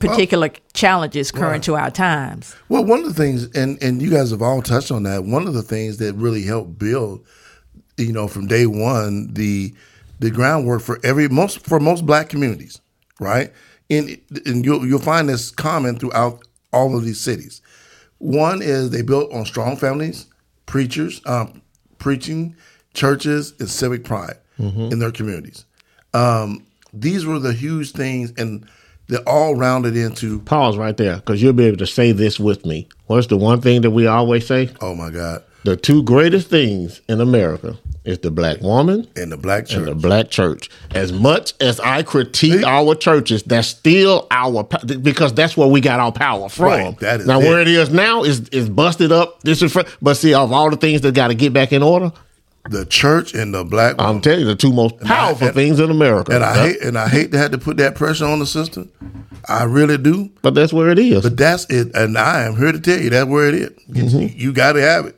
particular 0.01 0.51
challenges 0.75 1.31
current 1.31 1.64
to 1.64 1.77
our 1.77 1.90
times. 1.90 2.55
Well, 2.69 2.85
one 2.85 3.01
of 3.01 3.07
the 3.07 3.14
things, 3.14 3.45
and, 3.57 3.83
and 3.83 4.03
you 4.03 4.11
guys 4.11 4.33
have 4.33 4.43
all 4.43 4.61
touched 4.61 4.90
on 4.90 5.05
that, 5.05 5.25
one 5.25 5.47
of 5.47 5.55
the 5.55 5.62
things 5.62 5.99
that 5.99 6.14
really 6.14 6.43
helped 6.43 6.79
build, 6.79 7.25
you 7.97 8.12
know, 8.12 8.29
from 8.29 8.47
day 8.47 8.67
one, 8.67 9.33
the 9.33 9.73
the 10.25 10.31
groundwork 10.31 10.81
for 10.81 10.99
every 11.05 11.29
most 11.29 11.67
for 11.67 11.79
most 11.79 12.07
black 12.07 12.31
communities, 12.31 12.81
right? 13.21 13.53
And 13.91 14.19
and 14.47 14.65
you'll 14.65 14.87
you'll 14.87 14.99
find 14.99 15.29
this 15.29 15.51
common 15.51 15.99
throughout 15.99 16.41
all 16.73 16.97
of 16.97 17.05
these 17.05 17.21
cities. 17.21 17.61
One 18.19 18.63
is 18.63 18.89
they 18.91 19.03
built 19.03 19.31
on 19.33 19.45
strong 19.45 19.77
families, 19.77 20.27
preachers, 20.65 21.21
um, 21.27 21.61
preaching, 21.99 22.57
churches, 22.94 23.53
and 23.61 23.69
civic 23.69 24.05
pride 24.05 24.38
in 24.59 24.98
their 24.98 25.13
communities. 25.13 25.67
Um, 26.15 26.67
these 26.92 27.27
were 27.27 27.38
the 27.38 27.53
huge 27.53 27.92
things, 27.92 28.33
and 28.38 28.67
they're 29.09 29.29
all 29.29 29.57
rounded 29.57 29.94
into. 29.94 30.38
Pause 30.40 30.79
right 30.79 30.96
there, 30.96 31.17
because 31.17 31.42
you'll 31.42 31.53
be 31.53 31.67
able 31.67 31.77
to 31.79 31.87
say 31.87 32.13
this 32.13 32.40
with 32.40 32.65
me. 32.65 32.88
What's 33.09 33.27
the 33.27 33.37
one 33.37 33.61
thing 33.61 33.83
that 33.83 33.90
we 33.90 34.07
always 34.07 34.46
say? 34.46 34.71
Oh 34.81 34.94
my 34.94 35.11
God! 35.11 35.44
The 35.65 35.77
two 35.77 36.03
greatest 36.03 36.48
things 36.48 37.03
in 37.09 37.21
America 37.21 37.77
It's 38.05 38.21
the 38.23 38.31
black 38.31 38.61
woman 38.61 39.09
and 39.17 39.33
the 39.33 39.38
black 39.38 39.67
church. 39.67 39.79
and 39.79 39.87
the 39.87 39.94
black 39.94 40.29
church. 40.31 40.69
As 40.94 41.11
much 41.11 41.55
as 41.61 41.81
I 41.81 42.02
critique 42.02 42.63
our 42.63 42.94
churches, 42.94 43.42
that's 43.44 43.69
still 43.69 44.27
our 44.31 44.65
because 44.65 45.33
that's 45.33 45.57
where 45.57 45.69
we 45.69 45.81
got 45.81 46.00
our 46.00 46.13
power 46.13 46.50
from. 46.50 46.65
Right, 46.67 46.98
that 47.00 47.21
is 47.21 47.27
now 47.27 47.40
it. 47.40 47.44
where 47.48 47.61
it 47.61 47.69
is 47.69 47.88
now 47.90 48.23
is 48.23 48.48
is 48.50 48.69
busted 48.69 49.11
up. 49.11 49.40
This 49.40 49.63
is 49.63 49.73
fr- 49.73 49.88
but 50.02 50.15
see 50.19 50.35
of 50.35 50.52
all 50.52 50.69
the 50.69 50.77
things 50.77 51.00
that 51.00 51.15
got 51.15 51.29
to 51.29 51.35
get 51.35 51.55
back 51.55 51.73
in 51.73 51.83
order. 51.83 52.13
the 52.69 52.85
church 52.87 53.33
and 53.35 53.55
the 53.55 53.65
black 53.65 53.94
I'm 53.98 54.07
woman. 54.07 54.23
telling 54.23 54.40
you, 54.40 54.46
the 54.46 54.55
two 54.57 54.73
most 54.73 55.00
powerful 55.00 55.46
and- 55.48 55.57
things 55.57 55.81
in 55.81 55.90
America. 55.90 56.35
and 56.35 56.44
I 56.44 56.55
Yep. 56.57 56.65
hate 56.75 56.83
and 56.83 56.98
I 56.98 57.09
hate 57.09 57.33
to 57.33 57.38
have 57.38 57.52
to 57.52 57.59
put 57.59 57.79
that 57.79 57.94
pressure 57.94 58.27
on 58.27 58.38
the 58.38 58.46
system. 58.46 58.90
I 59.48 59.65
really 59.65 59.96
do. 59.98 60.29
but 60.42 60.55
that's 60.55 60.73
where 60.75 60.90
it 60.90 60.98
is. 60.98 61.23
But 61.23 61.37
that's 61.38 61.65
it, 61.71 61.94
and 61.94 62.19
I 62.19 62.42
am 62.44 62.57
here 62.57 62.73
to 62.73 62.81
tell 62.81 62.98
you 62.98 63.09
that's 63.11 63.29
where 63.29 63.48
it 63.48 63.55
is. 63.55 63.71
Mm-hmm. 63.90 64.38
You 64.38 64.52
got 64.52 64.73
to 64.75 64.83
have 64.83 65.07
it. 65.07 65.17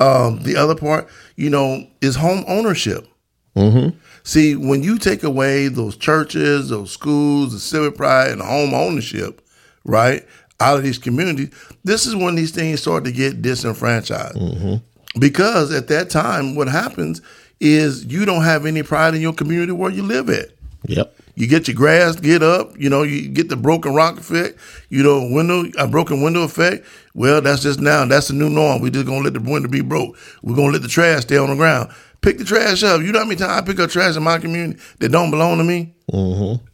Um, 0.00 0.42
the 0.42 0.56
other 0.56 0.74
part, 0.74 1.08
you 1.36 1.50
know, 1.50 1.86
is 2.00 2.16
home 2.16 2.44
ownership. 2.48 3.06
Mm-hmm. 3.54 3.96
See, 4.22 4.56
when 4.56 4.82
you 4.82 4.98
take 4.98 5.22
away 5.22 5.68
those 5.68 5.96
churches, 5.96 6.68
those 6.68 6.90
schools, 6.90 7.52
the 7.52 7.58
civic 7.58 7.96
pride, 7.96 8.30
and 8.30 8.42
home 8.42 8.74
ownership, 8.74 9.46
right, 9.84 10.26
out 10.60 10.78
of 10.78 10.82
these 10.82 10.98
communities, 10.98 11.50
this 11.84 12.06
is 12.06 12.16
when 12.16 12.34
these 12.34 12.50
things 12.50 12.80
start 12.80 13.04
to 13.04 13.12
get 13.12 13.40
disenfranchised. 13.40 14.36
Mm-hmm. 14.36 15.20
Because 15.20 15.72
at 15.72 15.88
that 15.88 16.10
time, 16.10 16.54
what 16.54 16.68
happens 16.68 17.22
is 17.60 18.04
you 18.04 18.26
don't 18.26 18.42
have 18.42 18.66
any 18.66 18.82
pride 18.82 19.14
in 19.14 19.20
your 19.20 19.32
community 19.32 19.72
where 19.72 19.90
you 19.90 20.02
live 20.02 20.28
at. 20.28 20.50
Yep. 20.86 21.16
You 21.36 21.46
get 21.46 21.68
your 21.68 21.76
grass, 21.76 22.16
get 22.16 22.42
up. 22.42 22.72
You 22.78 22.88
know, 22.88 23.02
you 23.02 23.28
get 23.28 23.50
the 23.50 23.56
broken 23.56 23.94
rock 23.94 24.18
effect. 24.18 24.58
You 24.88 25.02
know, 25.02 25.28
window 25.30 25.70
a 25.78 25.86
broken 25.86 26.22
window 26.22 26.42
effect. 26.42 26.86
Well, 27.14 27.42
that's 27.42 27.62
just 27.62 27.78
now. 27.78 28.06
That's 28.06 28.28
the 28.28 28.34
new 28.34 28.48
norm. 28.48 28.80
We 28.80 28.90
just 28.90 29.06
gonna 29.06 29.22
let 29.22 29.34
the 29.34 29.40
window 29.40 29.68
be 29.68 29.82
broke. 29.82 30.16
We're 30.42 30.56
gonna 30.56 30.72
let 30.72 30.82
the 30.82 30.88
trash 30.88 31.22
stay 31.22 31.36
on 31.36 31.50
the 31.50 31.56
ground. 31.56 31.90
Pick 32.22 32.38
the 32.38 32.44
trash 32.44 32.82
up. 32.82 33.02
You 33.02 33.12
know 33.12 33.18
how 33.18 33.26
many 33.26 33.36
times 33.36 33.52
I 33.52 33.60
pick 33.60 33.78
up 33.78 33.90
trash 33.90 34.16
in 34.16 34.22
my 34.22 34.38
community 34.38 34.80
that 34.98 35.10
don't 35.10 35.30
belong 35.30 35.58
to 35.58 35.64
me? 35.64 35.94
Mm-hmm. 36.10 36.64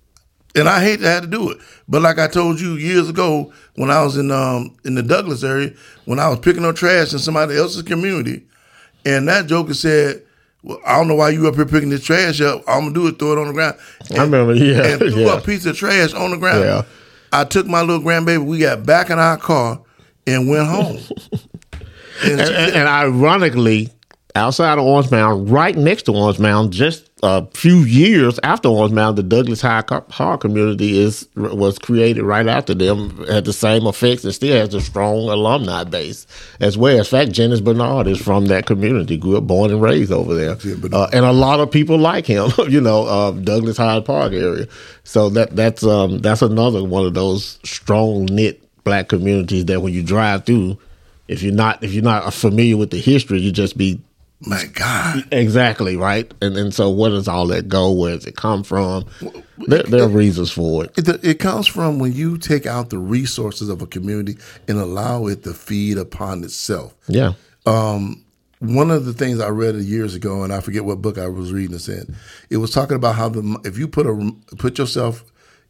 And 0.55 0.69
I 0.69 0.83
hate 0.83 1.01
to 1.01 1.09
have 1.09 1.23
to 1.23 1.29
do 1.29 1.51
it. 1.51 1.59
But 1.89 2.03
like 2.03 2.19
I 2.19 2.29
told 2.29 2.61
you 2.61 2.75
years 2.75 3.09
ago, 3.09 3.53
when 3.75 3.91
I 3.91 4.03
was 4.03 4.17
in 4.17 4.31
um 4.31 4.77
in 4.85 4.95
the 4.95 5.03
Douglas 5.03 5.43
area, 5.43 5.73
when 6.05 6.21
I 6.21 6.29
was 6.29 6.39
picking 6.39 6.65
up 6.65 6.77
trash 6.77 7.13
in 7.13 7.19
somebody 7.19 7.57
else's 7.57 7.83
community, 7.83 8.47
and 9.05 9.27
that 9.27 9.49
joker 9.49 9.75
said. 9.75 10.23
Well, 10.63 10.81
I 10.87 10.97
don't 10.97 11.09
know 11.09 11.17
why 11.17 11.31
you 11.31 11.49
up 11.49 11.57
here 11.57 11.67
picking 11.67 11.91
this 11.91 12.05
trash 12.05 12.41
up. 12.41 12.63
All 12.69 12.79
I'm 12.79 12.83
gonna 12.85 12.95
do 12.95 13.07
is 13.09 13.15
throw 13.17 13.33
it 13.33 13.39
on 13.39 13.49
the 13.49 13.53
ground. 13.53 13.77
I 14.17 14.23
remember, 14.23 14.55
yeah, 14.55 14.87
and 14.87 14.99
threw 14.99 15.25
yeah. 15.25 15.39
a 15.39 15.41
piece 15.41 15.67
of 15.67 15.77
trash 15.77 16.15
on 16.15 16.31
the 16.31 16.37
ground. 16.37 16.65
Yeah. 16.65 16.83
I 17.33 17.45
took 17.45 17.67
my 17.67 17.81
little 17.81 18.03
grandbaby. 18.03 18.45
We 18.45 18.59
got 18.59 18.87
back 18.87 19.11
in 19.11 19.19
our 19.19 19.39
car 19.39 19.81
and 20.27 20.49
went 20.49 20.69
home. 20.69 20.99
and 22.23 22.41
and, 22.41 22.41
and, 22.41 22.77
and 22.77 22.89
ironically, 22.89 23.91
outside 24.35 24.79
of 24.79 24.85
Orange 24.85 25.11
Mound, 25.11 25.51
right 25.51 25.77
next 25.77 26.05
to 26.05 26.13
Orange 26.13 26.39
Mound, 26.39 26.73
just 26.73 27.11
a 27.23 27.47
few 27.55 27.79
years 27.79 28.41
after 28.43 28.69
Orange 28.69 28.93
Mound, 28.93 29.17
the 29.17 29.23
Douglas 29.23 29.61
Hyde 29.61 29.87
Park 29.87 30.41
community 30.41 30.99
is 30.99 31.29
was 31.37 31.79
created 31.79 32.23
right 32.23 32.47
after 32.47 32.75
them, 32.75 33.25
had 33.27 33.45
the 33.45 33.53
same 33.53 33.87
effects, 33.87 34.25
and 34.25 34.35
still 34.35 34.57
has 34.57 34.75
a 34.75 34.81
strong 34.81 35.29
alumni 35.29 35.85
base 35.85 36.27
as 36.61 36.77
well. 36.77 36.99
In 36.99 37.05
fact, 37.05 37.33
Janice 37.33 37.61
Bernard 37.61 38.07
is 38.07 38.21
from 38.21 38.47
that 38.47 38.67
community, 38.67 39.17
grew 39.17 39.37
up, 39.37 39.47
born 39.47 39.71
and 39.71 39.83
raised 39.83 40.13
over 40.13 40.35
there, 40.35 40.57
uh, 40.93 41.09
and 41.13 41.25
a 41.25 41.33
lot 41.33 41.61
of 41.61 41.71
people 41.71 41.99
like 41.99 42.27
him. 42.27 42.51
You 42.73 42.81
know, 42.81 43.05
uh, 43.05 43.33
Douglas 43.33 43.77
Hyde 43.77 44.05
Park 44.07 44.33
area. 44.33 44.67
So 45.05 45.29
that 45.31 45.55
that's 45.55 45.83
um, 45.83 46.21
that's 46.21 46.41
another 46.41 46.83
one 46.83 47.05
of 47.05 47.13
those 47.13 47.59
strong 47.65 48.25
knit 48.27 48.63
black 48.85 49.09
communities 49.09 49.67
that 49.67 49.83
when 49.83 49.93
you 49.93 50.03
drive 50.03 50.47
through, 50.47 50.79
if 51.29 51.43
you're 51.43 51.53
not 51.53 51.83
if 51.83 51.93
you're 51.93 52.05
not 52.05 52.33
familiar 52.33 52.77
with 52.77 52.91
the 52.91 52.99
history, 52.99 53.41
you 53.41 53.53
just 53.53 53.77
be 53.77 54.01
my 54.47 54.67
God. 54.67 55.27
exactly 55.33 55.97
right. 55.97 56.33
And 56.41 56.57
and 56.57 56.75
so 56.75 56.91
where 56.91 57.11
does 57.11 57.29
all 57.29 57.47
that 57.49 57.69
go? 57.69 57.91
Where 57.93 58.15
does 58.15 58.27
it 58.27 58.37
come 58.37 58.63
from? 58.65 59.05
There, 59.59 59.83
there 59.85 60.03
are 60.03 60.09
reasons 60.09 60.51
for 60.51 60.85
it. 60.85 60.99
It, 60.99 61.25
it 61.25 61.39
comes 61.39 61.67
from 61.67 61.99
when 61.99 62.13
you 62.13 62.39
take 62.39 62.67
out 62.67 62.91
the 62.91 62.99
resources 62.99 63.69
of 63.69 63.81
a 63.83 63.87
community 63.87 64.37
and 64.67 64.79
allow 64.79 65.27
it 65.27 65.45
to 65.45 65.55
feed 65.55 65.99
upon 65.99 66.43
itself. 66.45 66.95
Yeah. 67.07 67.35
um, 67.67 68.25
one 68.59 68.93
of 68.93 69.05
the 69.07 69.13
things 69.13 69.41
I 69.41 69.49
read 69.49 69.75
years 69.77 70.15
ago, 70.15 70.45
and 70.45 70.53
I 70.53 70.61
forget 70.61 70.85
what 70.85 71.03
book 71.03 71.19
I 71.19 71.27
was 71.27 71.53
reading 71.53 71.73
this 71.73 71.89
in. 71.89 72.15
It 72.49 72.59
was 72.59 72.71
talking 72.71 72.95
about 72.97 73.17
how 73.17 73.29
the 73.29 73.61
if 73.65 73.77
you 73.77 73.89
put 73.89 74.07
a 74.07 74.33
put 74.57 74.79
yourself 74.79 75.25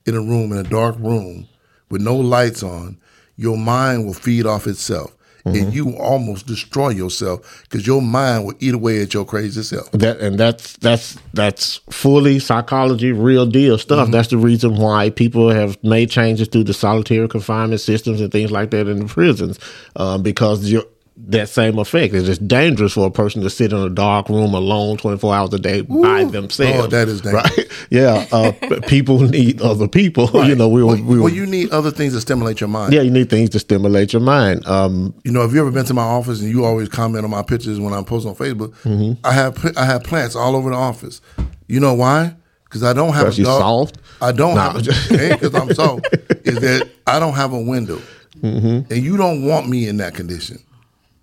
in 0.04 0.14
a 0.14 0.20
room 0.20 0.52
in 0.52 0.58
a 0.58 0.62
dark 0.62 0.96
room 0.98 1.48
with 1.88 2.02
no 2.02 2.14
lights 2.16 2.62
on, 2.62 2.98
your 3.36 3.56
mind 3.56 4.04
will 4.04 4.12
feed 4.12 4.44
off 4.46 4.66
itself, 4.66 5.16
and 5.44 5.74
you 5.74 5.96
almost 5.96 6.46
destroy 6.46 6.90
yourself 6.90 7.64
because 7.64 7.86
your 7.86 8.00
mind 8.00 8.46
will 8.46 8.54
eat 8.60 8.74
away 8.74 9.02
at 9.02 9.12
your 9.14 9.24
crazy 9.24 9.62
self. 9.62 9.90
That 9.92 10.20
and 10.20 10.38
that's 10.38 10.74
that's 10.78 11.18
that's 11.34 11.80
fully 11.90 12.38
psychology, 12.38 13.12
real 13.12 13.46
deal 13.46 13.78
stuff. 13.78 14.10
That's 14.10 14.28
the 14.28 14.38
reason 14.38 14.76
why 14.76 15.10
people 15.10 15.50
have 15.50 15.82
made 15.82 16.10
changes 16.10 16.48
to 16.48 16.62
the 16.62 16.74
solitary 16.74 17.28
confinement 17.28 17.80
systems 17.80 18.20
and 18.20 18.30
things 18.30 18.50
like 18.50 18.70
that 18.70 18.88
in 18.88 19.00
the 19.00 19.06
prisons, 19.06 19.58
um, 19.96 20.22
because 20.22 20.70
you're 20.70 20.84
that 21.16 21.48
same 21.48 21.78
effect. 21.78 22.14
It's 22.14 22.26
just 22.26 22.46
dangerous 22.48 22.94
for 22.94 23.06
a 23.06 23.10
person 23.10 23.42
to 23.42 23.50
sit 23.50 23.72
in 23.72 23.78
a 23.78 23.90
dark 23.90 24.28
room 24.28 24.54
alone, 24.54 24.96
twenty 24.96 25.18
four 25.18 25.34
hours 25.34 25.52
a 25.52 25.58
day 25.58 25.82
by 25.82 26.24
themselves. 26.24 26.78
Oh, 26.84 26.86
that 26.88 27.08
is 27.08 27.20
dangerous. 27.20 27.56
right. 27.58 27.68
Yeah, 27.90 28.26
uh, 28.32 28.52
people 28.86 29.18
need 29.20 29.60
other 29.60 29.86
people. 29.88 30.30
You 30.46 30.54
know, 30.54 30.68
we 30.68 30.82
were, 30.82 30.94
Well, 30.94 31.02
we 31.02 31.16
were 31.16 31.24
well, 31.24 31.32
you 31.32 31.44
need 31.46 31.70
other 31.70 31.90
things 31.90 32.14
to 32.14 32.20
stimulate 32.20 32.60
your 32.60 32.68
mind. 32.68 32.92
yeah, 32.94 33.02
you 33.02 33.10
need 33.10 33.28
things 33.28 33.50
to 33.50 33.58
stimulate 33.58 34.12
your 34.14 34.22
mind. 34.22 34.66
Um, 34.66 35.14
You 35.24 35.32
know, 35.32 35.42
have 35.42 35.52
you 35.52 35.60
ever 35.60 35.70
been 35.70 35.84
to 35.86 35.94
my 35.94 36.02
office 36.02 36.40
and 36.40 36.50
you 36.50 36.64
always 36.64 36.88
comment 36.88 37.24
on 37.24 37.30
my 37.30 37.42
pictures 37.42 37.78
when 37.78 37.92
I'm 37.92 38.04
posting 38.04 38.30
on 38.30 38.36
Facebook? 38.36 38.70
Mm-hmm. 38.84 39.20
I 39.24 39.32
have 39.32 39.72
I 39.76 39.84
have 39.84 40.04
plants 40.04 40.34
all 40.34 40.56
over 40.56 40.70
the 40.70 40.76
office. 40.76 41.20
You 41.68 41.80
know 41.80 41.92
why? 41.94 42.34
Because 42.64 42.82
I 42.82 42.94
don't 42.94 43.12
have 43.12 43.38
a 43.38 43.42
dog- 43.42 43.60
soft? 43.60 43.98
I 44.22 44.32
don't 44.32 44.54
Nah. 44.54 44.72
have 44.72 44.84
because 44.84 45.54
I'm 45.54 45.74
soft. 45.74 46.06
Is 46.44 46.58
that 46.60 46.88
I 47.06 47.18
don't 47.18 47.34
have 47.34 47.52
a 47.52 47.60
window, 47.60 48.00
Mm-hmm. 48.42 48.92
and 48.92 49.04
you 49.04 49.16
don't 49.18 49.44
want 49.46 49.68
me 49.68 49.86
in 49.86 49.98
that 49.98 50.14
condition. 50.14 50.58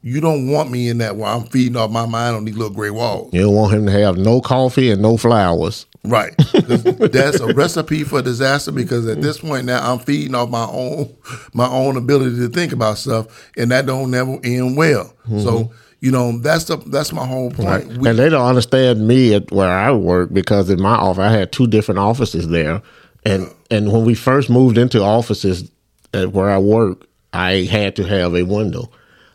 You 0.02 0.22
don't 0.22 0.50
want 0.50 0.72
me 0.72 0.88
in 0.88 1.00
that 1.00 1.18
where 1.18 1.30
I'm 1.30 1.44
feeding 1.48 1.76
off 1.76 1.92
my 1.92 2.06
mind 2.06 2.36
on 2.36 2.46
these 2.46 2.56
little 2.56 2.74
gray 2.74 2.90
walls. 2.90 3.34
you 3.34 3.42
don't 3.42 3.56
want 3.56 3.74
him 3.74 3.86
to 3.86 3.92
have 3.92 4.18
no 4.18 4.40
coffee 4.40 4.92
and 4.92 5.02
no 5.02 5.18
flowers. 5.18 5.86
Right. 6.06 6.34
That's 6.54 7.40
a 7.42 7.54
recipe 7.54 8.04
for 8.04 8.22
disaster 8.22 8.72
because 8.72 9.08
at 9.08 9.22
this 9.22 9.40
point 9.40 9.66
now 9.66 9.92
I'm 9.92 10.00
feeding 10.00 10.36
off 10.36 10.50
my 10.50 10.66
own 10.66 11.14
my 11.54 11.68
own 11.68 11.98
ability 11.98 12.38
to 12.38 12.48
think 12.48 12.72
about 12.72 12.98
stuff 12.98 13.52
and 13.58 13.72
that 13.72 13.86
don't 13.86 14.10
never 14.10 14.40
end 14.44 14.78
well. 14.78 15.14
So, 15.28 15.34
mm-hmm. 15.34 15.74
you 16.00 16.12
know, 16.12 16.38
that's 16.40 16.66
the 16.66 16.78
that's 16.78 17.12
my 17.12 17.26
whole 17.26 17.52
point. 17.52 17.98
We- 17.98 18.10
and 18.10 18.18
they 18.18 18.30
don't 18.30 18.48
understand 18.48 19.06
me 19.06 19.34
at 19.34 19.52
where 19.52 19.70
I 19.70 19.92
work 19.92 20.34
because 20.34 20.70
in 20.70 20.82
my 20.82 20.96
office 20.96 21.20
I 21.20 21.32
had 21.32 21.52
two 21.52 21.68
different 21.68 22.00
offices 22.00 22.48
there, 22.48 22.82
and 23.26 23.54
and 23.70 23.92
when 23.92 24.06
we 24.06 24.16
first 24.16 24.50
moved 24.50 24.78
into 24.78 25.04
offices 25.04 25.70
at 26.14 26.32
where 26.32 26.50
I 26.50 26.58
work, 26.58 27.06
I 27.34 27.68
had 27.70 27.98
to 27.98 28.04
have 28.04 28.34
a 28.36 28.44
window. 28.44 28.90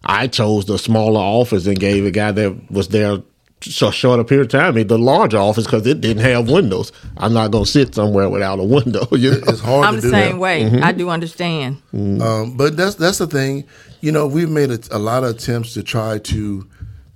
I 0.06 0.26
chose 0.26 0.66
the 0.66 0.78
smaller 0.78 1.20
office 1.20 1.66
and 1.66 1.78
gave 1.78 2.04
a 2.04 2.10
guy 2.10 2.32
that 2.32 2.70
was 2.70 2.88
there 2.88 3.18
so 3.60 3.90
short 3.90 4.20
a 4.20 4.24
period 4.24 4.52
of 4.54 4.60
time 4.60 4.74
the 4.86 4.98
larger 4.98 5.38
office 5.38 5.64
because 5.64 5.86
it 5.86 6.00
didn't 6.00 6.22
have 6.22 6.50
windows. 6.50 6.92
I'm 7.16 7.32
not 7.32 7.50
gonna 7.50 7.64
sit 7.66 7.94
somewhere 7.94 8.28
without 8.28 8.58
a 8.58 8.64
window. 8.64 9.06
You 9.12 9.32
know? 9.32 9.38
it's 9.48 9.60
hard 9.60 9.86
I'm 9.86 9.94
to 9.96 10.00
the 10.02 10.08
do 10.08 10.10
same 10.10 10.32
that. 10.32 10.38
way. 10.40 10.62
Mm-hmm. 10.64 10.84
I 10.84 10.92
do 10.92 11.08
understand. 11.08 11.80
Um, 11.92 12.56
but 12.56 12.76
that's 12.76 12.96
that's 12.96 13.18
the 13.18 13.26
thing. 13.26 13.64
You 14.00 14.12
know, 14.12 14.26
we've 14.26 14.50
made 14.50 14.70
a, 14.70 14.78
a 14.90 14.98
lot 14.98 15.24
of 15.24 15.30
attempts 15.30 15.72
to 15.74 15.82
try 15.82 16.18
to 16.18 16.68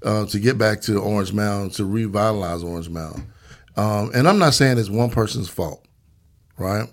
uh, 0.03 0.26
to 0.26 0.39
get 0.41 0.57
back 0.57 0.80
to 0.82 0.99
Orange 0.99 1.32
Mound 1.32 1.72
to 1.74 1.84
revitalize 1.84 2.62
Orange 2.62 2.89
Mound. 2.89 3.26
Um, 3.76 4.11
and 4.14 4.26
I'm 4.26 4.39
not 4.39 4.55
saying 4.55 4.78
it's 4.78 4.89
one 4.91 5.11
person's 5.11 5.49
fault, 5.49 5.86
right? 6.57 6.89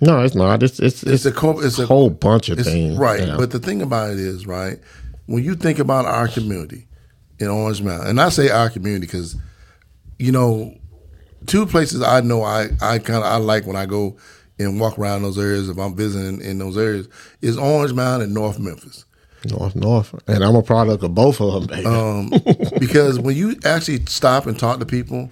No, 0.00 0.22
it's 0.22 0.34
not. 0.34 0.62
It's 0.62 0.78
it's 0.80 1.02
It's 1.02 1.12
it's, 1.12 1.26
a 1.26 1.32
co- 1.32 1.60
it's 1.60 1.78
a 1.78 1.86
whole 1.86 2.10
bunch 2.10 2.48
of 2.48 2.58
things. 2.58 2.98
Right. 2.98 3.20
Yeah. 3.26 3.36
But 3.36 3.50
the 3.50 3.58
thing 3.58 3.80
about 3.82 4.10
it 4.10 4.18
is, 4.18 4.46
right, 4.46 4.78
when 5.26 5.44
you 5.44 5.54
think 5.54 5.78
about 5.78 6.06
our 6.06 6.28
community 6.28 6.86
in 7.38 7.48
Orange 7.48 7.82
Mountain, 7.82 8.08
and 8.08 8.20
I 8.20 8.28
say 8.30 8.48
our 8.48 8.70
community 8.70 9.06
because, 9.06 9.36
you 10.18 10.32
know, 10.32 10.74
two 11.46 11.66
places 11.66 12.02
I 12.02 12.20
know 12.20 12.42
I, 12.42 12.68
I 12.80 12.98
kind 12.98 13.18
of 13.18 13.24
I 13.24 13.36
like 13.36 13.66
when 13.66 13.76
I 13.76 13.86
go 13.86 14.16
and 14.58 14.80
walk 14.80 14.98
around 14.98 15.22
those 15.22 15.38
areas 15.38 15.68
if 15.68 15.78
I'm 15.78 15.94
visiting 15.94 16.40
in 16.40 16.58
those 16.58 16.78
areas 16.78 17.08
is 17.42 17.58
Orange 17.58 17.92
Mountain 17.92 18.26
and 18.26 18.34
North 18.34 18.58
Memphis. 18.58 19.04
North 19.44 19.76
North, 19.76 20.14
and 20.26 20.42
I'm 20.42 20.56
a 20.56 20.62
product 20.62 21.04
of 21.04 21.14
both 21.14 21.40
of 21.40 21.52
them, 21.52 21.66
baby. 21.66 21.86
Um, 21.86 22.30
because 22.80 23.18
when 23.18 23.36
you 23.36 23.56
actually 23.64 24.04
stop 24.06 24.46
and 24.46 24.58
talk 24.58 24.80
to 24.80 24.86
people 24.86 25.30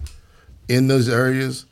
in 0.69 0.89
those 0.89 1.09
areas, 1.09 1.67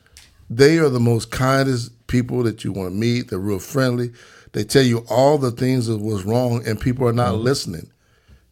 they 0.49 0.77
are 0.77 0.89
the 0.89 0.99
most 0.99 1.31
kindest 1.31 1.91
people 2.07 2.43
that 2.43 2.63
you 2.63 2.71
want 2.73 2.89
to 2.89 2.95
meet. 2.95 3.29
They're 3.29 3.39
real 3.39 3.59
friendly. 3.59 4.11
They 4.51 4.63
tell 4.63 4.83
you 4.83 5.05
all 5.09 5.37
the 5.37 5.51
things 5.51 5.87
that 5.87 5.99
was 5.99 6.25
wrong, 6.25 6.67
and 6.67 6.81
people 6.81 7.07
are 7.07 7.13
not 7.13 7.35
listening. 7.35 7.89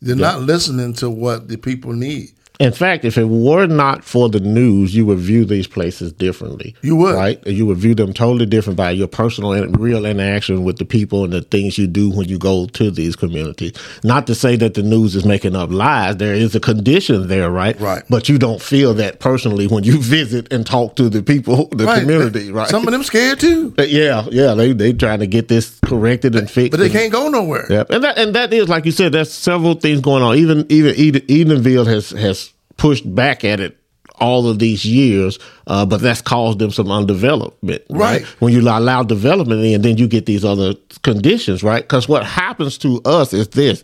They're 0.01 0.15
not 0.15 0.41
listening 0.41 0.93
to 0.95 1.09
what 1.09 1.47
the 1.47 1.57
people 1.57 1.93
need. 1.93 2.31
In 2.59 2.71
fact, 2.71 3.05
if 3.05 3.17
it 3.17 3.25
were 3.25 3.65
not 3.65 4.03
for 4.03 4.29
the 4.29 4.39
news, 4.39 4.93
you 4.95 5.03
would 5.07 5.17
view 5.17 5.45
these 5.45 5.65
places 5.65 6.13
differently. 6.13 6.75
You 6.83 6.95
would. 6.97 7.15
right? 7.15 7.47
You 7.47 7.65
would 7.65 7.77
view 7.79 7.95
them 7.95 8.13
totally 8.13 8.45
different 8.45 8.77
by 8.77 8.91
your 8.91 9.07
personal 9.07 9.53
and 9.53 9.79
real 9.79 10.05
interaction 10.05 10.63
with 10.63 10.77
the 10.77 10.85
people 10.85 11.23
and 11.23 11.33
the 11.33 11.41
things 11.41 11.79
you 11.79 11.87
do 11.87 12.11
when 12.11 12.29
you 12.29 12.37
go 12.37 12.67
to 12.67 12.91
these 12.91 13.15
communities. 13.15 13.73
Not 14.03 14.27
to 14.27 14.35
say 14.35 14.57
that 14.57 14.75
the 14.75 14.83
news 14.83 15.15
is 15.15 15.25
making 15.25 15.55
up 15.55 15.71
lies. 15.71 16.17
There 16.17 16.35
is 16.35 16.53
a 16.53 16.59
condition 16.59 17.27
there, 17.29 17.49
right? 17.49 17.79
Right. 17.79 18.03
But 18.11 18.29
you 18.29 18.37
don't 18.37 18.61
feel 18.61 18.93
that 18.93 19.19
personally 19.19 19.65
when 19.65 19.83
you 19.83 19.97
visit 20.01 20.53
and 20.53 20.63
talk 20.63 20.95
to 20.97 21.09
the 21.09 21.23
people, 21.23 21.65
the 21.71 21.85
Right. 21.85 22.01
community, 22.01 22.51
right? 22.51 22.67
Some 22.67 22.85
of 22.85 22.91
them 22.91 23.01
scared 23.03 23.39
too, 23.39 23.73
yeah, 23.79 24.27
yeah, 24.31 24.53
they 24.53 24.73
they 24.73 24.93
trying 24.93 25.19
to 25.21 25.27
get 25.27 25.47
this 25.47 25.79
corrected 25.83 26.35
and 26.35 26.47
fixed. 26.49 26.71
but 26.71 26.77
they 26.79 26.85
and- 26.85 26.93
can't 26.93 27.11
go 27.11 27.27
nowhere. 27.29 27.65
Yep, 27.71 27.89
and 27.89 28.03
that 28.03 28.17
and 28.19 28.35
that 28.35 28.53
is 28.53 28.69
like 28.69 28.85
you 28.85 28.91
said. 28.91 29.13
There's 29.13 29.31
several 29.33 29.73
things 29.73 29.99
going 30.01 30.21
on. 30.21 30.35
Even 30.37 30.65
even 30.69 30.93
Eden, 30.95 31.21
Eatonville 31.23 31.87
has 31.87 32.11
has 32.11 32.50
pushed 32.81 33.13
back 33.13 33.43
at 33.43 33.59
it 33.59 33.77
all 34.19 34.47
of 34.47 34.57
these 34.57 34.83
years, 34.83 35.37
uh, 35.67 35.85
but 35.85 36.01
that's 36.01 36.21
caused 36.21 36.57
them 36.57 36.71
some 36.71 36.87
undevelopment. 36.87 37.83
Right. 37.91 38.23
When 38.39 38.53
you 38.53 38.61
allow 38.61 39.03
development 39.03 39.63
in, 39.63 39.83
then 39.83 39.97
you 39.97 40.07
get 40.07 40.25
these 40.25 40.43
other 40.43 40.73
conditions. 41.03 41.61
Right. 41.61 41.83
Because 41.83 42.09
what 42.09 42.25
happens 42.25 42.79
to 42.79 42.99
us 43.05 43.33
is 43.33 43.49
this: 43.49 43.83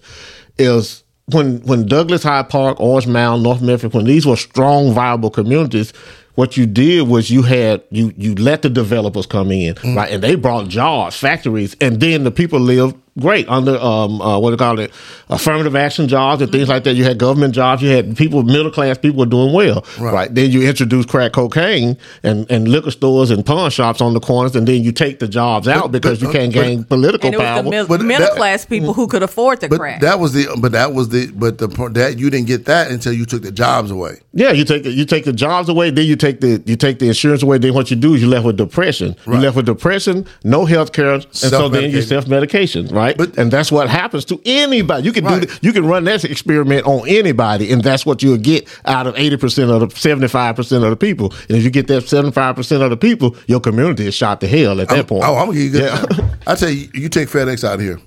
is 0.57 1.03
when 1.27 1.61
when 1.61 1.85
Douglas 1.85 2.23
Hyde 2.23 2.49
Park, 2.49 2.79
Orange 2.79 3.05
Mound, 3.05 3.43
North 3.43 3.61
Memphis, 3.61 3.93
when 3.93 4.05
these 4.05 4.25
were 4.25 4.35
strong, 4.35 4.93
viable 4.93 5.29
communities. 5.29 5.93
What 6.33 6.55
you 6.55 6.67
did 6.67 7.07
was 7.07 7.31
you 7.31 7.41
had 7.41 7.81
you 7.89 8.13
you 8.15 8.35
let 8.35 8.61
the 8.61 8.69
developers 8.69 9.25
come 9.25 9.51
in, 9.51 9.75
right, 9.95 10.11
and 10.11 10.21
they 10.21 10.35
brought 10.35 10.67
jobs, 10.67 11.17
factories, 11.17 11.75
and 11.81 11.99
then 11.99 12.25
the 12.25 12.31
people 12.31 12.59
lived 12.59 12.95
great 13.19 13.47
under 13.49 13.77
um 13.79 14.21
uh, 14.21 14.39
what 14.39 14.49
do 14.49 14.53
you 14.53 14.57
call 14.57 14.79
it 14.79 14.91
affirmative 15.29 15.75
action 15.75 16.07
jobs 16.07 16.41
and 16.41 16.51
things 16.51 16.69
like 16.69 16.83
that. 16.85 16.93
You 16.93 17.03
had 17.03 17.17
government 17.17 17.53
jobs. 17.53 17.81
You 17.81 17.89
had 17.89 18.15
people 18.15 18.43
middle 18.43 18.71
class 18.71 18.97
people 18.97 19.19
were 19.19 19.25
doing 19.25 19.53
well, 19.53 19.85
right. 19.99 20.33
Then 20.33 20.51
you 20.51 20.67
introduce 20.67 21.05
crack 21.05 21.33
cocaine 21.33 21.97
and 22.23 22.49
and 22.51 22.67
liquor 22.67 22.91
stores 22.91 23.31
and 23.31 23.45
pawn 23.45 23.69
shops 23.71 24.01
on 24.01 24.13
the 24.13 24.19
corners, 24.19 24.55
and 24.55 24.67
then 24.67 24.83
you 24.83 24.91
take 24.91 25.19
the 25.19 25.27
jobs 25.27 25.67
out 25.67 25.91
because 25.91 26.19
but- 26.19 26.27
you 26.27 26.31
can't 26.31 26.53
but- 26.53 26.61
gain 26.63 26.83
political 26.83 27.27
And 27.27 27.35
it 27.35 27.37
was 27.39 27.45
power. 27.47 27.63
the 27.63 27.69
mid- 27.69 27.87
But 27.87 28.01
middle 28.01 28.27
that- 28.27 28.35
class 28.35 28.65
people 28.65 28.93
who 28.93 29.07
could 29.07 29.23
afford 29.23 29.61
the 29.61 29.69
But 29.69 29.79
crack. 29.79 30.01
that 30.01 30.19
was 30.19 30.33
the 30.33 30.47
but 30.59 30.71
that 30.73 30.93
was 30.93 31.09
the 31.09 31.27
but 31.35 31.57
the 31.57 31.67
point 31.69 31.93
that 31.95 32.17
you 32.19 32.29
didn't 32.29 32.47
get 32.47 32.65
that 32.65 32.91
until 32.91 33.13
you 33.13 33.25
took 33.25 33.41
the 33.43 33.51
jobs 33.51 33.91
away. 33.91 34.17
Yeah, 34.33 34.51
you 34.51 34.65
take 34.65 34.83
the, 34.83 34.91
you 34.91 35.05
take 35.05 35.25
the 35.25 35.33
jobs 35.33 35.67
away, 35.69 35.89
then 35.89 36.05
you 36.05 36.15
take 36.15 36.41
the 36.41 36.61
you 36.65 36.75
take 36.75 36.99
the 36.99 37.07
insurance 37.07 37.41
away. 37.43 37.57
Then 37.57 37.73
what 37.73 37.89
you 37.89 37.95
do 37.97 38.13
is 38.13 38.21
you 38.21 38.27
left 38.27 38.45
with 38.45 38.57
depression. 38.57 39.15
You 39.25 39.33
Right. 39.33 39.41
left 39.43 39.55
with 39.55 39.65
depression, 39.65 40.25
no 40.43 40.65
health 40.65 40.91
care, 40.93 41.13
and 41.13 41.25
so 41.31 41.67
then 41.69 41.91
you 41.91 42.01
Self-medicating. 42.01 42.07
self 42.07 42.27
medication, 42.27 42.87
right? 42.89 43.06
But- 43.15 43.37
and 43.37 43.51
that's 43.51 43.71
what 43.71 43.87
happens 43.89 44.25
to 44.25 44.41
anybody. 44.43 45.03
You 45.03 45.11
can 45.13 45.23
Right. 45.23 45.41
do 45.41 45.45
the, 45.47 45.59
you 45.61 45.71
can 45.71 45.85
run 45.85 46.03
that 46.05 46.25
experiment 46.25 46.85
on 46.87 47.07
anybody, 47.07 47.71
and 47.71 47.83
that's 47.83 48.05
what 48.05 48.23
you'll 48.23 48.37
get 48.37 48.67
out 48.85 49.05
of 49.07 49.13
eighty 49.17 49.37
percent 49.37 49.69
of 49.69 49.81
the 49.89 49.95
seventy 49.99 50.27
five 50.27 50.55
percent 50.55 50.83
of 50.83 50.89
the 50.89 50.95
people. 50.97 51.31
And 51.47 51.57
if 51.57 51.63
you 51.63 51.69
get 51.69 51.87
that 51.87 52.07
seventy 52.09 52.31
five 52.33 52.55
percent 52.55 52.81
of 52.83 52.89
the 52.89 52.97
people, 52.97 53.35
your 53.45 53.59
community 53.59 54.07
is 54.07 54.15
shot 54.15 54.41
to 54.41 54.47
hell 54.47 54.81
at 54.81 54.89
that 54.89 55.07
point. 55.07 55.23
Oh, 55.23 55.35
I'm 55.35 55.45
gonna 55.47 55.53
give 55.59 55.63
you 55.63 55.69
good. 55.71 55.83
Yeah. 56.17 56.29
I 56.47 56.55
tell 56.55 56.69
you, 56.69 56.89
you 56.93 57.09
take 57.09 57.29
FedEx 57.29 57.63
out 57.63 57.75
of 57.75 57.81
here, 57.81 57.99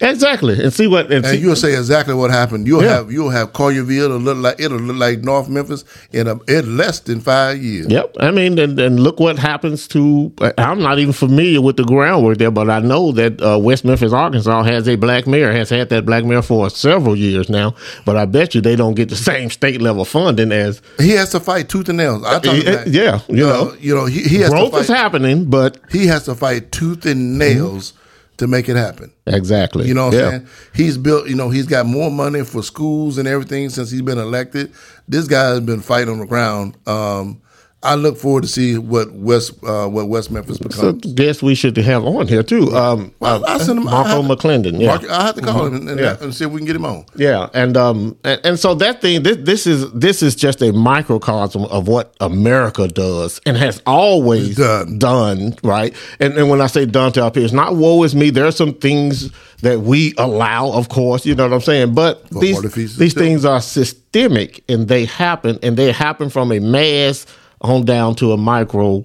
exactly, 0.00 0.62
and 0.62 0.72
see 0.72 0.86
what 0.86 1.12
and, 1.12 1.24
see, 1.26 1.36
you'll 1.38 1.56
say 1.56 1.76
exactly 1.76 2.14
what 2.14 2.30
happened. 2.30 2.66
You'll 2.66 2.82
Yeah. 2.82 2.96
have 2.96 3.12
you'll 3.12 3.30
have 3.30 3.52
Collierville 3.52 4.04
it'll 4.06 4.16
look 4.18 4.38
like 4.38 4.60
it'll 4.60 4.78
look 4.78 4.96
like 4.96 5.20
North 5.20 5.48
Memphis 5.48 5.84
in 6.12 6.26
a 6.26 6.38
in 6.48 6.76
less 6.76 7.00
than 7.00 7.20
five 7.20 7.62
years. 7.62 7.86
Yep. 7.88 8.16
I 8.20 8.30
mean, 8.30 8.58
and, 8.58 8.78
and 8.78 9.00
look 9.00 9.20
what 9.20 9.38
happens 9.38 9.86
to. 9.88 10.32
I'm 10.58 10.80
not 10.80 10.98
even 10.98 11.12
familiar 11.12 11.60
with 11.60 11.76
the 11.76 11.84
groundwork 11.84 12.38
there, 12.38 12.50
but 12.50 12.70
I 12.70 12.80
know 12.80 13.12
that 13.12 13.40
uh, 13.42 13.58
West 13.58 13.84
Memphis, 13.84 14.12
Arkansas 14.12 14.62
has 14.64 14.88
a 14.88 14.96
black 14.96 15.26
mayor, 15.26 15.52
has 15.52 15.70
had 15.70 15.88
that 15.90 16.06
black 16.06 16.24
mayor 16.24 16.42
for 16.42 16.70
several 16.70 17.16
years 17.16 17.48
now. 17.48 17.74
But 18.06 18.16
I 18.16 18.24
bet 18.24 18.54
you 18.54 18.60
they 18.60 18.76
don't 18.76 18.94
get 18.94 19.08
the 19.08 19.16
same 19.16 19.50
state 19.50 19.80
level 19.80 20.04
funding 20.04 20.52
as. 20.52 20.80
He 20.98 21.10
has 21.10 21.30
to 21.30 21.40
fight 21.40 21.68
tooth 21.68 21.88
and 21.88 21.98
nails. 21.98 22.24
I 22.24 22.40
him 22.40 22.64
that. 22.64 22.86
Yeah, 22.88 23.20
you 23.28 23.46
Uh, 23.48 23.52
know. 23.52 23.74
you 23.80 23.94
know, 23.94 24.06
he, 24.06 24.22
he 24.22 24.36
has 24.38 24.50
Growth 24.50 24.72
to 24.72 24.78
is 24.78 24.88
happening, 24.88 25.44
but 25.46 25.78
He 25.90 26.06
has 26.06 26.24
to 26.24 26.34
fight 26.34 26.72
tooth 26.72 27.04
and 27.06 27.38
nails 27.38 27.92
to 28.40 28.46
make 28.46 28.70
it 28.70 28.76
happen. 28.76 29.12
exactly. 29.26 29.86
You 29.86 29.92
know 29.92 30.06
what 30.06 30.14
yeah. 30.14 30.24
I'm 30.24 30.30
saying? 30.30 30.48
He's 30.74 30.96
built, 30.96 31.28
you 31.28 31.34
know, 31.34 31.50
he's 31.50 31.66
got 31.66 31.84
more 31.84 32.10
money 32.10 32.42
for 32.42 32.62
schools 32.62 33.18
and 33.18 33.28
everything 33.28 33.68
since 33.68 33.90
he's 33.90 34.00
been 34.00 34.18
elected. 34.18 34.72
This 35.06 35.28
guy 35.28 35.50
has 35.50 35.60
been 35.60 35.80
fighting 35.80 36.08
on 36.08 36.20
the 36.20 36.26
ground. 36.26 36.76
Um, 36.86 37.42
I 37.82 37.94
look 37.94 38.18
forward 38.18 38.42
to 38.42 38.48
see 38.48 38.76
what 38.76 39.10
West 39.12 39.52
uh, 39.64 39.86
what 39.88 40.06
West 40.08 40.30
Memphis 40.30 40.58
So 40.58 40.92
becomes. 40.92 41.14
guess 41.14 41.42
we 41.42 41.54
should 41.54 41.74
have 41.78 42.04
on 42.04 42.28
here 42.28 42.42
too. 42.42 42.76
Um, 42.76 43.10
Well, 43.20 43.42
I 43.46 43.56
sent 43.56 43.78
him 43.78 43.88
I 43.88 43.92
Marco 43.92 44.20
have- 44.20 44.24
McClendon. 44.30 44.78
Yeah. 44.78 44.88
Mark, 44.88 45.08
I 45.08 45.22
have 45.24 45.34
to 45.36 45.40
call 45.40 45.64
him 45.66 45.74
and, 45.76 45.88
and, 45.88 45.98
Yeah. 45.98 46.16
and 46.20 46.34
see 46.34 46.44
if 46.44 46.50
we 46.50 46.58
can 46.58 46.66
get 46.66 46.76
him 46.76 46.84
on. 46.84 47.06
Yeah, 47.16 47.48
and 47.54 47.78
um, 47.78 48.18
and, 48.22 48.38
and 48.44 48.58
so 48.58 48.74
that 48.74 49.00
thing, 49.00 49.22
this, 49.22 49.38
this 49.40 49.66
is 49.66 49.90
this 49.92 50.22
is 50.22 50.34
just 50.36 50.60
a 50.60 50.72
microcosm 50.74 51.64
of 51.64 51.88
what 51.88 52.14
America 52.20 52.86
does 52.86 53.40
and 53.46 53.56
has 53.56 53.80
always 53.86 54.56
Done. 54.56 54.98
done, 54.98 55.54
right? 55.64 55.94
And 56.20 56.34
and 56.36 56.50
when 56.50 56.60
I 56.60 56.66
say 56.66 56.84
done 56.84 57.12
to 57.12 57.22
our 57.22 57.30
peers, 57.30 57.54
not 57.54 57.76
woe 57.76 58.02
is 58.02 58.14
me. 58.14 58.28
There 58.28 58.44
are 58.46 58.52
some 58.52 58.74
things 58.74 59.30
that 59.62 59.80
we 59.80 60.12
allow, 60.18 60.70
of 60.72 60.90
course, 60.90 61.24
you 61.24 61.34
know 61.34 61.44
what 61.44 61.54
I'm 61.54 61.60
saying. 61.62 61.94
But 61.94 62.28
For 62.28 62.40
these 62.40 62.96
these 62.98 63.14
things 63.14 63.46
are 63.46 63.60
systemic, 63.62 64.62
and 64.68 64.86
they 64.88 65.06
happen, 65.06 65.58
and 65.62 65.78
they 65.78 65.92
happen 65.92 66.28
from 66.28 66.52
a 66.52 66.58
mass 66.58 67.24
on 67.60 67.84
down 67.84 68.14
to 68.16 68.32
a 68.32 68.36
micro 68.36 69.04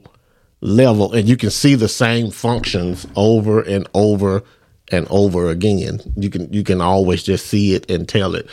level, 0.62 1.14
and 1.14 1.28
you 1.28 1.38
can 1.38 1.50
see 1.52 1.76
the 1.76 1.88
same 1.88 2.32
functions 2.32 3.06
over 3.16 3.62
and 3.62 3.88
over 3.94 4.44
and 4.92 5.08
over 5.10 5.50
again. 5.50 6.00
You 6.16 6.30
can 6.30 6.52
you 6.52 6.64
can 6.64 6.82
always 6.82 7.24
just 7.24 7.48
see 7.48 7.74
it 7.74 7.90
and 7.90 8.08
tell 8.08 8.36
it. 8.36 8.48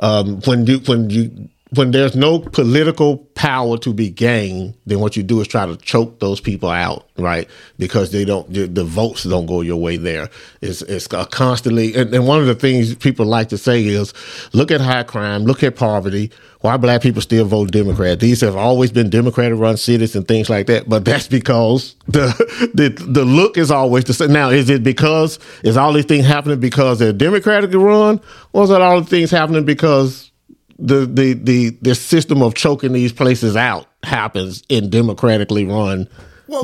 Um, 0.00 0.40
when 0.42 0.66
you 0.66 0.78
when 0.80 1.10
you 1.10 1.48
when 1.74 1.90
there's 1.90 2.14
no 2.14 2.38
political 2.38 3.16
power 3.34 3.78
to 3.78 3.94
be 3.94 4.10
gained, 4.10 4.74
then 4.84 5.00
what 5.00 5.16
you 5.16 5.22
do 5.22 5.40
is 5.40 5.48
try 5.48 5.64
to 5.64 5.74
choke 5.78 6.20
those 6.20 6.38
people 6.38 6.68
out, 6.68 7.08
right? 7.16 7.48
Because 7.78 8.12
they 8.12 8.26
don't, 8.26 8.52
the, 8.52 8.84
votes 8.84 9.24
don't 9.24 9.46
go 9.46 9.62
your 9.62 9.78
way 9.78 9.96
there. 9.96 10.28
It's, 10.60 10.82
it's 10.82 11.06
constantly, 11.06 11.94
and, 11.94 12.14
and 12.14 12.26
one 12.26 12.40
of 12.40 12.46
the 12.46 12.54
things 12.54 12.94
people 12.96 13.24
like 13.24 13.48
to 13.48 13.58
say 13.58 13.82
is, 13.86 14.12
look 14.52 14.70
at 14.70 14.82
high 14.82 15.04
crime, 15.04 15.44
look 15.44 15.62
at 15.62 15.74
poverty. 15.74 16.30
Why 16.60 16.76
black 16.76 17.00
people 17.00 17.22
still 17.22 17.46
vote 17.46 17.72
Democrat? 17.72 18.20
These 18.20 18.42
have 18.42 18.54
always 18.54 18.92
been 18.92 19.08
Democratic 19.08 19.58
run 19.58 19.78
cities 19.78 20.14
and 20.14 20.28
things 20.28 20.50
like 20.50 20.66
that. 20.66 20.88
But 20.88 21.06
that's 21.06 21.26
because 21.26 21.96
the 22.06 22.26
the 22.74 22.90
the 22.90 23.24
look 23.24 23.58
is 23.58 23.72
always 23.72 24.04
the 24.04 24.14
same. 24.14 24.32
Now, 24.32 24.50
is 24.50 24.70
it 24.70 24.84
because 24.84 25.40
is 25.64 25.76
all 25.76 25.92
these 25.92 26.04
things 26.04 26.24
happening 26.24 26.60
because 26.60 27.00
they're 27.00 27.12
Democratically 27.12 27.78
run, 27.78 28.20
or 28.52 28.62
is 28.62 28.70
it 28.70 28.80
all 28.80 29.00
the 29.00 29.06
things 29.06 29.32
happening 29.32 29.64
because 29.64 30.31
the 30.78 31.06
the 31.06 31.34
the 31.34 31.70
the 31.82 31.94
system 31.94 32.42
of 32.42 32.54
choking 32.54 32.92
these 32.92 33.12
places 33.12 33.56
out 33.56 33.86
happens 34.02 34.62
in 34.68 34.90
democratically 34.90 35.64
run 35.64 36.08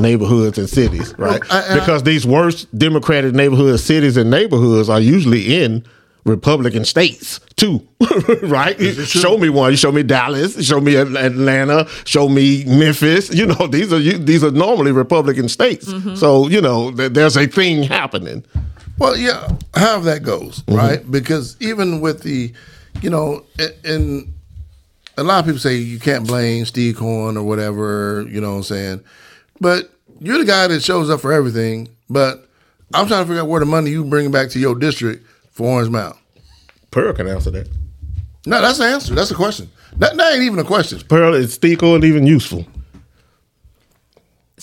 neighborhoods 0.01 0.59
and 0.59 0.69
cities, 0.69 1.15
right? 1.19 1.41
I- 1.51 1.75
I- 1.75 1.79
because 1.79 2.03
these 2.03 2.27
worst 2.27 2.67
democratic 2.77 3.35
neighborhoods, 3.35 3.83
cities, 3.83 4.17
and 4.17 4.31
neighborhoods 4.31 4.89
are 4.89 5.01
usually 5.01 5.63
in 5.63 5.85
Republican 6.25 6.85
states 6.85 7.41
too, 7.57 7.87
right? 8.43 8.79
Show 8.79 9.39
me 9.39 9.49
one. 9.49 9.71
You 9.71 9.77
show 9.77 9.93
me 9.93 10.03
Dallas. 10.03 10.63
Show 10.65 10.81
me 10.81 10.97
Atlanta. 10.97 11.89
Show 12.05 12.29
me 12.29 12.65
Memphis. 12.67 13.33
You 13.33 13.47
know, 13.47 13.67
these 13.71 13.93
are 13.93 13.99
you, 13.99 14.19
these 14.19 14.45
are 14.45 14.51
normally 14.51 14.93
Republican 14.93 15.49
states. 15.49 15.87
Mm-hmm. 15.87 16.17
So 16.17 16.49
you 16.49 16.61
know, 16.61 16.91
th- 16.91 17.13
there's 17.13 17.37
a 17.37 17.47
thing 17.47 17.83
happening. 17.85 18.45
Well, 18.99 19.17
yeah, 19.17 19.49
however 19.75 20.05
that 20.07 20.23
goes, 20.25 20.63
mm-hmm. 20.63 20.75
right? 20.77 21.11
Because 21.11 21.57
even 21.61 22.01
with 22.01 22.23
the, 22.25 22.53
you 23.03 23.11
know, 23.11 23.45
a- 23.59 23.75
and 23.85 24.33
a 25.17 25.23
lot 25.23 25.41
of 25.41 25.45
people 25.47 25.59
say 25.61 25.77
you 25.77 25.99
can't 25.99 26.27
blame 26.27 26.65
Steve 26.65 26.97
Cohen 26.97 27.37
or 27.37 27.43
whatever, 27.45 28.27
you 28.31 28.41
know 28.41 28.51
what 28.51 28.57
I'm 28.59 28.63
saying? 28.65 29.05
But 29.61 29.91
you're 30.21 30.39
the 30.39 30.45
guy 30.45 30.67
that 30.69 30.83
shows 30.83 31.11
up 31.11 31.21
for 31.21 31.33
everything. 31.33 31.89
But 32.11 32.49
I'm 32.95 33.07
trying 33.07 33.23
to 33.25 33.27
figure 33.29 33.43
out 33.43 33.49
where 33.49 33.61
the 33.61 33.67
money 33.67 33.91
you 33.91 34.05
bring 34.05 34.31
back 34.31 34.49
to 34.51 34.59
your 34.59 34.75
district 34.75 35.27
for 35.51 35.67
Orange 35.67 35.91
Mound. 35.91 36.17
Pearl 36.91 37.13
can 37.13 37.27
answer 37.29 37.51
that. 37.51 37.69
No, 38.47 38.61
that's 38.63 38.79
the 38.79 38.85
answer. 38.85 39.15
That's 39.15 39.29
the 39.29 39.35
question. 39.35 39.69
That, 39.97 40.17
that 40.17 40.33
ain't 40.35 40.43
even 40.45 40.59
a 40.59 40.65
question. 40.65 41.01
Pearl 41.09 41.35
is 41.35 41.53
Steve 41.55 41.79
Cohen 41.79 42.03
even 42.05 42.27
useful? 42.27 42.65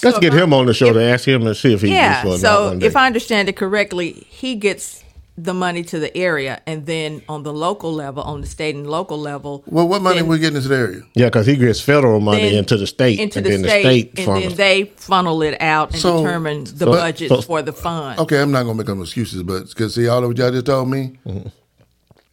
Let's 0.03 0.19
get 0.19 0.33
I- 0.33 0.37
him 0.43 0.53
on 0.53 0.65
the 0.65 0.73
show 0.73 0.91
to 0.91 1.01
ask 1.01 1.25
him 1.27 1.45
and 1.47 1.55
see 1.55 1.73
if 1.73 1.81
he's 1.81 1.91
yeah. 1.91 2.15
useful 2.23 2.31
or 2.31 2.33
not 2.33 2.39
So 2.41 2.67
one 2.69 2.79
day. 2.79 2.87
if 2.87 2.95
I 2.95 3.05
understand 3.07 3.47
it 3.47 3.55
correctly, 3.55 4.25
he 4.29 4.55
gets 4.55 5.03
the 5.37 5.53
money 5.53 5.83
to 5.83 5.99
the 5.99 6.15
area, 6.15 6.61
and 6.65 6.85
then 6.85 7.21
on 7.27 7.43
the 7.43 7.51
local 7.51 7.91
level, 7.93 8.23
on 8.23 8.39
the 8.39 8.47
state 8.47 8.73
and 8.73 8.87
local 8.89 9.17
level, 9.19 9.63
Well, 9.67 9.87
what 9.87 10.01
money 10.01 10.19
then- 10.19 10.27
we 10.27 10.39
getting 10.39 10.55
into 10.55 10.69
the 10.69 10.75
area? 10.77 11.01
yeah, 11.13 11.25
because 11.25 11.45
he 11.45 11.57
gets 11.57 11.81
federal 11.81 12.21
money 12.21 12.43
then 12.43 12.53
into 12.59 12.77
the 12.77 12.87
state, 12.87 13.19
into 13.19 13.39
and 13.39 13.45
the 13.45 13.49
then 13.49 13.59
state, 13.63 13.73
the 13.83 13.89
state 13.89 14.11
and 14.17 14.25
funnels. 14.25 14.43
then 14.43 14.55
they 14.57 14.91
funnel 14.95 15.41
it 15.41 15.61
out 15.61 15.91
and 15.91 15.99
So- 15.99 16.19
determine 16.23 16.63
the 16.63 16.85
so- 16.85 16.91
budget 16.91 17.29
so- 17.29 17.41
for 17.41 17.61
the 17.61 17.73
fund. 17.73 18.19
Okay, 18.19 18.41
I'm 18.41 18.51
not 18.51 18.63
gonna 18.63 18.75
make 18.75 18.87
them 18.87 19.01
excuses, 19.01 19.43
but 19.43 19.67
because 19.67 19.95
see, 19.95 20.07
all 20.07 20.23
of 20.23 20.29
what 20.29 20.37
y'all 20.37 20.51
just 20.51 20.67
told 20.67 20.89
me 20.89 21.17
mm-hmm. 21.27 21.47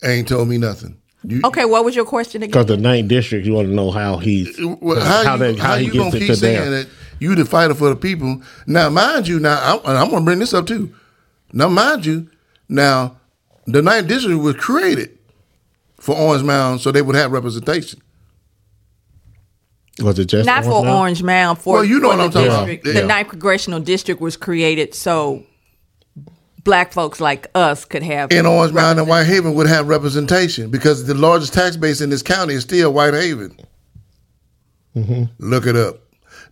ain't 0.05 0.28
told 0.28 0.48
me 0.48 0.59
nothing. 0.59 0.96
You, 1.24 1.40
Okay, 1.44 1.64
what 1.64 1.84
was 1.84 1.94
your 1.94 2.05
question 2.05 2.42
again? 2.42 2.50
Because 2.50 2.66
the 2.66 2.76
ninth 2.76 3.09
district, 3.09 3.46
you 3.46 3.53
want 3.55 3.68
to 3.68 3.74
know 3.74 3.90
how 3.92 4.16
he's 4.18 4.57
Well, 4.80 5.00
how, 5.00 5.22
how, 5.24 5.32
you, 5.34 5.38
they, 5.38 5.55
how, 5.57 5.66
how 5.68 5.76
he 5.76 5.84
you 5.86 5.92
gets 5.92 5.98
gonna 6.05 6.16
into 6.16 6.26
keep 6.26 6.36
saying 6.36 6.70
there. 6.70 6.70
that 6.82 6.88
you 7.20 7.34
the 7.36 7.44
fighter 7.44 7.74
for 7.74 7.88
the 7.90 7.96
people? 7.96 8.42
Now, 8.66 8.90
mind 8.90 9.28
you, 9.28 9.38
now 9.38 9.59
I'm, 9.62 9.78
and 9.88 9.98
I'm 9.98 10.11
gonna 10.11 10.24
bring 10.24 10.40
this 10.40 10.53
up 10.55 10.66
too. 10.66 10.92
Now, 11.53 11.68
mind 11.68 12.07
you, 12.07 12.28
now 12.68 13.16
the 13.66 13.82
ninth 13.82 14.08
district 14.08 14.40
was 14.40 14.56
created 14.56 15.18
for 15.98 16.16
Orange 16.16 16.42
Mound 16.42 16.80
so 16.80 16.90
they 16.90 17.02
would 17.02 17.16
have 17.16 17.32
representation. 17.32 18.00
Was 20.00 20.18
it 20.18 20.26
just 20.26 20.46
Not 20.46 20.64
for 20.64 20.70
Orange 20.70 20.84
Mound? 20.86 20.98
Orange 20.98 21.22
Mound. 21.22 21.58
For 21.58 21.74
Well, 21.74 21.84
you 21.84 22.00
know 22.00 22.08
what 22.08 22.16
the 22.16 22.24
I'm 22.24 22.30
talking 22.30 22.48
about. 22.48 22.86
Yeah. 22.86 23.00
The 23.00 23.06
ninth 23.06 23.28
congressional 23.28 23.80
district 23.80 24.20
was 24.20 24.36
created 24.36 24.94
so 24.94 25.44
black 26.64 26.92
folks 26.92 27.20
like 27.20 27.48
us 27.54 27.84
could 27.84 28.02
have. 28.02 28.32
in 28.32 28.46
Orange 28.46 28.72
Mound 28.72 28.98
and 28.98 29.08
White 29.08 29.26
Haven 29.26 29.54
would 29.54 29.68
have 29.68 29.88
representation 29.88 30.70
because 30.70 31.06
the 31.06 31.14
largest 31.14 31.52
tax 31.52 31.76
base 31.76 32.00
in 32.00 32.10
this 32.10 32.22
county 32.22 32.54
is 32.54 32.62
still 32.62 32.92
White 32.92 33.14
Haven. 33.14 33.56
Look 35.38 35.66
it 35.66 35.76
up. 35.76 35.96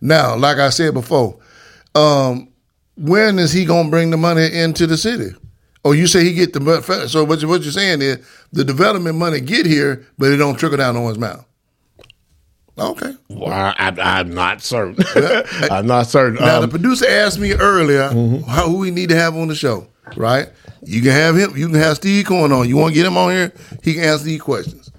Now, 0.01 0.35
like 0.35 0.57
I 0.57 0.69
said 0.69 0.93
before, 0.93 1.37
um, 1.93 2.49
when 2.97 3.37
is 3.39 3.51
he 3.51 3.65
going 3.65 3.85
to 3.85 3.91
bring 3.91 4.09
the 4.09 4.17
money 4.17 4.51
into 4.51 4.87
the 4.87 4.97
city? 4.97 5.35
Oh, 5.83 5.93
you 5.93 6.05
say 6.05 6.23
he 6.23 6.33
get 6.33 6.53
the 6.53 7.07
so 7.07 7.23
what, 7.23 7.41
you, 7.41 7.47
what 7.47 7.63
you're 7.63 7.71
saying 7.71 8.01
is 8.01 8.19
the 8.53 8.63
development 8.63 9.17
money 9.17 9.41
get 9.41 9.65
here, 9.65 10.05
but 10.17 10.31
it 10.31 10.37
don't 10.37 10.57
trickle 10.57 10.77
down 10.77 10.95
on 10.95 11.07
his 11.07 11.17
mouth. 11.17 11.43
Okay. 12.77 13.13
Well, 13.29 13.51
I, 13.51 13.93
I'm 13.99 14.33
not 14.33 14.61
certain. 14.61 14.95
I'm 15.71 15.87
not 15.87 16.07
certain. 16.07 16.35
Now 16.35 16.57
Um, 16.57 16.61
the 16.61 16.67
producer 16.67 17.05
asked 17.07 17.39
me 17.39 17.53
earlier 17.53 18.09
how, 18.47 18.69
who 18.69 18.77
we 18.77 18.91
need 18.91 19.09
to 19.09 19.15
have 19.15 19.35
on 19.35 19.47
the 19.47 19.55
show, 19.55 19.87
right? 20.15 20.49
You 20.83 21.01
can 21.01 21.11
have 21.11 21.35
him. 21.35 21.55
You 21.57 21.67
can 21.67 21.75
have 21.79 21.97
Steve 21.97 22.25
Cohen 22.25 22.51
on. 22.51 22.67
You 22.69 22.77
want 22.77 22.93
to 22.93 22.95
get 22.95 23.05
him 23.05 23.17
on 23.17 23.31
here? 23.31 23.51
He 23.83 23.93
can 23.95 24.03
answer 24.03 24.25
these 24.25 24.41
questions. 24.41 24.90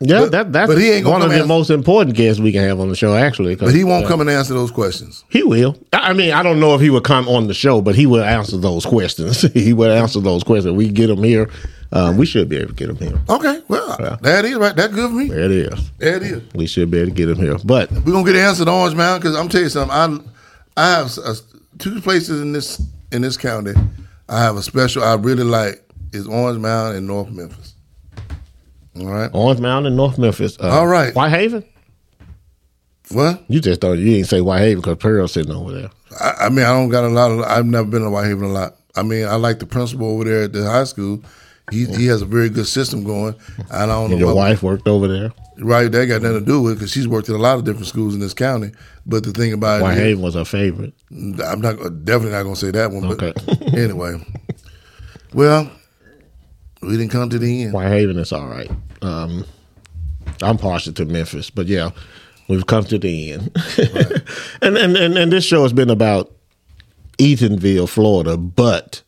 Yeah, 0.00 0.20
but- 0.20 0.30
that, 0.32 0.52
that's 0.52 0.68
but 0.72 0.78
he 0.80 0.90
ain't 0.90 1.06
one 1.06 1.22
of 1.22 1.28
the 1.30 1.36
answer- 1.36 1.46
most 1.48 1.70
important 1.70 2.16
guests 2.16 2.40
we 2.40 2.52
can 2.52 2.62
have 2.62 2.78
on 2.80 2.88
the 2.88 2.96
show, 2.96 3.14
actually. 3.14 3.56
But 3.56 3.74
he 3.74 3.84
won't 3.84 4.04
uh, 4.04 4.08
come 4.08 4.20
and 4.20 4.30
answer 4.30 4.54
those 4.54 4.70
questions. 4.70 5.24
He 5.28 5.42
will. 5.42 5.76
I 5.92 6.12
mean, 6.12 6.32
I 6.32 6.42
don't 6.42 6.60
know 6.60 6.74
if 6.74 6.80
he 6.80 6.90
would 6.90 7.04
come 7.04 7.28
on 7.28 7.46
the 7.48 7.54
show, 7.54 7.80
but 7.82 7.94
he 7.94 8.06
will 8.06 8.22
answer 8.22 8.56
those 8.56 8.86
questions. 8.86 9.42
he 9.54 9.72
will 9.72 9.90
answer 9.92 10.20
those 10.20 10.44
questions. 10.44 10.76
We 10.76 10.88
get 10.88 11.10
him 11.10 11.22
here. 11.22 11.50
Um, 11.90 12.16
we 12.18 12.26
should 12.26 12.48
be 12.50 12.56
able 12.58 12.68
to 12.68 12.74
get 12.74 12.90
him 12.90 12.96
here. 12.96 13.18
Okay, 13.30 13.62
well, 13.68 13.96
that 14.20 14.44
is 14.44 14.56
right. 14.56 14.76
That 14.76 14.92
good 14.92 15.08
for 15.10 15.16
me. 15.16 15.28
There 15.28 15.40
it 15.40 15.50
is. 15.50 15.90
There 15.98 16.16
it 16.16 16.22
is. 16.22 16.42
We 16.54 16.66
should 16.66 16.90
be 16.90 16.98
able 16.98 17.08
to 17.10 17.14
get 17.14 17.30
him 17.30 17.38
here. 17.38 17.56
But 17.64 17.90
We're 17.90 18.12
gonna 18.12 18.24
get 18.24 18.34
the 18.34 18.42
answer 18.42 18.64
to 18.66 18.70
Orange 18.70 18.94
Mound 18.94 19.22
because 19.22 19.34
I'm 19.36 19.48
telling 19.48 19.64
you 19.64 19.70
something. 19.70 19.96
I 19.96 20.18
I 20.76 20.90
have 20.90 21.16
uh 21.18 21.34
two 21.78 22.00
places 22.02 22.42
in 22.42 22.52
this 22.52 22.80
in 23.10 23.22
this 23.22 23.38
county. 23.38 23.72
I 24.28 24.42
have 24.42 24.56
a 24.56 24.62
special. 24.62 25.02
I 25.02 25.14
really 25.14 25.44
like 25.44 25.82
is 26.12 26.26
Orange 26.28 26.58
Mound 26.60 26.96
and 26.96 27.06
North 27.06 27.30
Memphis. 27.30 27.74
All 29.00 29.06
right. 29.06 29.30
Orange 29.32 29.60
Mountain, 29.60 29.96
North 29.96 30.18
Memphis. 30.18 30.58
Uh, 30.60 30.68
All 30.68 30.86
right. 30.86 31.14
Whitehaven? 31.14 31.64
What? 33.10 33.42
You 33.48 33.60
just 33.60 33.80
thought 33.80 33.92
you 33.92 34.04
didn't 34.04 34.26
say 34.26 34.40
Whitehaven 34.40 34.80
because 34.80 34.96
Pearl's 34.98 35.32
sitting 35.32 35.52
over 35.52 35.72
there. 35.72 35.90
I, 36.20 36.46
I 36.46 36.48
mean, 36.50 36.64
I 36.64 36.68
don't 36.68 36.88
got 36.90 37.04
a 37.04 37.08
lot 37.08 37.30
of. 37.30 37.40
I've 37.40 37.64
never 37.66 37.88
been 37.88 38.02
to 38.02 38.10
White 38.10 38.26
Haven 38.26 38.44
a 38.44 38.48
lot. 38.52 38.76
I 38.96 39.02
mean, 39.02 39.26
I 39.26 39.36
like 39.36 39.60
the 39.60 39.66
principal 39.66 40.08
over 40.10 40.24
there 40.24 40.42
at 40.44 40.52
the 40.52 40.64
high 40.64 40.84
school. 40.84 41.22
He 41.70 41.84
he 41.86 42.06
has 42.06 42.22
a 42.22 42.26
very 42.26 42.48
good 42.48 42.66
system 42.66 43.04
going. 43.04 43.34
And 43.70 43.70
I 43.70 43.86
don't 43.86 44.10
know 44.10 44.16
your 44.16 44.34
wife 44.34 44.62
worked 44.62 44.88
over 44.88 45.06
there. 45.06 45.32
right. 45.58 45.90
That 45.90 46.06
got 46.06 46.22
nothing 46.22 46.40
to 46.40 46.44
do 46.44 46.62
with 46.62 46.72
it 46.72 46.74
because 46.76 46.90
she's 46.92 47.06
worked 47.08 47.28
at 47.28 47.34
a 47.34 47.38
lot 47.38 47.58
of 47.58 47.64
different 47.64 47.86
schools 47.86 48.14
in 48.14 48.20
this 48.20 48.34
county. 48.34 48.72
But 49.06 49.24
the 49.24 49.32
thing 49.32 49.52
about 49.52 49.80
it, 49.80 49.84
Whitehaven 49.84 50.22
was 50.22 50.34
her 50.34 50.44
favorite. 50.46 50.94
I'm 51.10 51.60
not 51.60 51.76
definitely 52.04 52.30
not 52.32 52.42
gonna 52.42 52.56
say 52.56 52.70
that 52.72 52.90
one. 52.90 53.16
But 53.16 53.72
anyway, 53.74 54.16
well, 55.34 55.70
we 56.82 56.90
didn't 56.96 57.10
come 57.10 57.30
to 57.30 57.38
the 57.38 57.62
end. 57.64 57.72
Whitehaven 57.72 58.18
is 58.18 58.32
all 58.32 58.48
right. 58.48 58.70
Um, 59.02 59.44
I'm 60.42 60.58
partial 60.58 60.92
to 60.94 61.04
Memphis, 61.04 61.50
but 61.50 61.66
yeah, 61.66 61.90
we've 62.48 62.66
come 62.66 62.84
to 62.84 62.98
the 62.98 63.32
end. 63.32 63.50
and, 64.62 64.76
and 64.76 64.96
and 64.96 65.18
and 65.18 65.32
this 65.32 65.44
show 65.44 65.62
has 65.62 65.72
been 65.72 65.90
about 65.90 66.32
Eatonville, 67.18 67.88
Florida, 67.88 68.36
but 68.36 69.02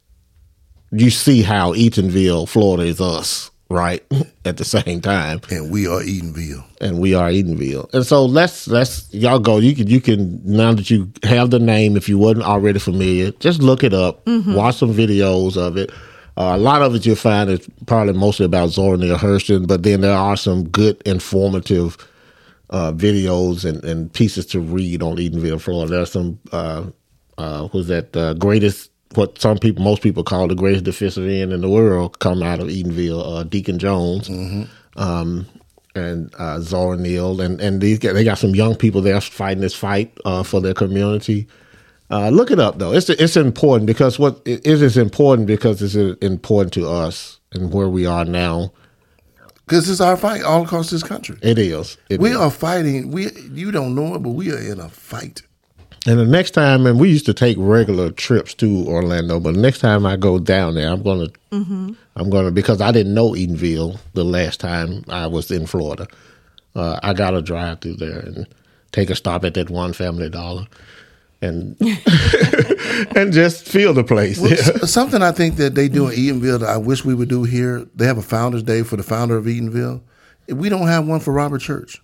you 0.90 1.10
see 1.10 1.42
how 1.42 1.72
Eatonville, 1.74 2.48
Florida 2.48 2.84
is 2.84 3.00
us, 3.00 3.50
right? 3.68 4.04
At 4.44 4.56
the 4.56 4.64
same 4.64 5.00
time. 5.00 5.40
And 5.50 5.70
we 5.70 5.86
are 5.86 6.00
Eatonville. 6.00 6.64
and 6.80 6.98
we 6.98 7.14
are 7.14 7.28
Eatonville. 7.30 7.92
And 7.94 8.04
so 8.04 8.24
let's 8.24 8.66
let's 8.66 9.12
y'all 9.14 9.38
go. 9.38 9.58
You 9.58 9.76
can 9.76 9.86
you 9.86 10.00
can 10.00 10.40
now 10.44 10.72
that 10.74 10.90
you 10.90 11.12
have 11.22 11.50
the 11.50 11.60
name, 11.60 11.96
if 11.96 12.08
you 12.08 12.18
wasn't 12.18 12.46
already 12.46 12.80
familiar, 12.80 13.30
just 13.32 13.62
look 13.62 13.84
it 13.84 13.94
up, 13.94 14.26
watch 14.26 14.76
some 14.76 14.92
videos 14.92 15.56
of 15.56 15.76
it. 15.76 15.90
Uh, 16.36 16.52
a 16.54 16.58
lot 16.58 16.82
of 16.82 16.94
it 16.94 17.04
you'll 17.04 17.16
find 17.16 17.50
is 17.50 17.68
probably 17.86 18.12
mostly 18.14 18.46
about 18.46 18.68
Zora 18.70 18.96
Neale 18.96 19.18
Hurston, 19.18 19.66
but 19.66 19.82
then 19.82 20.00
there 20.00 20.16
are 20.16 20.36
some 20.36 20.68
good 20.68 21.00
informative 21.04 21.96
uh, 22.70 22.92
videos 22.92 23.64
and, 23.64 23.82
and 23.84 24.12
pieces 24.12 24.46
to 24.46 24.60
read 24.60 25.02
on 25.02 25.16
Eatonville, 25.16 25.60
Florida. 25.60 25.90
There's 25.90 26.12
some 26.12 26.38
uh, 26.52 26.86
uh, 27.36 27.68
who's 27.68 27.88
that 27.88 28.16
uh, 28.16 28.34
greatest 28.34 28.90
what 29.14 29.40
some 29.40 29.58
people 29.58 29.82
most 29.82 30.02
people 30.02 30.22
call 30.22 30.46
the 30.46 30.54
greatest 30.54 30.84
defensive 30.84 31.28
end 31.28 31.52
in 31.52 31.62
the 31.62 31.68
world 31.68 32.18
come 32.20 32.42
out 32.42 32.60
of 32.60 32.68
Eatonville, 32.68 33.40
uh, 33.40 33.42
Deacon 33.42 33.78
Jones. 33.78 34.28
Um, 34.96 35.46
and 35.96 36.32
uh, 36.38 36.60
Zora 36.60 36.96
Neale, 36.96 37.40
and 37.40 37.60
and 37.60 37.80
these 37.80 37.98
they 37.98 38.24
got 38.24 38.38
some 38.38 38.54
young 38.54 38.76
people 38.76 39.00
there 39.00 39.20
fighting 39.20 39.60
this 39.60 39.74
fight 39.74 40.16
uh, 40.24 40.42
for 40.42 40.60
their 40.60 40.74
community. 40.74 41.48
Uh, 42.10 42.28
look 42.30 42.50
it 42.50 42.58
up 42.58 42.78
though; 42.78 42.92
it's 42.92 43.08
it's 43.08 43.36
important 43.36 43.86
because 43.86 44.18
what 44.18 44.40
it 44.44 44.66
is 44.66 44.96
important 44.96 45.46
because 45.46 45.80
it's 45.80 45.94
important 46.22 46.72
to 46.74 46.88
us 46.88 47.38
and 47.52 47.72
where 47.72 47.88
we 47.88 48.06
are 48.06 48.24
now. 48.24 48.72
Because 49.66 49.88
it's 49.88 50.00
our 50.00 50.16
fight 50.16 50.42
all 50.42 50.64
across 50.64 50.90
this 50.90 51.04
country. 51.04 51.36
It 51.42 51.56
is. 51.56 51.96
It 52.08 52.18
We 52.18 52.30
is. 52.30 52.36
are 52.36 52.50
fighting. 52.50 53.12
We 53.12 53.30
you 53.52 53.70
don't 53.70 53.94
know 53.94 54.16
it, 54.16 54.22
but 54.24 54.30
we 54.30 54.50
are 54.52 54.58
in 54.58 54.80
a 54.80 54.88
fight. 54.88 55.42
And 56.06 56.18
the 56.18 56.24
next 56.24 56.52
time, 56.52 56.86
and 56.86 56.98
we 56.98 57.10
used 57.10 57.26
to 57.26 57.34
take 57.34 57.56
regular 57.60 58.10
trips 58.10 58.54
to 58.54 58.84
Orlando, 58.88 59.38
but 59.38 59.52
the 59.54 59.60
next 59.60 59.80
time 59.80 60.06
I 60.06 60.16
go 60.16 60.38
down 60.38 60.74
there, 60.74 60.90
I'm 60.90 61.02
gonna, 61.02 61.26
I'm 61.52 62.30
gonna 62.30 62.50
because 62.50 62.80
I 62.80 62.90
didn't 62.90 63.12
know 63.14 63.32
Eatonville 63.32 63.98
the 64.14 64.24
last 64.24 64.60
time 64.60 65.04
I 65.10 65.26
was 65.26 65.50
in 65.50 65.66
Florida. 65.66 66.08
Uh, 66.74 66.98
I 67.02 67.12
got 67.12 67.32
to 67.32 67.42
drive 67.42 67.80
through 67.82 67.96
there 67.96 68.20
and 68.20 68.46
take 68.92 69.10
a 69.10 69.14
stop 69.14 69.44
at 69.44 69.54
that 69.54 69.68
one 69.70 69.92
Family 69.92 70.30
Dollar, 70.30 70.66
and 71.42 71.76
and 73.16 73.32
just 73.32 73.66
feel 73.68 73.92
the 73.94 74.04
place. 74.04 74.42
S- 74.42 74.90
Something 74.90 75.22
I 75.22 75.32
think 75.32 75.56
that 75.56 75.74
they 75.74 75.88
do 75.88 76.08
in 76.08 76.14
Eatonville 76.18 76.60
that 76.60 76.68
I 76.68 76.76
wish 76.76 77.04
we 77.04 77.14
would 77.14 77.28
do 77.28 77.44
here. 77.44 77.86
They 77.94 78.06
have 78.06 78.18
a 78.18 78.22
Founders 78.22 78.62
Day 78.62 78.82
for 78.82 78.96
the 78.96 79.02
founder 79.02 79.36
of 79.36 79.44
Eatonville. 79.46 80.02
We 80.48 80.68
don't 80.68 80.88
have 80.88 81.06
one 81.06 81.20
for 81.20 81.32
Robert 81.32 81.60
Church. 81.60 82.02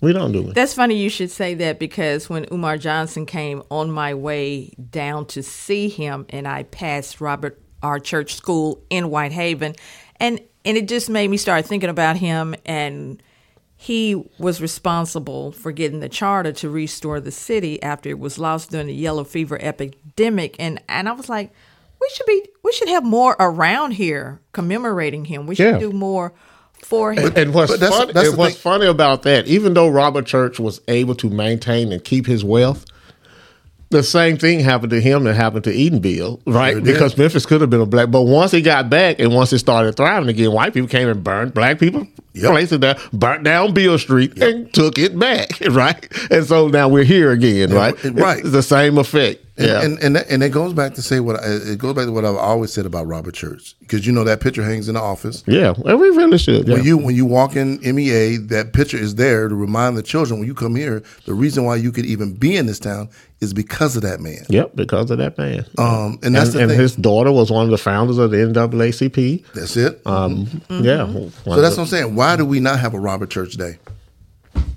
we 0.00 0.12
don't 0.12 0.32
do 0.32 0.48
it. 0.48 0.54
That's 0.54 0.74
funny 0.74 0.96
you 0.96 1.08
should 1.08 1.30
say 1.30 1.54
that 1.54 1.78
because 1.78 2.28
when 2.28 2.46
Umar 2.52 2.76
Johnson 2.78 3.26
came 3.26 3.62
on 3.70 3.90
my 3.90 4.14
way 4.14 4.72
down 4.90 5.26
to 5.26 5.42
see 5.42 5.88
him, 5.88 6.26
and 6.30 6.46
I 6.46 6.62
passed 6.64 7.20
Robert 7.20 7.60
R. 7.82 7.98
Church 7.98 8.34
school 8.34 8.82
in 8.90 9.04
Whitehaven, 9.10 9.74
and 10.20 10.40
and 10.64 10.76
it 10.76 10.86
just 10.88 11.08
made 11.08 11.28
me 11.30 11.36
start 11.36 11.66
thinking 11.66 11.90
about 11.90 12.16
him 12.16 12.54
and. 12.66 13.22
He 13.80 14.20
was 14.38 14.60
responsible 14.60 15.52
for 15.52 15.70
getting 15.70 16.00
the 16.00 16.08
charter 16.08 16.50
to 16.52 16.68
restore 16.68 17.20
the 17.20 17.30
city 17.30 17.80
after 17.80 18.10
it 18.10 18.18
was 18.18 18.36
lost 18.36 18.72
during 18.72 18.88
the 18.88 18.92
yellow 18.94 19.22
fever 19.22 19.56
epidemic, 19.62 20.56
and 20.58 20.82
and 20.88 21.08
I 21.08 21.12
was 21.12 21.28
like, 21.28 21.52
we 22.00 22.08
should 22.12 22.26
be 22.26 22.44
we 22.64 22.72
should 22.72 22.88
have 22.88 23.04
more 23.04 23.36
around 23.38 23.92
here 23.92 24.40
commemorating 24.52 25.26
him. 25.26 25.46
We 25.46 25.54
should 25.54 25.74
Yeah. 25.74 25.78
do 25.78 25.92
more 25.92 26.32
for 26.82 27.12
him. 27.12 27.32
And 27.36 27.54
what's 27.54 27.70
But 27.70 27.80
that's- 27.80 27.98
funny, 27.98 28.12
that's 28.12 28.28
and 28.30 28.38
what's 28.38 28.56
funny 28.56 28.86
about 28.86 29.22
that, 29.22 29.46
even 29.46 29.74
though 29.74 29.88
Robert 29.88 30.26
Church 30.26 30.58
was 30.58 30.80
able 30.88 31.14
to 31.14 31.30
maintain 31.30 31.92
and 31.92 32.02
keep 32.02 32.26
his 32.26 32.44
wealth, 32.44 32.84
the 33.90 34.02
same 34.02 34.36
thing 34.36 34.60
happened 34.60 34.90
to 34.90 35.00
him 35.00 35.24
that 35.24 35.34
happened 35.34 35.64
to 35.64 35.72
Eatonville, 35.72 36.40
right? 36.46 36.68
Uh, 36.68 36.70
sure 36.72 36.80
did. 36.80 36.92
because 36.92 37.16
Memphis 37.16 37.46
could 37.46 37.60
have 37.60 37.70
been 37.70 37.80
a 37.80 37.86
black, 37.86 38.10
but 38.10 38.22
once 38.22 38.52
he 38.52 38.60
got 38.60 38.90
back 38.90 39.18
and 39.18 39.34
once 39.34 39.52
it 39.52 39.58
started 39.58 39.96
thriving 39.96 40.28
again, 40.28 40.52
white 40.52 40.74
people 40.74 40.88
came 40.88 41.08
and 41.08 41.24
burned 41.24 41.54
black 41.54 41.78
people. 41.78 42.06
Yep. 42.34 42.50
Places 42.52 42.78
there, 42.80 42.96
burnt 43.12 43.42
down 43.42 43.74
Beale 43.74 43.98
Street 43.98 44.40
and 44.40 44.72
took 44.72 44.98
it 44.98 45.18
back, 45.18 45.58
right? 45.70 46.06
And 46.30 46.44
so 46.46 46.68
now 46.68 46.88
we're 46.88 47.04
here 47.04 47.32
again, 47.32 47.72
right? 47.72 47.94
right. 48.04 48.38
It's 48.38 48.52
the 48.52 48.62
same 48.62 48.98
effect. 48.98 49.44
And, 49.58 49.66
yeah. 49.66 49.82
and 49.82 49.98
and 50.00 50.16
that, 50.16 50.30
and 50.30 50.42
it 50.44 50.50
goes 50.50 50.72
back 50.72 50.94
to 50.94 51.02
say 51.02 51.18
what 51.18 51.42
I, 51.42 51.46
it 51.46 51.78
goes 51.78 51.92
back 51.94 52.06
to 52.06 52.12
what 52.12 52.24
I've 52.24 52.36
always 52.36 52.72
said 52.72 52.86
about 52.86 53.08
Robert 53.08 53.34
Church 53.34 53.74
because 53.80 54.06
you 54.06 54.12
know 54.12 54.22
that 54.22 54.40
picture 54.40 54.62
hangs 54.62 54.88
in 54.88 54.94
the 54.94 55.00
office. 55.00 55.42
yeah. 55.48 55.72
We 55.76 55.92
really 56.10 56.38
should. 56.38 56.68
Yeah. 56.68 56.74
When 56.74 56.84
you 56.84 56.96
when 56.96 57.16
you 57.16 57.26
walk 57.26 57.56
in 57.56 57.80
MEA, 57.80 58.36
that 58.36 58.72
picture 58.72 58.96
is 58.96 59.16
there 59.16 59.48
to 59.48 59.54
remind 59.56 59.96
the 59.96 60.02
children 60.04 60.38
when 60.38 60.46
you 60.46 60.54
come 60.54 60.76
here. 60.76 61.02
The 61.26 61.34
reason 61.34 61.64
why 61.64 61.74
you 61.76 61.90
could 61.90 62.06
even 62.06 62.34
be 62.34 62.56
in 62.56 62.66
this 62.66 62.78
town 62.78 63.08
is 63.40 63.52
because 63.52 63.96
of 63.96 64.02
that 64.02 64.20
man. 64.20 64.44
Yep, 64.48 64.76
because 64.76 65.10
of 65.10 65.18
that 65.18 65.36
man. 65.36 65.64
Um, 65.76 66.20
and 66.22 66.36
that's 66.36 66.54
and, 66.54 66.70
and 66.70 66.80
his 66.80 66.94
daughter 66.94 67.32
was 67.32 67.50
one 67.50 67.64
of 67.64 67.70
the 67.72 67.78
founders 67.78 68.18
of 68.18 68.30
the 68.30 68.36
NAACP. 68.36 69.44
that's 69.54 69.76
it. 69.76 70.00
Um, 70.06 70.46
Yeah. 70.70 71.06
so 71.12 71.60
that's 71.60 71.76
what 71.76 71.80
I'm 71.80 71.86
saying. 71.86 72.14
Why 72.14 72.36
do 72.36 72.44
we 72.44 72.60
not 72.60 72.78
have 72.78 72.94
a 72.94 73.00
Robert 73.00 73.30
Church 73.30 73.54
Day? 73.54 73.78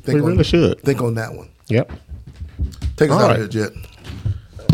Think 0.04 0.16
We 0.16 0.22
on, 0.22 0.26
really 0.28 0.44
should. 0.44 0.82
think 0.82 1.02
on 1.02 1.14
that 1.16 1.36
one. 1.36 1.50
Yep. 1.68 1.92
Take 2.98 3.10
us 3.10 3.16
All 3.16 3.22
out 3.22 3.28
right. 3.32 3.40
of 3.42 3.54
here, 3.54 3.68
Jet. 3.70 3.74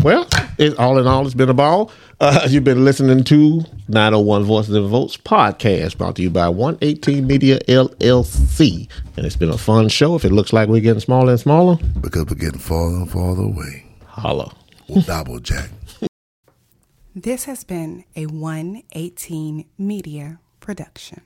Well, 0.04 0.28
it, 0.58 0.78
all 0.78 0.98
in 0.98 1.06
all, 1.06 1.24
it's 1.26 1.34
been 1.34 1.48
a 1.48 1.54
ball. 1.54 1.90
Uh, 2.20 2.46
you've 2.48 2.64
been 2.64 2.84
listening 2.84 3.24
to 3.24 3.62
901 3.88 4.44
Voices 4.44 4.74
and 4.74 4.88
Votes 4.88 5.16
podcast 5.16 5.98
brought 5.98 6.16
to 6.16 6.22
you 6.22 6.30
by 6.30 6.48
118 6.48 7.26
Media 7.26 7.58
LLC. 7.68 8.88
And 9.16 9.26
it's 9.26 9.36
been 9.36 9.50
a 9.50 9.58
fun 9.58 9.88
show. 9.88 10.14
If 10.14 10.24
it 10.24 10.32
looks 10.32 10.52
like 10.52 10.68
we're 10.68 10.80
getting 10.80 11.00
smaller 11.00 11.32
and 11.32 11.40
smaller, 11.40 11.76
Because 12.00 12.26
we're 12.26 12.36
getting 12.36 12.60
farther 12.60 12.96
and 12.96 13.10
farther 13.10 13.42
away. 13.42 13.86
holla. 14.06 14.54
Double 15.04 15.40
Jack. 15.40 15.68
This 17.14 17.44
has 17.44 17.64
been 17.64 18.04
a 18.16 18.26
118 18.26 19.64
Media 19.76 20.38
production. 20.60 21.22